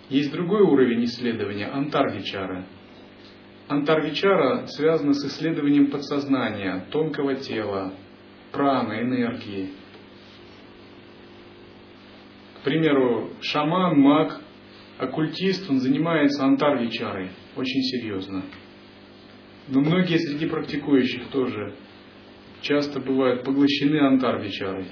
Есть 0.09 0.31
другой 0.31 0.61
уровень 0.61 1.05
исследования– 1.05 1.67
антарвичара– 1.73 2.67
Антарвичара 3.67 4.67
связана 4.67 5.13
с 5.13 5.25
исследованием 5.25 5.89
подсознания, 5.89 6.86
тонкого 6.91 7.36
тела, 7.36 7.93
праны, 8.51 9.01
энергии. 9.01 9.71
К 12.59 12.63
примеру, 12.63 13.31
шаман, 13.41 13.99
маг, 13.99 14.39
оккультист, 14.97 15.69
он 15.69 15.79
занимается 15.79 16.43
антарвичарой 16.43 17.29
очень 17.55 17.81
серьезно. 17.83 18.43
Но 19.67 19.81
многие 19.81 20.17
среди 20.17 20.47
практикующих 20.47 21.27
тоже 21.29 21.75
часто 22.61 22.99
бывают 22.99 23.43
поглощены 23.43 23.99
антарвичарой. 23.99 24.87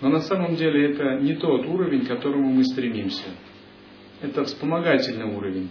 Но 0.00 0.08
на 0.08 0.20
самом 0.20 0.56
деле 0.56 0.92
это 0.92 1.20
не 1.20 1.34
тот 1.34 1.66
уровень, 1.66 2.04
к 2.04 2.08
которому 2.08 2.52
мы 2.52 2.64
стремимся. 2.64 3.26
Это 4.20 4.44
вспомогательный 4.44 5.24
уровень 5.24 5.70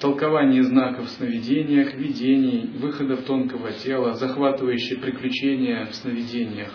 толкование 0.00 0.62
знаков 0.62 1.06
в 1.06 1.10
сновидениях, 1.10 1.94
видений, 1.94 2.70
выходов 2.78 3.24
тонкого 3.24 3.72
тела, 3.72 4.14
захватывающие 4.14 4.98
приключения 4.98 5.86
в 5.86 5.94
сновидениях, 5.94 6.72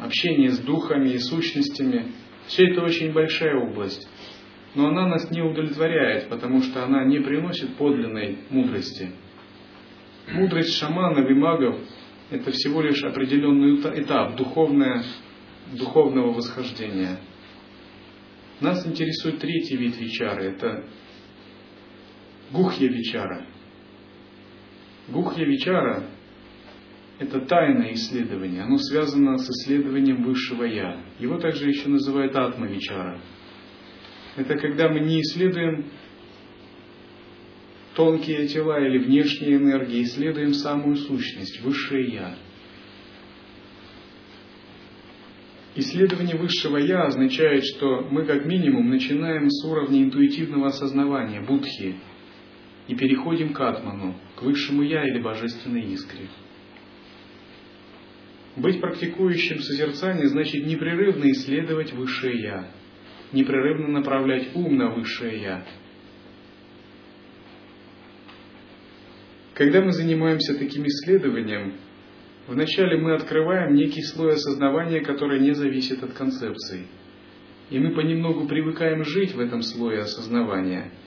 общение 0.00 0.50
с 0.50 0.58
духами 0.58 1.10
и 1.10 1.18
сущностями. 1.18 2.06
Все 2.46 2.68
это 2.68 2.82
очень 2.82 3.12
большая 3.12 3.56
область. 3.56 4.08
Но 4.74 4.88
она 4.88 5.06
нас 5.06 5.30
не 5.30 5.42
удовлетворяет, 5.42 6.28
потому 6.28 6.62
что 6.62 6.84
она 6.84 7.04
не 7.04 7.18
приносит 7.20 7.76
подлинной 7.76 8.38
мудрости. 8.50 9.10
Мудрость 10.30 10.76
шаманов 10.78 11.28
и 11.28 11.34
магов– 11.34 11.76
это 12.30 12.50
всего 12.52 12.80
лишь 12.80 13.02
определенный 13.02 13.80
этап 14.00 14.36
духовное, 14.36 15.04
духовного 15.72 16.32
восхождения. 16.32 17.18
Нас 18.60 18.86
интересует 18.86 19.40
третий 19.40 19.76
вид 19.76 19.98
вичары– 19.98 20.44
это 20.56 20.84
Гухья 22.52 22.88
Вичара. 22.88 23.46
Гухья 25.08 25.44
Вичара– 25.44 26.04
это 27.22 27.40
тайное 27.40 27.92
исследование. 27.94 28.62
Оно 28.62 28.78
связано 28.78 29.38
с 29.38 29.48
исследованием 29.48 30.24
высшего 30.24 30.64
Я. 30.64 31.00
Его 31.18 31.38
также 31.38 31.68
еще 31.68 31.88
называют 31.88 32.34
Атма 32.34 32.66
Вичара. 32.66 33.20
Это 34.36 34.56
когда 34.56 34.88
мы 34.88 35.00
не 35.00 35.20
исследуем 35.20 35.86
тонкие 37.94 38.48
тела 38.48 38.80
или 38.80 38.98
внешние 38.98 39.56
энергии, 39.56 40.02
исследуем 40.02 40.54
самую 40.54 40.96
сущность, 40.96 41.62
высшее 41.62 42.12
Я. 42.12 42.34
Исследование 45.74 46.36
высшего 46.36 46.76
Я 46.76 47.04
означает, 47.04 47.64
что 47.64 48.06
мы 48.10 48.24
как 48.24 48.44
минимум 48.44 48.90
начинаем 48.90 49.48
с 49.48 49.64
уровня 49.64 50.02
интуитивного 50.02 50.68
осознавания, 50.68 51.40
будхи, 51.40 51.96
и 52.88 52.94
переходим 52.94 53.52
к 53.52 53.60
Атману, 53.60 54.16
к 54.34 54.42
высшему 54.42 54.82
Я 54.82 55.06
или 55.06 55.20
божественной 55.20 55.82
искре. 55.92 56.26
Быть 58.56 58.80
практикующим 58.80 59.60
созерцание 59.60 60.28
значит 60.28 60.66
непрерывно 60.66 61.30
исследовать 61.32 61.92
высшее 61.92 62.40
Я, 62.40 62.68
непрерывно 63.32 63.88
направлять 63.88 64.54
ум 64.54 64.76
на 64.76 64.90
высшее 64.90 65.40
Я. 65.40 65.64
Когда 69.54 69.80
мы 69.80 69.92
занимаемся 69.92 70.58
таким 70.58 70.86
исследованием, 70.86 71.74
вначале 72.46 72.98
мы 72.98 73.14
открываем 73.14 73.74
некий 73.74 74.02
слой 74.02 74.34
осознавания, 74.34 75.00
который 75.00 75.40
не 75.40 75.54
зависит 75.54 76.02
от 76.02 76.12
концепций. 76.12 76.86
И 77.70 77.78
мы 77.78 77.94
понемногу 77.94 78.46
привыкаем 78.46 79.04
жить 79.04 79.34
в 79.34 79.40
этом 79.40 79.62
слое 79.62 80.00
осознавания– 80.00 80.92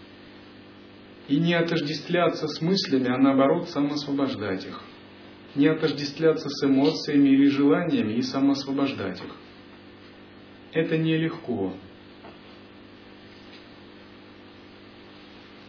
и 1.27 1.37
не 1.37 1.53
отождествляться 1.53 2.47
с 2.47 2.61
мыслями, 2.61 3.07
а 3.07 3.17
наоборот 3.17 3.69
самосвобождать 3.69 4.65
их. 4.65 4.81
Не 5.55 5.67
отождествляться 5.67 6.49
с 6.49 6.65
эмоциями 6.65 7.29
или 7.29 7.47
желаниями 7.47 8.13
и 8.13 8.21
самосвобождать 8.21 9.21
их. 9.23 9.35
Это 10.73 10.97
нелегко. 10.97 11.73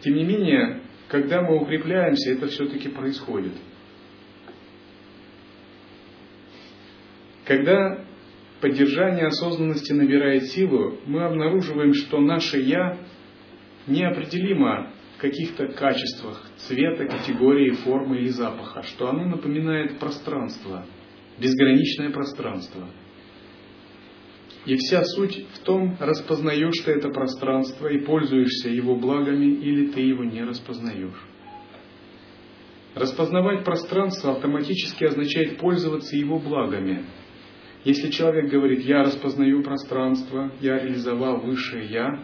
Тем 0.01 0.15
не 0.15 0.23
менее, 0.23 0.81
когда 1.07 1.41
мы 1.41 1.61
укрепляемся, 1.61 2.31
это 2.31 2.47
все-таки 2.47 2.89
происходит. 2.89 3.53
Когда 7.45 8.05
поддержание 8.59 9.27
осознанности 9.27 9.93
набирает 9.93 10.47
силу, 10.47 10.97
мы 11.05 11.23
обнаруживаем, 11.23 11.93
что 11.93 12.19
наше 12.19 12.57
«я» 12.57 12.97
неопределимо 13.87 14.91
каких-то 15.17 15.67
качествах 15.67 16.41
цвета, 16.57 17.05
категории, 17.05 17.71
формы 17.71 18.17
или 18.17 18.29
запаха, 18.29 18.83
что 18.83 19.09
оно 19.09 19.25
напоминает 19.25 19.99
пространство, 19.99 20.85
безграничное 21.39 22.11
пространство. 22.11 22.87
И 24.65 24.75
вся 24.75 25.03
суть 25.03 25.45
в 25.53 25.59
том, 25.59 25.95
распознаешь 25.99 26.83
ты 26.83 26.91
это 26.91 27.09
пространство 27.09 27.87
и 27.87 27.99
пользуешься 27.99 28.69
его 28.69 28.95
благами, 28.95 29.45
или 29.45 29.87
ты 29.87 30.01
его 30.01 30.23
не 30.23 30.43
распознаешь. 30.43 31.25
Распознавать 32.95 33.63
пространство 33.63 34.33
автоматически 34.33 35.05
означает 35.05 35.57
пользоваться 35.57 36.15
его 36.15 36.39
благами– 36.39 37.05
если 37.87 38.09
человек 38.09 38.49
говорит, 38.51 38.81
я 38.81 39.03
распознаю 39.03 39.63
пространство, 39.63 40.51
я 40.59 40.77
реализовал 40.77 41.39
высшее 41.39 41.85
я, 41.85 42.21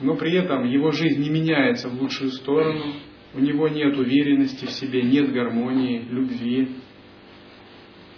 но 0.00 0.16
при 0.16 0.36
этом 0.36 0.64
его 0.64 0.92
жизнь 0.92 1.20
не 1.20 1.30
меняется 1.30 1.88
в 1.88 2.00
лучшую 2.00 2.30
сторону, 2.30 2.94
у 3.34 3.40
него 3.40 3.68
нет 3.68 3.96
уверенности 3.96 4.64
в 4.64 4.70
себе, 4.70 5.02
нет 5.02 5.32
гармонии, 5.32 6.00
любви, 6.08 6.76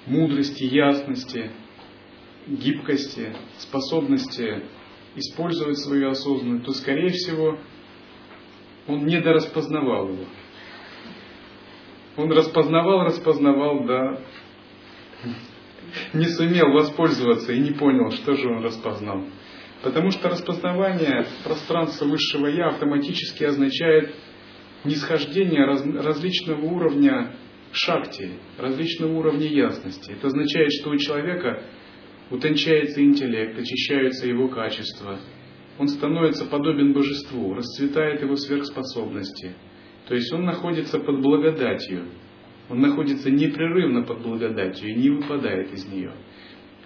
мудрости, 0.06 0.64
ясности, 0.64 1.50
гибкости, 2.46 3.32
способности 3.58 4.62
использовать 5.16 5.78
свою 5.78 6.10
осознанность, 6.10 6.64
то, 6.64 6.72
скорее 6.72 7.08
всего, 7.08 7.58
он 8.86 9.06
недораспознавал 9.06 10.08
его. 10.08 10.24
Он 12.16 12.30
распознавал, 12.32 13.04
распознавал, 13.04 13.84
да, 13.84 14.20
не 16.12 16.26
сумел 16.26 16.72
воспользоваться 16.72 17.52
и 17.52 17.60
не 17.60 17.72
понял, 17.72 18.10
что 18.10 18.34
же 18.34 18.48
он 18.48 18.62
распознал. 18.62 19.24
Потому 19.82 20.10
что 20.10 20.28
распознавание 20.28 21.26
пространства 21.42 22.04
высшего 22.04 22.46
Я 22.46 22.68
автоматически 22.68 23.44
означает 23.44 24.14
нисхождение 24.84 25.64
раз, 25.64 25.84
различного 25.84 26.64
уровня 26.64 27.34
шакти, 27.72 28.32
различного 28.58 29.12
уровня 29.18 29.46
ясности. 29.46 30.12
Это 30.12 30.26
означает, 30.26 30.70
что 30.72 30.90
у 30.90 30.96
человека 30.96 31.62
утончается 32.30 33.02
интеллект, 33.02 33.58
очищаются 33.58 34.26
его 34.26 34.48
качества. 34.48 35.18
Он 35.78 35.88
становится 35.88 36.44
подобен 36.44 36.92
божеству, 36.92 37.54
расцветает 37.54 38.20
его 38.22 38.36
сверхспособности. 38.36 39.54
То 40.08 40.14
есть 40.14 40.32
он 40.32 40.44
находится 40.44 40.98
под 40.98 41.20
благодатью, 41.22 42.06
он 42.68 42.80
находится 42.80 43.30
непрерывно 43.30 44.02
под 44.02 44.22
благодатью 44.22 44.90
и 44.90 44.94
не 44.94 45.10
выпадает 45.10 45.72
из 45.72 45.86
нее. 45.86 46.12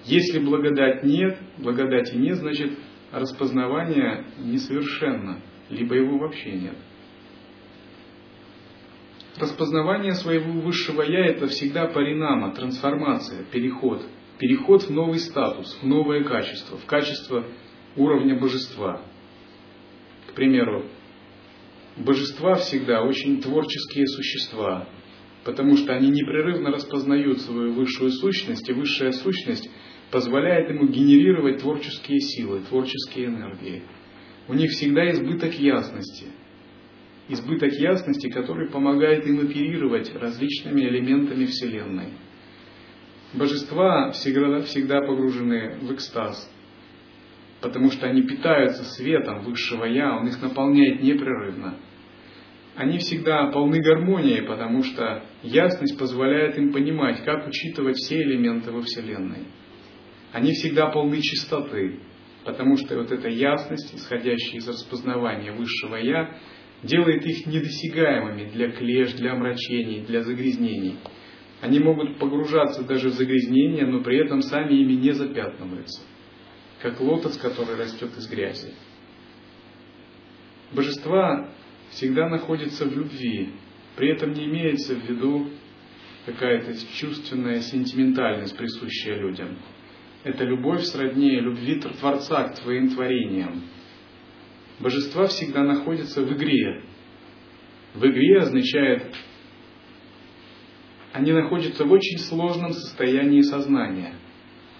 Если 0.04 0.38
благодать 0.38 1.02
нет, 1.02 1.38
благодати 1.58 2.14
нет, 2.14 2.36
значит 2.36 2.78
распознавание 3.10 4.26
несовершенно, 4.38 5.40
либо 5.70 5.94
его 5.94 6.18
вообще 6.18 6.52
нет. 6.52 6.76
Распознавание 9.36 10.14
своего 10.14 10.52
высшего 10.60 11.02
Я– 11.02 11.26
это 11.26 11.48
всегда 11.48 11.86
паринама, 11.86 12.54
трансформация, 12.54 13.44
переход. 13.44 14.06
Переход 14.38 14.82
в 14.82 14.90
новый 14.90 15.18
статус, 15.18 15.78
в 15.80 15.86
новое 15.86 16.22
качество, 16.22 16.76
в 16.76 16.84
качество 16.86 17.44
уровня 17.96 18.38
божества. 18.38 19.00
К 20.28 20.34
примеру, 20.34 20.84
божества 21.96 22.54
всегда 22.56 23.02
очень 23.02 23.40
творческие 23.40 24.06
существа, 24.06 24.88
потому 25.44 25.76
что 25.76 25.94
они 25.94 26.10
непрерывно 26.10 26.70
распознают 26.70 27.40
свою 27.40 27.72
высшую 27.72 28.10
сущность, 28.10 28.68
и 28.68 28.72
высшая 28.72 29.12
сущность 29.12 29.68
позволяет 30.10 30.70
ему 30.70 30.86
генерировать 30.86 31.60
творческие 31.60 32.20
силы, 32.20 32.60
творческие 32.68 33.26
энергии. 33.26 33.82
У 34.48 34.54
них 34.54 34.70
всегда 34.70 35.10
избыток 35.10 35.54
ясности. 35.54 36.26
Избыток 37.28 37.72
ясности, 37.72 38.28
который 38.28 38.68
помогает 38.68 39.26
им 39.26 39.40
оперировать 39.40 40.14
различными 40.14 40.82
элементами 40.82 41.46
Вселенной. 41.46 42.08
Божества 43.32 44.10
всегда, 44.12 44.60
всегда 44.62 45.00
погружены 45.00 45.78
в 45.80 45.92
экстаз, 45.94 46.48
потому 47.60 47.90
что 47.90 48.06
они 48.06 48.22
питаются 48.22 48.84
светом 48.84 49.42
высшего 49.42 49.84
Я, 49.84 50.16
он 50.16 50.28
их 50.28 50.40
наполняет 50.40 51.02
непрерывно 51.02 51.78
они 52.76 52.98
всегда 52.98 53.46
полны 53.50 53.80
гармонии, 53.80 54.40
потому 54.40 54.82
что 54.82 55.22
ясность 55.42 55.98
позволяет 55.98 56.58
им 56.58 56.72
понимать, 56.72 57.24
как 57.24 57.46
учитывать 57.46 57.96
все 57.96 58.20
элементы 58.20 58.72
во 58.72 58.82
Вселенной. 58.82 59.46
Они 60.34 60.50
всегда 60.50 60.88
полны 60.88 61.22
чистоты, 61.22 62.00
потому 62.44 62.76
что 62.76 62.98
вот 62.98 63.12
эта 63.12 63.28
ясность, 63.28 63.94
исходящая 63.94 64.58
из 64.58 64.66
распознавания 64.66 65.52
высшего 65.52 65.94
Я, 65.94 66.40
делает 66.82 67.24
их 67.24 67.46
недосягаемыми 67.46 68.50
для 68.50 68.72
клеш, 68.72 69.12
для 69.12 69.34
омрачений, 69.34 70.00
для 70.00 70.22
загрязнений. 70.22 70.96
Они 71.60 71.78
могут 71.78 72.18
погружаться 72.18 72.82
даже 72.82 73.10
в 73.10 73.12
загрязнения, 73.12 73.86
но 73.86 74.02
при 74.02 74.24
этом 74.24 74.42
сами 74.42 74.74
ими 74.74 74.94
не 74.94 75.12
запятнываются, 75.12 76.02
как 76.82 77.00
лотос, 77.00 77.38
который 77.38 77.76
растет 77.76 78.10
из 78.18 78.28
грязи. 78.28 78.74
Божества 80.72 81.48
всегда 81.90 82.28
находится 82.28 82.86
в 82.86 82.92
любви. 82.92 83.50
При 83.94 84.10
этом 84.10 84.32
не 84.32 84.46
имеется 84.46 84.96
в 84.96 85.08
виду 85.08 85.50
какая-то 86.26 86.74
чувственная 86.96 87.60
сентиментальность, 87.60 88.56
присущая 88.56 89.16
людям. 89.20 89.56
Это 90.24 90.44
любовь 90.44 90.82
сроднее 90.84 91.40
любви 91.40 91.80
Творца 91.80 92.48
к 92.48 92.60
твоим 92.60 92.90
творениям. 92.90 93.62
Божества 94.80 95.26
всегда 95.26 95.62
находятся 95.62 96.22
в 96.22 96.32
игре. 96.32 96.82
В 97.94 98.04
игре 98.06 98.40
означает, 98.40 99.14
они 101.12 101.32
находятся 101.32 101.84
в 101.84 101.92
очень 101.92 102.18
сложном 102.18 102.72
состоянии 102.72 103.42
сознания, 103.42 104.14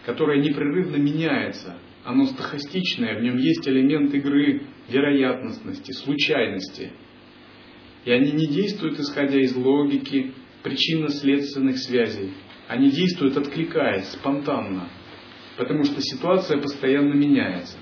которое 0.05 0.41
непрерывно 0.41 0.97
меняется. 0.97 1.77
Оно 2.05 2.25
стахастичное, 2.25 3.19
в 3.19 3.23
нем 3.23 3.37
есть 3.37 3.69
элемент 3.69 4.13
игры, 4.13 4.63
вероятностности, 4.89 5.93
случайности– 5.93 6.91
и 8.05 8.11
они 8.11 8.33
не 8.33 8.47
действуют 8.47 8.99
исходя 8.99 9.41
из 9.41 9.55
логики, 9.57 10.33
причинно-следственных 10.63 11.79
связей. 11.79 12.33
Они 12.69 12.91
действуют 12.91 13.37
откликаясь, 13.37 14.09
спонтанно, 14.09 14.89
потому 15.57 15.85
что 15.85 16.01
ситуация 16.01 16.61
постоянно 16.61 17.15
меняется. 17.15 17.79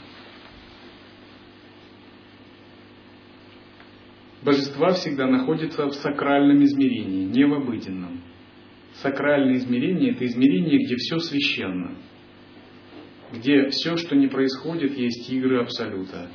Божества 4.42 4.92
всегда 4.94 5.26
находятся 5.28 5.86
в 5.86 5.94
сакральном 5.94 6.64
измерении, 6.64 7.24
не 7.26 7.44
в 7.44 7.54
обыденном. 7.54 8.22
Сакральное 8.94 9.56
измерение– 9.56 10.10
это 10.12 10.26
измерение, 10.26 10.84
где 10.84 10.96
все 10.96 11.18
священно, 11.18 11.96
где 13.32 13.68
все, 13.70 13.96
что 13.96 14.16
не 14.16 14.26
происходит, 14.26 14.96
есть 14.96 15.30
игры 15.30 15.60
Абсолюта, 15.60 16.28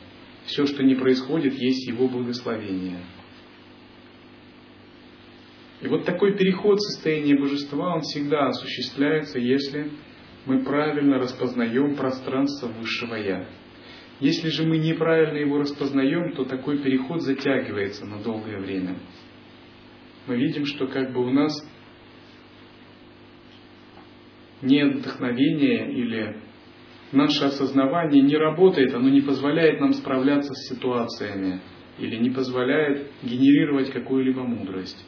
все, 0.45 0.65
что 0.65 0.83
не 0.83 0.95
происходит, 0.95 1.53
есть 1.53 1.87
Его 1.87 2.07
благословение– 2.07 2.99
и 5.81 5.87
вот 5.87 6.05
такой 6.05 6.35
переход 6.35 6.79
в 6.79 6.91
состояние 6.91 7.37
божества, 7.37 7.95
он 7.95 8.01
всегда 8.01 8.47
осуществляется, 8.47 9.37
если 9.37 9.91
мы 10.47 10.63
правильно 10.63 11.19
распознаем 11.19 11.95
пространство 11.95 12.67
высшего 12.67 13.15
Я. 13.15 13.47
Если 14.19 14.47
же 14.49 14.63
мы 14.63 14.77
неправильно 14.77 15.37
его 15.37 15.59
распознаем, 15.59 16.33
то 16.33 16.45
такой 16.45 16.79
переход 16.79 17.21
затягивается 17.21 18.05
на 18.05 18.23
долгое 18.23 18.57
время. 18.57 18.95
Мы 20.25 20.37
видим, 20.37 20.65
что 20.65 20.87
как 20.87 21.13
бы 21.13 21.23
у 21.23 21.29
нас 21.29 21.53
нет 24.61 24.95
вдохновения 24.95 25.91
или 25.91 26.41
наше 27.11 27.45
осознавание 27.45 28.23
не 28.23 28.37
работает, 28.37 28.93
оно 28.95 29.09
не 29.09 29.21
позволяет 29.21 29.79
нам 29.79 29.93
справляться 29.93 30.53
с 30.53 30.69
ситуациями 30.69 31.61
или 31.99 32.15
не 32.15 32.29
позволяет 32.29 33.11
генерировать 33.21 33.91
какую-либо 33.91 34.43
мудрость. 34.43 35.05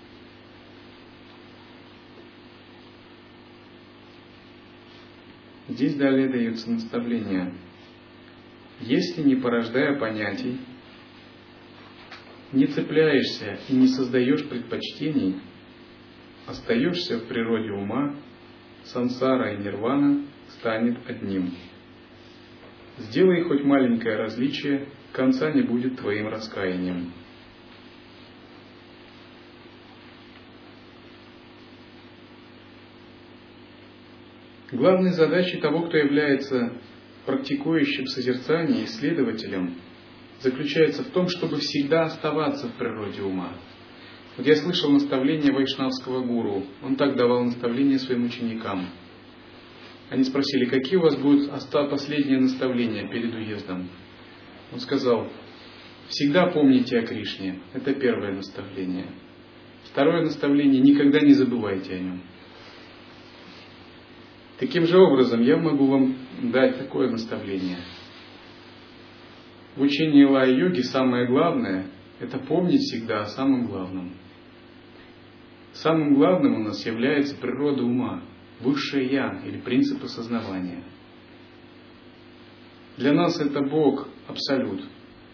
Здесь 5.70 5.96
далее 5.96 6.30
дается 6.30 6.72
наставление. 6.72 7.54
Если 8.82 9.22
не 9.22 9.36
порождая 9.36 10.00
понятий, 10.00 10.60
не 12.52 12.66
цепляешься 12.66 13.60
и 13.70 13.74
не 13.76 13.88
создаешь 13.88 14.50
предпочтений, 14.50 15.36
остаешься 16.48 17.20
в 17.20 17.28
природе 17.28 17.72
ума, 17.72 18.16
сансара 18.86 19.54
и 19.54 19.58
нирвана 19.58 20.26
станет 20.58 20.98
одним. 21.08 21.52
Сделай 22.98 23.44
хоть 23.44 23.64
маленькое 23.64 24.16
различие, 24.16 24.88
конца 25.12 25.52
не 25.52 25.62
будет 25.62 25.98
твоим 25.98 26.30
раскаянием. 26.30 27.14
Главной 34.72 35.12
задачей 35.12 35.58
того, 35.58 35.88
кто 35.88 35.98
является 35.98 36.74
практикующим 37.26 38.06
созерцание, 38.06 38.86
исследователем, 38.86 39.76
заключается 40.42 41.04
в 41.04 41.08
том, 41.08 41.28
чтобы 41.28 41.58
всегда 41.58 42.04
оставаться 42.04 42.68
в 42.68 42.74
природе 42.74 43.22
ума. 43.22 43.54
Вот 44.38 44.46
я 44.46 44.56
слышал 44.56 44.92
наставление 44.92 45.52
вайшнавского 45.52 46.24
гуру. 46.24 46.64
Он 46.84 46.96
так 46.96 47.16
давал 47.16 47.46
наставления 47.46 47.98
своим 47.98 48.26
ученикам. 48.26 48.90
Они 50.10 50.24
спросили, 50.24 50.66
какие 50.66 50.98
у 50.98 51.02
вас 51.02 51.16
будут 51.18 51.52
последние 51.90 52.40
наставления 52.40 53.10
перед 53.10 53.34
уездом. 53.34 53.90
Он 54.72 54.80
сказал, 54.80 55.30
всегда 56.08 56.48
помните 56.48 57.00
о 57.00 57.06
Кришне. 57.06 57.60
Это 57.74 57.94
первое 57.94 58.34
наставление. 58.34 59.08
Второе 59.92 60.22
наставление, 60.22 60.82
никогда 60.82 61.20
не 61.22 61.34
забывайте 61.34 61.96
о 61.96 62.00
нем. 62.00 62.22
Таким 64.60 64.86
же 64.88 64.98
образом, 64.98 65.42
я 65.42 65.56
могу 65.56 65.86
вам 65.86 66.16
дать 66.52 66.78
такое 66.78 67.10
наставление. 67.10 67.78
В 69.78 69.82
учении 69.82 70.26
лай-йоги 70.26 70.82
самое 70.82 71.28
главное– 71.28 71.88
это 72.20 72.40
помнить 72.40 72.82
всегда 72.82 73.22
о 73.22 73.28
самом 73.28 73.68
главном. 73.68 74.12
Самым 75.72 76.16
главным 76.16 76.56
у 76.56 76.64
нас 76.66 76.86
является 76.86 77.38
природа 77.38 77.84
ума, 77.84 78.22
высшее 78.60 79.08
Я 79.08 79.42
или 79.46 79.60
принцип 79.60 80.04
осознавания. 80.04 80.84
Для 82.98 83.14
нас 83.14 83.40
это 83.40 83.62
Бог– 83.62 84.10
абсолют, 84.28 84.84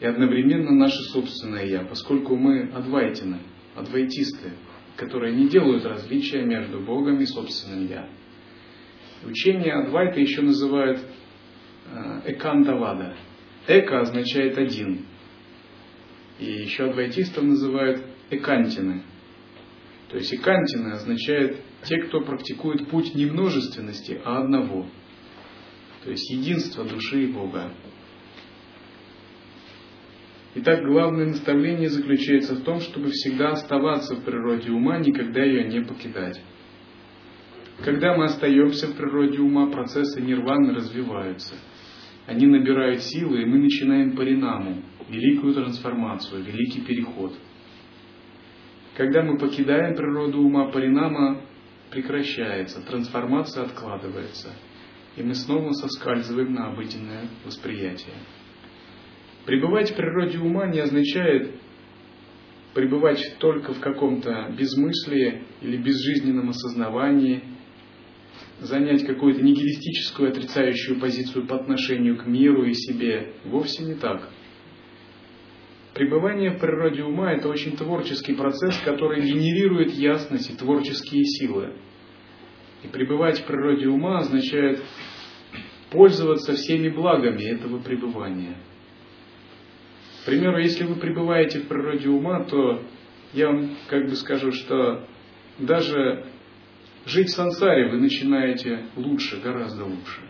и 0.01 0.05
одновременно 0.05 0.69
наше 0.69 1.01
собственное 1.11 1.65
Я, 1.65 1.83
поскольку 1.83 2.35
мы 2.35 2.69
адвайтины, 2.71 3.39
адвайтисты, 3.75 4.51
которые 4.95 5.35
не 5.35 5.49
делают 5.49 5.83
различия 5.83 6.43
между 6.43 6.79
Богом 6.79 7.19
и 7.21 7.25
собственным 7.25 7.87
Я– 7.87 8.07
Учение 9.23 9.73
Адвайта 9.73 10.19
еще 10.19 10.41
называют 10.41 10.99
э, 10.99 12.21
Экантавада. 12.25 13.15
Эка 13.67 14.01
означает 14.01 14.57
один. 14.57 15.05
И 16.39 16.45
еще 16.45 16.85
адвайтистов 16.85 17.43
называют 17.43 18.03
экантины. 18.29 19.03
То 20.09 20.17
есть 20.17 20.33
экантины 20.33 20.91
означает 20.91 21.61
те, 21.83 21.97
кто 22.03 22.21
практикует 22.21 22.87
путь 22.89 23.15
не 23.15 23.25
множественности, 23.25 24.19
а 24.23 24.39
одного. 24.39 24.85
То 26.03 26.11
есть 26.11 26.29
единство 26.29 26.83
души 26.83 27.23
и 27.23 27.27
Бога. 27.27 27.71
Итак, 30.55 30.83
главное 30.85 31.25
наставление 31.25 31.89
заключается 31.89 32.55
в 32.55 32.63
том, 32.63 32.79
чтобы 32.79 33.09
всегда 33.09 33.49
оставаться 33.49 34.15
в 34.15 34.23
природе 34.23 34.71
ума, 34.71 34.99
никогда 34.99 35.43
ее 35.43 35.65
не 35.65 35.81
покидать. 35.81 36.39
Когда 37.83 38.15
мы 38.15 38.25
остаемся 38.25 38.87
в 38.87 38.95
природе 38.95 39.39
ума, 39.39 39.67
процессы 39.69 40.21
нирваны 40.21 40.73
развиваются. 40.73 41.55
Они 42.25 42.47
набирают 42.47 43.03
силы, 43.03 43.41
и 43.41 43.45
мы 43.45 43.59
начинаем 43.59 44.15
паринаму, 44.15 44.81
великую 45.09 45.53
трансформацию, 45.53 46.43
великий 46.43 46.81
переход. 46.81 47.33
Когда 48.95 49.23
мы 49.23 49.37
покидаем 49.37 49.95
природу 49.95 50.39
ума, 50.41 50.71
паринама 50.71 51.41
прекращается, 51.91 52.81
трансформация 52.81 53.63
откладывается, 53.63 54.53
и 55.17 55.21
мы 55.21 55.35
снова 55.35 55.71
соскальзываем 55.73 56.53
на 56.53 56.71
обыденное 56.71 57.27
восприятие. 57.45 58.15
Пребывать 59.45 59.91
в 59.91 59.95
природе 59.95 60.39
ума 60.39 60.65
не 60.67 60.79
означает 60.79 61.59
пребывать 62.73 63.35
только 63.37 63.73
в 63.73 63.79
каком-то 63.79 64.53
безмыслии 64.57 65.43
или 65.61 65.77
безжизненном 65.77 66.49
осознавании– 66.49 67.43
занять 68.59 69.05
какую-то 69.05 69.41
нигилистическую 69.41 70.29
отрицающую 70.29 70.99
позицию 70.99 71.47
по 71.47 71.55
отношению 71.55 72.17
к 72.17 72.25
миру 72.25 72.63
и 72.63 72.73
себе. 72.73 73.33
Вовсе 73.45 73.83
не 73.83 73.95
так. 73.95 74.29
Пребывание 75.93 76.51
в 76.51 76.59
природе 76.59 77.03
ума– 77.03 77.31
это 77.33 77.47
очень 77.47 77.77
творческий 77.77 78.33
процесс, 78.33 78.77
который 78.83 79.21
генерирует 79.21 79.91
ясность 79.93 80.49
и 80.49 80.55
творческие 80.55 81.23
силы. 81.23 81.73
И 82.83 82.87
пребывать 82.87 83.39
в 83.39 83.45
природе 83.45 83.87
ума 83.87 84.19
означает 84.19 84.83
пользоваться 85.91 86.53
всеми 86.53 86.89
благами 86.89 87.43
этого 87.43 87.79
пребывания. 87.79 88.57
К 90.21 90.25
примеру, 90.25 90.57
если 90.59 90.83
вы 90.83 90.95
пребываете 90.95 91.59
в 91.59 91.67
природе 91.67 92.09
ума, 92.09 92.43
то 92.43 92.81
я 93.33 93.47
вам 93.47 93.77
как 93.87 94.09
бы 94.09 94.15
скажу, 94.15 94.51
что 94.51 95.07
даже 95.59 96.25
Жить 97.05 97.29
в 97.29 97.35
сансаре 97.35 97.89
вы 97.89 97.97
начинаете 97.97 98.85
лучше, 98.95 99.39
гораздо 99.39 99.85
лучше. 99.85 100.21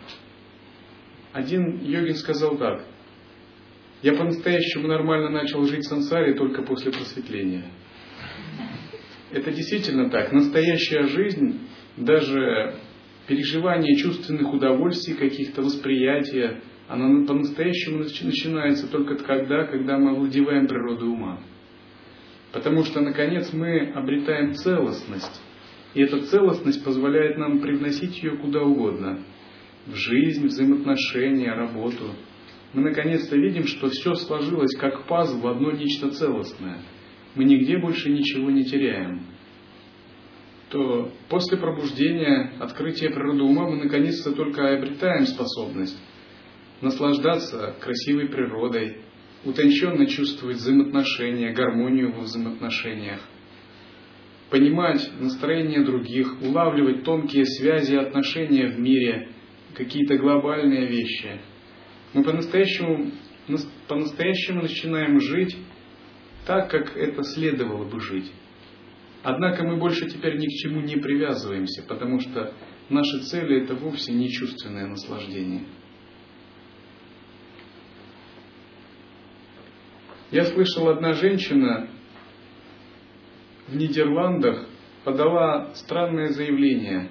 Один 1.31 1.79
йогин 1.81 2.15
сказал 2.15 2.57
так. 2.57 2.83
Я 4.01 4.13
по-настоящему 4.13 4.89
нормально 4.89 5.29
начал 5.29 5.63
жить 5.65 5.85
в 5.85 5.87
сансаре 5.87 6.33
только 6.33 6.63
после 6.63 6.91
просветления. 6.91 7.71
Это 9.31 9.51
действительно 9.51 10.09
так. 10.09 10.33
Настоящая 10.33 11.07
жизнь, 11.07 11.61
даже 11.95 12.75
переживание 13.27 13.95
чувственных 13.95 14.53
удовольствий, 14.53 15.13
каких-то 15.13 15.61
восприятия, 15.61 16.61
она 16.89 17.25
по-настоящему 17.25 17.99
начинается 17.99 18.91
только 18.91 19.15
тогда, 19.15 19.63
когда 19.63 19.97
мы 19.97 20.11
овладеваем 20.11 20.67
природой 20.67 21.07
ума. 21.07 21.39
Потому 22.51 22.83
что, 22.83 22.99
наконец, 22.99 23.51
мы 23.53 23.91
обретаем 23.91 24.53
целостность 24.55 25.41
и 25.95 26.01
эта 26.01 26.19
целостность 26.25 26.83
позволяет 26.83 27.37
нам 27.37 27.59
привносить 27.59 28.21
ее 28.21 28.37
куда 28.37 28.61
угодно. 28.61 29.23
В 29.87 29.95
жизнь, 29.95 30.45
взаимоотношения, 30.45 31.53
работу. 31.53 32.11
Мы 32.73 32.81
наконец-то 32.81 33.37
видим, 33.37 33.65
что 33.65 33.87
все 33.89 34.13
сложилось 34.15 34.75
как 34.77 35.07
пазл 35.07 35.39
в 35.39 35.47
одно 35.47 35.71
нечто 35.71 36.11
целостное. 36.11 36.79
Мы 37.35 37.45
нигде 37.45 37.77
больше 37.77 38.09
ничего 38.09 38.51
не 38.51 38.65
теряем. 38.65 39.21
То 40.69 41.11
после 41.29 41.57
пробуждения, 41.57 42.51
открытия 42.59 43.09
природы 43.09 43.43
ума 43.43 43.69
мы 43.69 43.77
наконец-то 43.77 44.33
только 44.33 44.75
обретаем 44.75 45.25
способность 45.25 45.97
наслаждаться 46.81 47.75
красивой 47.79 48.27
природой, 48.27 48.97
утонченно 49.45 50.07
чувствовать 50.07 50.57
взаимоотношения, 50.57 51.53
гармонию 51.53 52.13
во 52.13 52.23
взаимоотношениях, 52.23 53.21
понимать 54.49 55.11
настроение 55.19 55.83
других, 55.83 56.41
улавливать 56.41 57.03
тонкие 57.03 57.45
связи 57.45 57.93
и 57.93 57.97
отношения 57.97 58.67
в 58.67 58.79
мире, 58.79 59.29
какие-то 59.75 60.17
глобальные 60.17 60.87
вещи. 60.87 61.39
Мы 62.13 62.23
по-настоящему, 62.23 63.11
по-настоящему 63.87 64.61
начинаем 64.61 65.19
жить 65.19 65.57
так, 66.45 66.69
как 66.69 66.95
это 66.95 67.23
следовало 67.23 67.85
бы 67.85 67.99
жить. 67.99 68.31
Однако 69.23 69.63
мы 69.63 69.77
больше 69.77 70.07
теперь 70.07 70.37
ни 70.37 70.45
к 70.45 70.51
чему 70.51 70.81
не 70.81 70.97
привязываемся, 70.97 71.83
потому 71.87 72.19
что 72.19 72.53
наши 72.89 73.19
цели 73.23 73.63
это 73.63 73.73
вовсе 73.73 74.13
не 74.13 74.29
чувственное 74.29 74.85
наслаждение. 74.85 75.63
Я 80.31 80.45
слышал, 80.45 80.89
одна 80.89 81.13
женщина 81.13 81.89
в 83.67 83.75
Нидерландах 83.75 84.67
подала 85.03 85.73
странное 85.75 86.29
заявление 86.29 87.09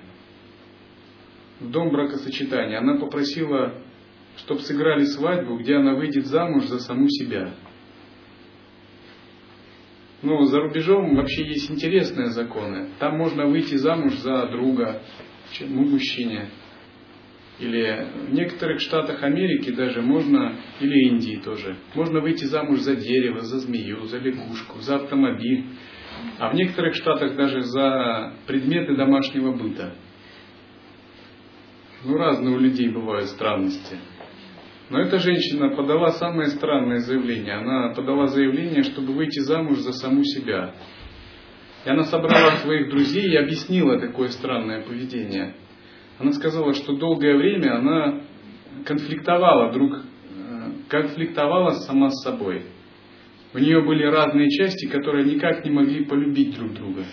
в 1.61 1.71
дом 1.71 1.91
бракосочетания. 1.91 2.79
Она 2.79 2.99
попросила, 2.99 3.75
чтобы 4.39 4.61
сыграли 4.61 5.05
свадьбу, 5.05 5.59
где 5.59 5.77
она 5.77 5.95
выйдет 5.95 6.27
замуж 6.27 6.65
за 6.65 6.79
саму 6.81 7.09
себя. 7.09 7.55
Ну, 10.23 10.45
за 10.45 10.61
рубежом 10.61 11.17
вообще 11.17 11.47
есть 11.47 11.71
интересные 11.71 12.31
законы. 12.31 12.89
Там 12.99 13.19
можно 13.19 13.47
выйти 13.47 13.75
замуж 13.75 14.15
за 14.19 14.47
друга, 14.47 15.03
ну, 15.61 15.85
мужчине. 15.85 16.49
Или 17.61 18.09
в 18.29 18.33
некоторых 18.33 18.81
штатах 18.81 19.23
Америки 19.23 19.71
даже 19.71 20.03
можно, 20.03 20.57
или 20.81 21.09
Индии 21.09 21.37
тоже, 21.37 21.77
можно 21.95 22.21
выйти 22.21 22.45
замуж 22.47 22.81
за 22.81 22.97
дерево, 22.97 23.41
за 23.41 23.59
змею, 23.61 24.07
за 24.07 24.19
лягушку, 24.19 24.81
за 24.81 24.97
автомобиль 24.97 25.67
а 26.39 26.51
в 26.51 26.55
некоторых 26.55 26.95
штатах 26.95 27.37
даже 27.37 27.61
за 27.63 28.33
предметы 28.47 28.97
домашнего 28.97 29.53
быта. 29.53 29.95
Ну, 32.05 32.17
разные 32.17 32.55
у 32.55 32.59
людей 32.59 32.89
бывают 32.91 33.29
странности. 33.29 33.99
Но 34.91 35.01
эта 35.01 35.19
женщина 35.19 35.71
подала 35.75 36.11
самое 36.11 36.49
странное 36.49 36.99
заявление. 36.99 37.55
Она 37.55 37.95
подала 37.95 38.27
заявление, 38.27 38.83
чтобы 38.83 39.15
выйти 39.15 39.39
замуж 39.41 39.79
за 39.79 39.93
саму 39.93 40.23
себя. 40.25 40.75
И 41.87 41.89
она 41.89 42.05
собрала 42.05 42.57
своих 42.57 42.91
друзей 42.91 43.31
и 43.31 43.37
объяснила 43.37 43.99
такое 43.99 44.29
странное 44.29 44.83
поведение. 44.83 45.55
Она 46.19 46.33
сказала, 46.33 46.75
что 46.75 46.97
долгое 46.97 47.37
время 47.37 47.77
она 47.79 48.21
конфликтовала 48.85 49.73
друг, 49.73 49.97
э, 49.97 50.71
конфликтовала 50.89 51.71
сама 51.71 52.11
с 52.11 52.23
собой. 52.23 52.65
У 53.55 53.59
нее 53.59 53.81
были 53.83 54.03
разные 54.03 54.51
части, 54.51 54.87
которые 54.87 55.25
никак 55.25 55.65
не 55.65 55.71
могли 55.71 56.05
полюбить 56.05 56.57
друг 56.57 56.75
друга. 56.75 57.05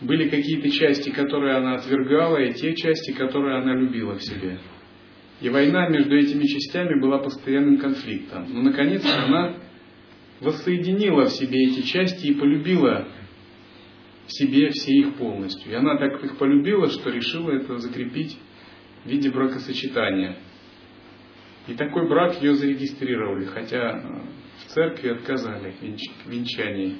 Были 0.00 0.28
какие-то 0.28 0.70
части, 0.70 1.10
которые 1.10 1.56
она 1.56 1.74
отвергала, 1.74 2.36
и 2.36 2.52
те 2.54 2.74
части, 2.76 3.12
которые 3.12 3.58
она 3.58 3.74
любила 3.74 4.14
в 4.14 4.22
себе. 4.22 4.60
И 5.40 5.48
война 5.48 5.88
между 5.88 6.16
этими 6.16 6.44
частями 6.44 7.00
была 7.00 7.18
постоянным 7.18 7.78
конфликтом. 7.78 8.46
Но, 8.52 8.62
наконец, 8.62 9.04
она 9.04 9.56
воссоединила 10.40 11.24
в 11.24 11.30
себе 11.30 11.66
эти 11.66 11.82
части 11.82 12.28
и 12.28 12.34
полюбила 12.34 13.08
в 14.26 14.32
себе 14.32 14.70
все 14.70 14.92
их 14.92 15.14
полностью. 15.16 15.72
И 15.72 15.74
она 15.74 15.96
так 15.98 16.22
их 16.22 16.38
полюбила, 16.38 16.88
что 16.88 17.10
решила 17.10 17.50
это 17.50 17.78
закрепить 17.78 18.38
в 19.04 19.08
виде 19.08 19.28
бракосочетания. 19.30 20.36
И 21.66 21.74
такой 21.74 22.08
брак 22.08 22.40
ее 22.40 22.54
зарегистрировали, 22.54 23.44
хотя 23.46 23.98
э, 23.98 24.41
церкви 24.74 25.10
отказали 25.10 25.72
в 25.72 26.30
венчании. 26.30 26.98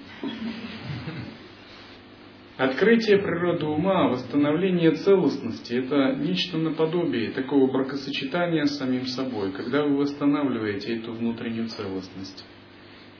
Открытие 2.59 3.19
природы 3.19 3.65
ума, 3.67 4.09
восстановление 4.09 4.93
целостности– 4.93 5.75
это 5.75 6.15
нечто 6.17 6.59
наподобие 6.59 7.31
такого 7.31 7.71
бракосочетания 7.71 8.67
с 8.67 8.77
самим 8.77 9.07
собой, 9.07 9.53
когда 9.53 9.85
вы 9.85 9.97
восстанавливаете 9.97 10.99
эту 10.99 11.13
внутреннюю 11.13 11.69
целостность, 11.69 12.45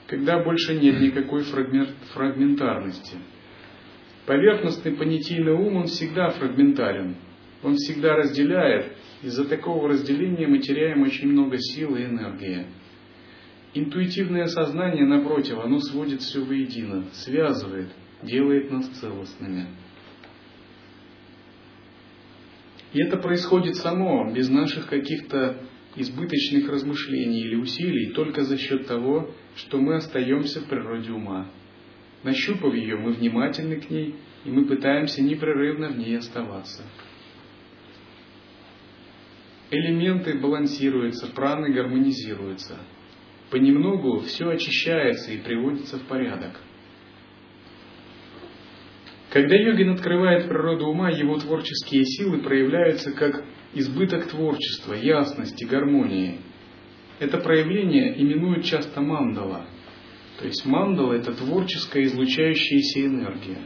когда 0.07 0.43
больше 0.43 0.75
нет 0.75 1.01
никакой 1.01 1.43
фрагментарности. 2.13 3.17
Поверхностный 4.27 4.93
понятийный 4.93 5.53
ум, 5.53 5.77
он 5.77 5.87
всегда 5.87 6.29
фрагментарен, 6.29 7.15
он 7.63 7.73
всегда 7.75 8.15
разделяет, 8.15 8.93
из-за 9.23 9.45
такого 9.45 9.89
разделения 9.89 10.47
мы 10.47 10.59
теряем 10.59 11.01
очень 11.01 11.27
много 11.27 11.57
сил 11.57 11.95
и 11.95 12.05
энергии. 12.05 12.67
Интуитивное 13.73 14.47
сознание, 14.47 15.05
напротив, 15.05 15.59
оно 15.59 15.79
сводит 15.79 16.21
все 16.21 16.43
воедино, 16.43 17.05
связывает– 17.13 17.89
делает 18.23 18.71
нас 18.71 18.87
целостными. 18.99 19.67
И 22.93 23.01
это 23.01 23.17
происходит 23.17 23.75
само, 23.75 24.31
без 24.31 24.49
наших 24.49 24.87
каких-то 24.87 25.57
избыточных 25.95 26.69
размышлений 26.69 27.41
или 27.41 27.55
усилий, 27.55 28.13
только 28.13 28.43
за 28.43 28.57
счет 28.57 28.87
того, 28.87 29.31
что 29.55 29.79
мы 29.79 29.95
остаемся 29.95 30.61
в 30.61 30.67
природе 30.67 31.11
ума. 31.11 31.49
Нащупав 32.23 32.73
ее, 32.73 32.97
мы 32.97 33.13
внимательны 33.13 33.77
к 33.77 33.89
ней, 33.89 34.15
и 34.45 34.49
мы 34.49 34.65
пытаемся 34.65 35.21
непрерывно 35.21 35.89
в 35.89 35.97
ней 35.97 36.17
оставаться. 36.17 36.83
Элементы 39.71 40.37
балансируются, 40.37 41.27
праны 41.33 41.73
гармонизируются. 41.73 42.77
Понемногу 43.53 44.21
все 44.21 44.49
очищается 44.49 45.31
и 45.31 45.37
приводится 45.37 45.99
в 45.99 46.01
порядок– 46.07 46.59
когда 49.33 49.55
йогин 49.55 49.89
открывает 49.89 50.47
природу 50.47 50.85
ума, 50.85 51.09
его 51.09 51.39
творческие 51.39 52.05
силы 52.05 52.43
проявляются 52.43 53.11
как 53.13 53.43
избыток 53.73 54.27
творчества, 54.27 54.93
ясности, 54.93 55.63
гармонии. 55.63 56.37
Это 57.17 57.39
проявление 57.39 58.21
именуют 58.21 58.63
часто 58.63 59.01
мандала. 59.01 59.65
То 60.37 60.45
есть 60.45 60.63
мандала– 60.67 61.13
это 61.13 61.33
творческая 61.33 62.03
излучающаяся 62.03 63.07
энергия. 63.07 63.57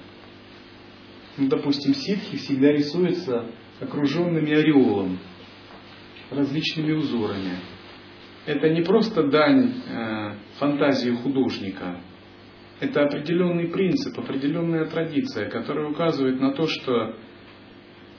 Ну, 1.36 1.50
допустим, 1.50 1.94
ситхи 1.94 2.38
всегда 2.38 2.72
рисуются 2.72 3.48
окруженными 3.82 4.54
ореолом, 4.54 5.20
различными 6.32 6.94
узорами. 6.94 7.58
Это 8.48 8.70
не 8.70 8.82
просто 8.82 9.28
дань 9.28 9.74
э, 9.88 10.34
фантазии 10.58 11.12
художника– 11.12 12.02
это 12.80 13.04
определенный 13.04 13.70
принцип, 13.70 14.18
определенная 14.20 14.86
традиция, 14.86 15.50
которая 15.50 15.89
указывает 15.89 16.39
на 16.39 16.52
то, 16.54 16.68
что 16.68 17.16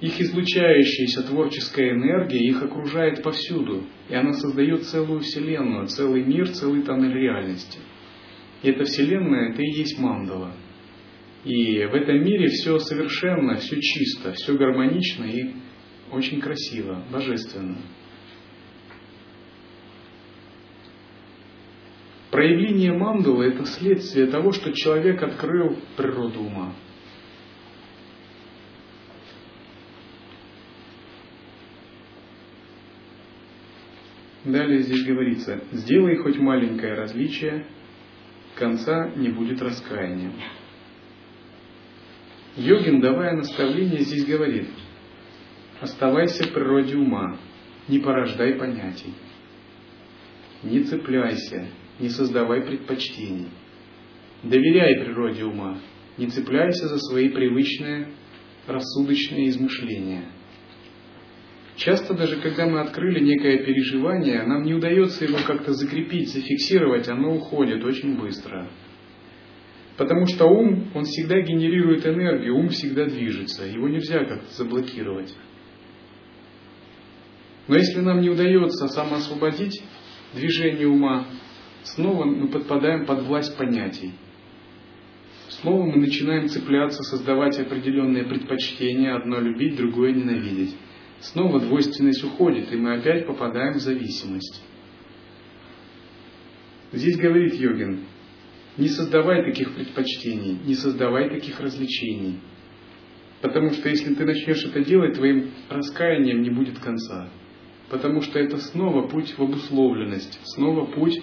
их 0.00 0.20
излучающаяся 0.20 1.22
творческая 1.22 1.92
энергия 1.92 2.40
их 2.40 2.62
окружает 2.62 3.22
повсюду, 3.22 3.84
и 4.08 4.14
она 4.14 4.32
создает 4.32 4.84
целую 4.84 5.20
вселенную, 5.20 5.86
целый 5.86 6.24
мир, 6.24 6.48
целый 6.48 6.82
тоннель 6.82 7.14
реальности. 7.14 7.78
И 8.62 8.70
эта 8.70 8.84
вселенная– 8.84 9.50
это 9.52 9.62
и 9.62 9.70
есть 9.70 9.98
мандала. 9.98 10.52
И 11.44 11.84
в 11.84 11.94
этом 11.94 12.24
мире 12.24 12.48
все 12.48 12.78
совершенно, 12.78 13.56
все 13.56 13.80
чисто, 13.80 14.32
все 14.32 14.56
гармонично 14.56 15.24
и 15.24 15.52
очень 16.10 16.40
красиво, 16.40 17.04
божественно. 17.12 17.76
Проявление 22.38 22.92
мандалы– 22.92 23.46
это 23.48 23.64
следствие 23.64 24.28
того, 24.28 24.52
что 24.52 24.72
человек 24.72 25.20
открыл 25.24 25.76
природу 25.96 26.42
ума. 26.42 26.72
Далее 34.44 34.82
здесь 34.82 35.04
говорится, 35.04 35.64
сделай 35.72 36.14
хоть 36.18 36.38
маленькое 36.38 36.94
различие, 36.94 37.66
конца 38.54 39.10
не 39.16 39.30
будет 39.30 39.60
раскаяния. 39.60 40.30
Йогин, 42.54 43.00
давая 43.00 43.34
наставление, 43.34 44.02
здесь 44.02 44.24
говорит, 44.24 44.68
оставайся 45.80 46.44
в 46.44 46.52
природе 46.52 46.98
ума, 46.98 47.36
не 47.88 47.98
порождай 47.98 48.54
понятий, 48.54 49.12
не 50.62 50.84
цепляйся, 50.84 51.66
не 51.98 52.08
создавай 52.08 52.62
предпочтений. 52.62 53.48
Доверяй 54.42 55.04
природе 55.04 55.44
ума, 55.44 55.78
не 56.16 56.28
цепляйся 56.28 56.88
за 56.88 56.98
свои 56.98 57.28
привычные 57.28 58.08
рассудочные 58.66 59.48
измышления. 59.48 60.24
Часто 61.76 62.14
даже 62.14 62.40
когда 62.40 62.66
мы 62.66 62.80
открыли 62.80 63.20
некое 63.20 63.58
переживание, 63.64 64.42
нам 64.42 64.64
не 64.64 64.74
удается 64.74 65.24
его 65.24 65.38
как-то 65.46 65.72
закрепить, 65.72 66.28
зафиксировать, 66.28 67.08
оно 67.08 67.36
уходит 67.36 67.84
очень 67.84 68.18
быстро. 68.18 68.68
Потому 69.96 70.26
что 70.26 70.46
ум, 70.46 70.90
он 70.94 71.04
всегда 71.04 71.40
генерирует 71.40 72.06
энергию, 72.06 72.56
ум 72.56 72.68
всегда 72.68 73.06
движется, 73.06 73.64
его 73.64 73.88
нельзя 73.88 74.24
как-то 74.24 74.54
заблокировать. 74.54 75.34
Но 77.68 77.76
если 77.76 78.00
нам 78.00 78.20
не 78.20 78.30
удается 78.30 78.88
самоосвободить 78.88 79.82
движение 80.34 80.88
ума, 80.88 81.26
снова 81.82 82.24
мы 82.24 82.48
подпадаем 82.48 83.06
под 83.06 83.22
власть 83.22 83.56
понятий. 83.56 84.12
Снова 85.48 85.86
мы 85.86 85.96
начинаем 85.96 86.48
цепляться, 86.48 87.02
создавать 87.02 87.58
определенные 87.58 88.24
предпочтения, 88.24 89.16
одно 89.16 89.40
любить, 89.40 89.76
другое 89.76 90.12
ненавидеть. 90.12 90.76
Снова 91.20 91.58
двойственность 91.60 92.22
уходит, 92.22 92.72
и 92.72 92.76
мы 92.76 92.94
опять 92.94 93.26
попадаем 93.26 93.74
в 93.74 93.80
зависимость. 93.80 94.62
Здесь 96.92 97.16
говорит 97.16 97.54
йогин, 97.54 98.04
не 98.76 98.88
создавай 98.88 99.42
таких 99.42 99.74
предпочтений, 99.74 100.58
не 100.64 100.74
создавай 100.74 101.28
таких 101.28 101.58
развлечений. 101.60 102.38
Потому 103.40 103.70
что 103.70 103.88
если 103.88 104.14
ты 104.14 104.24
начнешь 104.24 104.64
это 104.64 104.84
делать, 104.84 105.14
твоим 105.14 105.50
раскаянием 105.68 106.42
не 106.42 106.50
будет 106.50 106.78
конца. 106.78 107.28
Потому 107.90 108.20
что 108.20 108.38
это 108.38 108.58
снова 108.58 109.08
путь 109.08 109.36
в 109.36 109.42
обусловленность, 109.42 110.38
снова 110.44 110.86
путь 110.86 111.20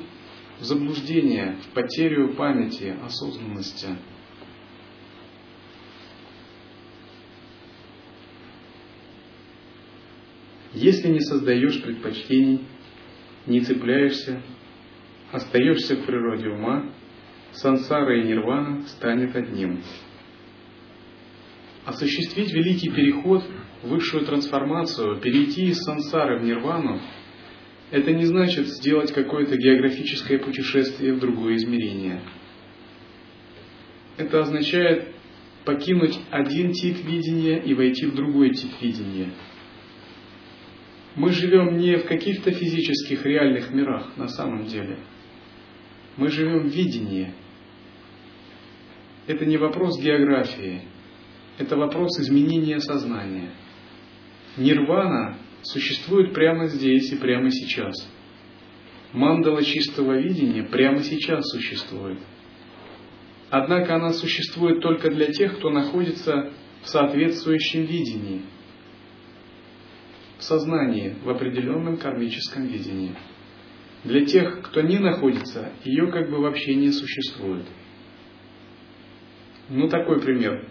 в 0.60 0.64
заблуждение, 0.64 1.58
в 1.64 1.74
потерю 1.74 2.34
памяти, 2.36 2.96
осознанности. 3.04 3.90
Если 10.74 11.08
не 11.08 11.22
создаешь 11.22 11.82
предпочтений, 11.82 12.66
не 13.46 13.62
цепляешься, 13.62 14.42
остаешься 15.32 15.96
в 15.96 16.06
природе 16.06 16.50
ума, 16.50 16.92
сансара 17.54 18.20
и 18.20 18.28
нирвана 18.28 18.82
станет 18.88 19.36
одним. 19.36 19.82
Осуществить 21.86 22.52
великий 22.52 22.90
переход, 22.90 23.44
высшую 23.84 24.26
трансформацию, 24.26 25.22
перейти 25.22 25.68
из 25.68 25.78
сансары 25.78 26.40
в 26.40 26.44
нирвану– 26.44 27.00
это 27.92 28.12
не 28.12 28.26
значит 28.26 28.68
сделать 28.68 29.14
какое-то 29.14 29.58
географическое 29.58 30.40
путешествие 30.40 31.14
в 31.14 31.20
другое 31.20 31.56
измерение. 31.56 32.22
Это 34.18 34.42
означает 34.42 35.10
покинуть 35.66 36.18
один 36.32 36.72
тип 36.72 37.04
видения 37.04 37.60
и 37.60 37.74
войти 37.74 38.06
в 38.06 38.16
другой 38.16 38.52
тип 38.52 38.72
видения. 38.82 39.32
Мы 41.16 41.32
живем 41.32 41.78
не 41.78 41.98
в 41.98 42.06
каких-то 42.06 42.52
физических 42.52 43.26
реальных 43.26 43.72
мирах 43.72 44.18
на 44.18 44.28
самом 44.28 44.66
деле. 44.66 44.98
Мы 46.18 46.30
живем 46.30 46.68
в 46.70 46.74
видении. 46.74 47.34
Это 49.28 49.46
не 49.46 49.58
вопрос 49.58 50.00
географии, 50.00 50.82
это 51.58 51.78
вопрос 51.78 52.20
изменения 52.20 52.80
сознания. 52.80 53.50
Нирвана 54.58 55.38
существует 55.66 56.34
прямо 56.34 56.68
здесь 56.68 57.12
и 57.12 57.18
прямо 57.18 57.50
сейчас. 57.52 57.94
Мандала 59.14 59.64
чистого 59.64 60.20
видения 60.20 60.64
прямо 60.64 61.02
сейчас 61.02 61.46
существует. 61.50 62.20
Однако 63.50 63.96
она 63.96 64.12
существует 64.12 64.82
только 64.82 65.10
для 65.10 65.28
тех, 65.32 65.58
кто 65.58 65.70
находится 65.70 66.52
в 66.84 66.90
соответствующем 66.90 67.86
видении, 67.86 68.42
в 70.38 70.44
сознании, 70.44 71.16
в 71.24 71.30
определенном 71.30 71.98
кармическом 71.98 72.68
видении. 72.68 73.16
Для 74.04 74.26
тех, 74.26 74.62
кто 74.62 74.82
не 74.82 75.00
находится, 75.00 75.72
ее 75.84 76.12
как 76.12 76.30
бы 76.30 76.40
вообще 76.40 76.76
не 76.76 76.92
существует. 76.92 77.66
Ну, 79.70 79.88
такой 79.88 80.22
пример. 80.22 80.70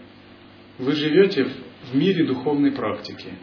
Вы 0.77 0.93
живете 0.93 1.47
в 1.91 1.95
мире 1.95 2.25
духовной 2.25 2.71
практики, 2.71 3.33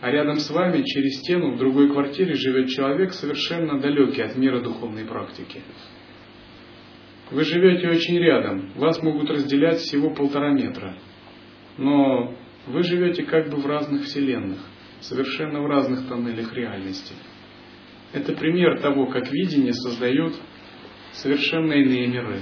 а 0.00 0.10
рядом 0.10 0.36
с 0.36 0.50
вами 0.50 0.82
через 0.84 1.20
стену 1.20 1.54
в 1.54 1.58
другой 1.58 1.90
квартире 1.90 2.34
живет 2.34 2.68
человек, 2.68 3.12
совершенно 3.12 3.80
далекий 3.80 4.22
от 4.22 4.36
мира 4.36 4.60
духовной 4.60 5.04
практики. 5.04 5.62
Вы 7.30 7.44
живете 7.44 7.88
очень 7.88 8.18
рядом, 8.18 8.72
вас 8.74 9.02
могут 9.02 9.30
разделять 9.30 9.78
всего 9.78 10.10
полтора 10.10 10.52
метра, 10.52 10.96
но 11.76 12.36
вы 12.66 12.82
живете 12.82 13.24
как 13.24 13.50
бы 13.50 13.56
в 13.56 13.66
разных 13.66 14.04
вселенных, 14.04 14.58
совершенно 15.00 15.60
в 15.60 15.66
разных 15.66 16.08
тоннелях 16.08 16.52
реальности. 16.54 17.14
Это 18.12 18.32
пример 18.34 18.80
того, 18.80 19.06
как 19.06 19.32
видение 19.32 19.72
создает 19.72 20.34
совершенно 21.12 21.72
иные 21.72 22.06
миры. 22.06 22.40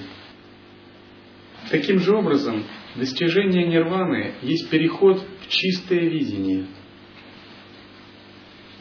Таким 1.70 1.98
же 2.00 2.14
образом, 2.14 2.64
достижение 2.96 3.66
нирваны 3.66 4.34
есть 4.42 4.68
переход 4.68 5.24
в 5.40 5.48
чистое 5.48 6.00
видение. 6.00 6.66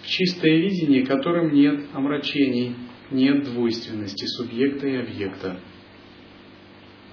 В 0.04 0.08
чистое 0.08 0.58
видение, 0.58 1.06
которым 1.06 1.54
нет 1.54 1.86
омрачений, 1.94 2.76
нет 3.10 3.46
двойственности 3.46 4.26
субъекта 4.26 4.86
и 4.86 4.98
объекта. 4.98 5.62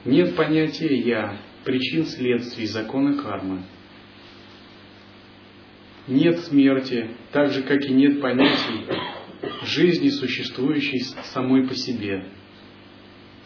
Нет 0.05 0.35
понятия 0.35 0.97
«я», 0.97 1.39
причин 1.65 2.05
следствий, 2.05 2.67
закона 2.67 3.17
кармы. 3.17 3.63
Нет 6.09 6.41
смерти, 6.41 7.11
так 7.31 7.53
же, 7.53 7.63
как 7.63 7.81
и 7.85 7.93
нет 7.93 8.21
понятий 8.21 8.87
жизни, 9.63 10.09
существующей 10.09 10.99
самой 11.33 11.69
по 11.69 11.75
себе, 11.77 12.25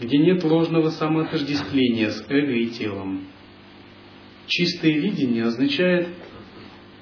где 0.00 0.16
нет 0.16 0.42
ложного 0.42 0.88
самоотождествления 0.88 2.08
с 2.08 2.24
эго 2.30 2.52
и 2.52 2.68
телом. 2.68 3.26
Чистое 4.46 4.92
видение 4.92 5.44
означает 5.44 6.08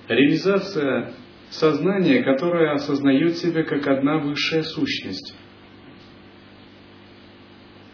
реализация 0.09 1.15
сознания, 1.53 2.23
которое 2.23 2.73
осознает 2.73 3.39
себя 3.39 3.63
как 3.63 3.87
одна 3.87 4.19
высшая 4.19 4.63
сущность– 4.63 5.35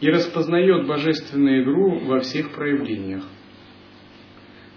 и 0.00 0.08
распознает 0.08 0.86
божественную 0.86 1.62
игру 1.62 1.98
во 2.00 2.20
всех 2.20 2.52
проявлениях. 2.52 3.24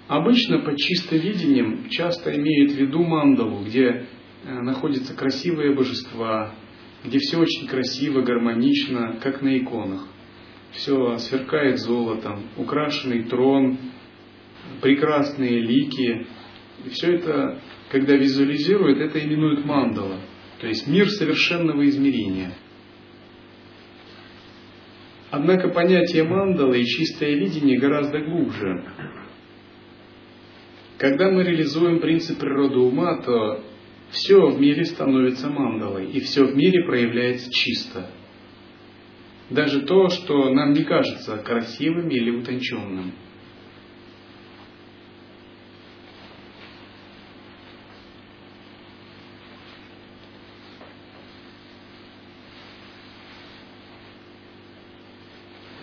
Обычно 0.07 0.59
под 0.59 0.77
чистовидением 0.77 1.89
часто 1.89 2.35
имеют 2.35 2.71
в 2.71 2.75
виду 2.75 3.03
мандалу, 3.03 3.63
где 3.63 4.07
э, 4.43 4.61
находятся 4.61 5.15
красивые 5.15 5.73
божества, 5.73 6.53
где 7.05 7.19
все 7.19 7.37
очень 7.37 7.67
красиво, 7.67 8.21
гармонично, 8.21 9.17
как 9.21 9.41
на 9.41 9.57
иконах. 9.57 10.05
Все 10.71 11.17
сверкает 11.17 11.79
золотом, 11.79 12.43
украшенный 12.57 13.23
трон, 13.23 13.77
прекрасные 14.81 15.61
лики. 15.61 16.25
И 16.85 16.89
все 16.89 17.15
это, 17.15 17.59
когда 17.89 18.15
визуализируют, 18.15 18.99
это 18.99 19.23
именуют 19.23 19.65
мандала, 19.65 20.19
то 20.59 20.67
есть 20.67 20.87
мир 20.87 21.09
совершенного 21.09 21.87
измерения– 21.87 22.53
Однако 25.31 25.69
понятие 25.69 26.25
мандалы 26.25 26.81
и 26.81 26.85
чистое 26.85 27.35
видение 27.35 27.79
гораздо 27.79 28.19
глубже. 28.19 28.83
Когда 30.97 31.31
мы 31.31 31.43
реализуем 31.43 31.99
принцип 31.99 32.37
природы 32.37 32.79
ума, 32.79 33.21
то 33.21 33.63
все 34.09 34.51
в 34.51 34.59
мире 34.59 34.83
становится 34.83 35.49
мандалой, 35.49 36.11
и 36.11 36.19
все 36.19 36.43
в 36.43 36.55
мире 36.55 36.83
проявляется 36.83 37.49
чисто. 37.49 38.11
Даже 39.49 39.83
то, 39.83 40.09
что 40.09 40.53
нам 40.53 40.73
не 40.73 40.83
кажется 40.83 41.37
красивым 41.37 42.09
или 42.09 42.29
утонченным– 42.29 43.13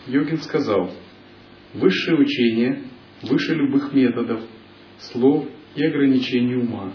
Йогин 0.08 0.38
сказал, 0.38 0.90
высшее 1.74 2.16
учение 2.16 2.82
выше 3.20 3.54
любых 3.54 3.92
методов, 3.92 4.40
слов 4.98 5.46
и 5.76 5.84
ограничений 5.84 6.56
ума. 6.56 6.94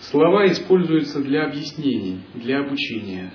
Слова 0.00 0.46
используются 0.50 1.20
для 1.22 1.44
объяснений, 1.46 2.20
для 2.34 2.60
обучения. 2.60 3.32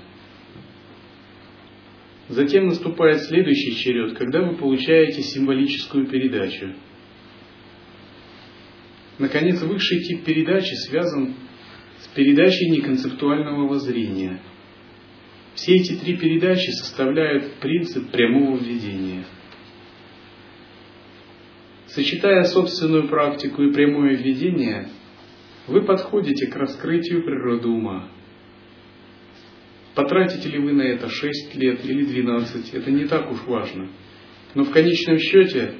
Затем 2.27 2.67
наступает 2.67 3.21
следующий 3.21 3.75
черед, 3.75 4.17
когда 4.17 4.41
вы 4.41 4.57
получаете 4.57 5.21
символическую 5.21 6.07
передачу– 6.07 6.73
Наконец, 9.19 9.61
высший 9.61 9.99
тип 9.99 10.23
передачи 10.23 10.73
связан 10.87 11.35
с 11.99 12.07
передачей 12.07 12.69
неконцептуального 12.69 13.67
воззрения. 13.67 14.41
Все 15.55 15.75
эти 15.75 15.93
три 15.97 16.15
передачи 16.15 16.69
составляют 16.69 17.55
принцип 17.55 18.09
прямого 18.11 18.57
введения. 18.57 19.25
Сочетая 21.87 22.43
собственную 22.45 23.09
практику 23.09 23.61
и 23.63 23.73
прямое 23.73 24.15
введение, 24.15 24.87
вы 25.67 25.81
подходите 25.81 26.47
к 26.47 26.55
раскрытию 26.55 27.23
природы 27.23 27.67
ума. 27.67 28.07
Потратите 29.95 30.47
ли 30.47 30.59
вы 30.59 30.71
на 30.71 30.83
это 30.83 31.09
6 31.09 31.55
лет 31.55 31.83
или 31.83 32.05
12, 32.05 32.73
это 32.73 32.89
не 32.89 33.05
так 33.05 33.29
уж 33.29 33.43
важно. 33.47 33.89
Но 34.55 34.63
в 34.63 34.71
конечном 34.71 35.17
счете 35.17 35.73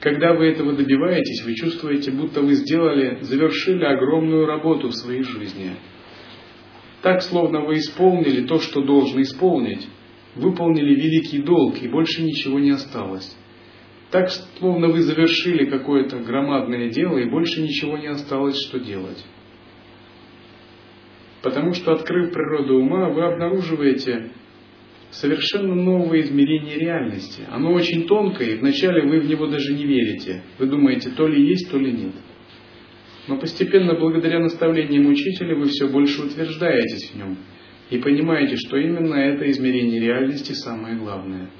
когда 0.00 0.34
вы 0.34 0.46
этого 0.46 0.74
добиваетесь, 0.74 1.44
вы 1.44 1.54
чувствуете, 1.54 2.10
будто 2.10 2.42
вы 2.42 2.54
сделали, 2.54 3.18
завершили 3.22 3.84
огромную 3.84 4.46
работу 4.46 4.88
в 4.88 4.94
своей 4.94 5.22
жизни. 5.22 5.72
Так, 7.02 7.22
словно 7.22 7.60
вы 7.60 7.76
исполнили 7.76 8.46
то, 8.46 8.58
что 8.58 8.82
должны 8.82 9.22
исполнить, 9.22 9.86
выполнили 10.34 10.94
великий 10.94 11.38
долг, 11.38 11.80
и 11.80 11.88
больше 11.88 12.22
ничего 12.22 12.58
не 12.58 12.70
осталось. 12.70 13.36
Так, 14.10 14.30
словно 14.58 14.88
вы 14.88 15.02
завершили 15.02 15.64
какое-то 15.64 16.18
громадное 16.18 16.90
дело, 16.90 17.18
и 17.18 17.28
больше 17.28 17.62
ничего 17.62 17.96
не 17.96 18.06
осталось, 18.06 18.56
что 18.68 18.78
делать. 18.78 19.24
Потому 21.42 21.72
что, 21.74 21.92
открыв 21.92 22.32
природу 22.32 22.76
ума, 22.76 23.08
вы 23.08 23.22
обнаруживаете 23.22 24.32
совершенно 25.20 25.74
новое 25.74 26.20
измерение 26.20 26.78
реальности. 26.78 27.42
Оно 27.48 27.72
очень 27.72 28.06
тонкое, 28.06 28.50
и 28.50 28.58
вначале 28.58 29.02
вы 29.02 29.20
в 29.20 29.28
него 29.28 29.46
даже 29.46 29.74
не 29.74 29.84
верите. 29.84 30.42
Вы 30.58 30.66
думаете, 30.66 31.10
то 31.10 31.26
ли 31.26 31.42
есть, 31.48 31.70
то 31.70 31.78
ли 31.78 31.92
нет. 31.92 32.14
Но 33.28 33.38
постепенно, 33.38 33.94
благодаря 33.94 34.38
наставлениям 34.38 35.06
учителя, 35.06 35.56
вы 35.56 35.66
все 35.66 35.88
больше 35.88 36.22
утверждаетесь 36.22 37.10
в 37.10 37.16
нем 37.16 37.36
и 37.90 37.98
понимаете, 37.98 38.56
что 38.56 38.76
именно 38.76 39.14
это 39.14 39.48
измерение 39.50 40.00
реальности 40.00 40.52
самое 40.52 40.96
главное. 40.96 41.50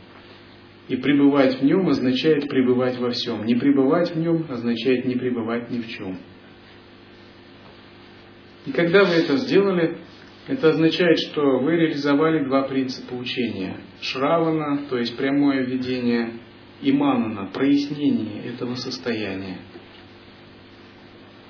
И 0.89 0.97
пребывать 0.97 1.61
в 1.61 1.65
нем 1.65 1.89
означает 1.89 2.49
пребывать 2.49 2.99
во 2.99 3.11
всем. 3.11 3.45
Не 3.45 3.57
пребывать 3.57 4.15
в 4.15 4.19
нем 4.19 4.47
означает 4.49 5.05
не 5.05 5.17
пребывать 5.17 5.71
ни 5.71 5.81
в 5.81 5.89
чем. 5.89 6.19
И 8.67 8.73
когда 8.73 9.05
вы 9.05 9.15
это 9.15 9.37
сделали, 9.37 9.99
это 10.47 10.71
означает, 10.71 11.19
что 11.19 11.59
вы 11.59 11.77
реализовали 11.77 12.45
два 12.45 12.63
принципа 12.63 13.15
учения. 13.15 13.79
Шравана, 14.01 14.87
то 14.89 14.97
есть 14.97 15.17
прямое 15.17 15.63
видение, 15.63 16.35
и 16.83 16.93
манана, 16.93 17.51
прояснение 17.53 18.45
этого 18.45 18.75
состояния. 18.75 19.59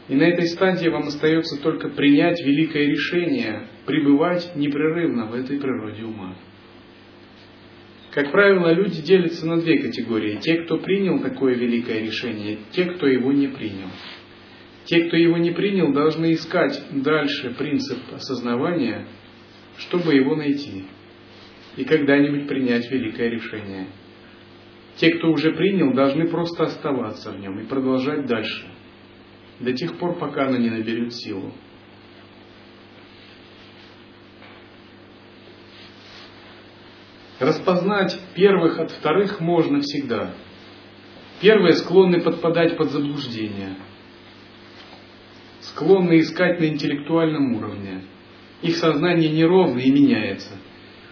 И 0.09 0.15
на 0.15 0.23
этой 0.23 0.47
стадии 0.47 0.89
вам 0.89 1.09
остается 1.09 1.61
только 1.61 1.89
принять 1.89 2.41
великое 2.41 2.87
решение 2.87 3.67
пребывать 3.87 4.55
непрерывно 4.55 5.27
в 5.27 5.35
этой 5.35 5.59
природе 5.59 6.05
ума. 6.05 6.37
Как 8.13 8.31
правило, 8.31 8.73
люди 8.73 9.03
делятся 9.03 9.47
на 9.47 9.61
две 9.61 9.79
категории. 9.79 10.39
Те, 10.41 10.63
кто 10.63 10.79
принял 10.79 11.19
такое 11.19 11.55
великое 11.55 12.01
решение, 12.01 12.59
те, 12.71 12.85
кто 12.87 13.07
его 13.07 13.33
не 13.33 13.49
принял. 13.49 13.89
Те, 14.87 15.07
кто 15.07 15.17
его 15.17 15.37
не 15.37 15.51
принял, 15.51 15.93
должны 15.93 16.33
искать 16.35 16.81
дальше 17.03 17.51
принцип 17.59 17.99
осознавания, 18.13 19.07
чтобы 19.79 20.15
его 20.15 20.37
найти 20.37 20.85
и 21.77 21.85
когда-нибудь 21.85 22.47
принять 22.49 22.89
великое 22.91 23.29
решение. 23.29 23.89
Те, 24.95 25.11
кто 25.17 25.31
уже 25.33 25.53
принял, 25.53 25.93
должны 25.93 26.29
просто 26.29 26.65
оставаться 26.65 27.33
в 27.33 27.41
нем 27.41 27.59
и 27.59 27.67
продолжать 27.67 28.27
дальше, 28.27 28.65
до 29.59 29.73
тех 29.73 29.99
пор, 29.99 30.19
пока 30.19 30.47
оно 30.47 30.57
не 30.57 30.71
наберет 30.71 31.13
силу. 31.13 31.53
Распознать 37.41 38.19
первых 38.37 38.79
от 38.79 38.93
вторых 38.93 39.41
можно 39.41 39.81
всегда. 39.81 40.33
Первые 41.43 41.75
склонны 41.75 42.23
подпадать 42.23 42.77
под 42.77 42.93
заблуждение– 42.93 43.75
склонны 45.77 46.21
искать 46.21 46.59
на 46.59 46.69
интеллектуальном 46.69 47.55
уровне. 47.55 48.03
Их 48.63 48.77
сознание 48.77 49.31
неровно 49.31 49.79
и 49.79 49.91
меняется. 49.91 50.55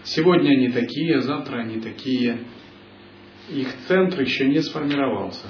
Сегодня 0.05 0.51
они 0.51 0.71
такие, 0.71 1.21
завтра 1.21 1.59
они 1.59 1.81
такие. 1.81 2.39
Их 3.51 3.69
центр 3.87 4.23
еще 4.23 4.49
не 4.49 4.61
сформировался. 4.61 5.49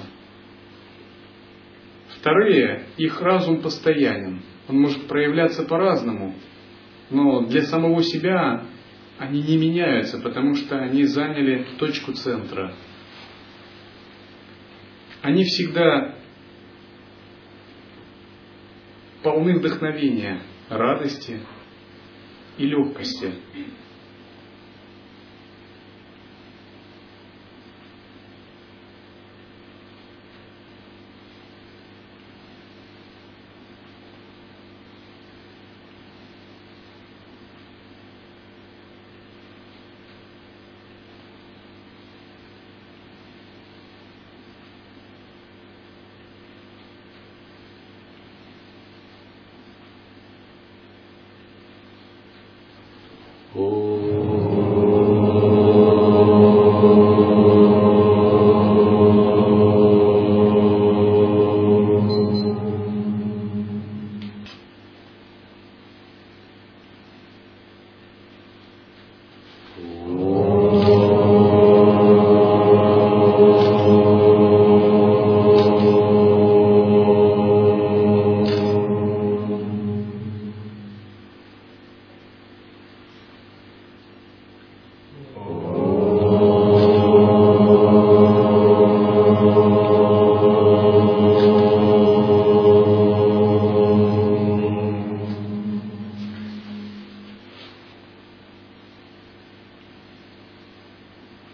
Вторые, 2.19 2.87
их 2.97 3.21
разум 3.21 3.61
постоянен. 3.61 4.41
Он 4.67 4.79
может 4.81 5.07
проявляться 5.07 5.63
по-разному, 5.63 6.35
но 7.09 7.45
для 7.45 7.61
самого 7.61 8.03
себя 8.03 8.65
они 9.17 9.41
не 9.43 9.57
меняются, 9.57 10.19
потому 10.19 10.55
что 10.55 10.77
они 10.77 11.05
заняли 11.05 11.65
точку 11.77 12.11
центра. 12.13 12.73
Они 15.21 15.43
всегда 15.45 16.15
полны 19.25 19.57
вдохновения, 19.57 20.39
радости 20.69 21.41
и 22.59 22.65
легкости. 22.67 23.33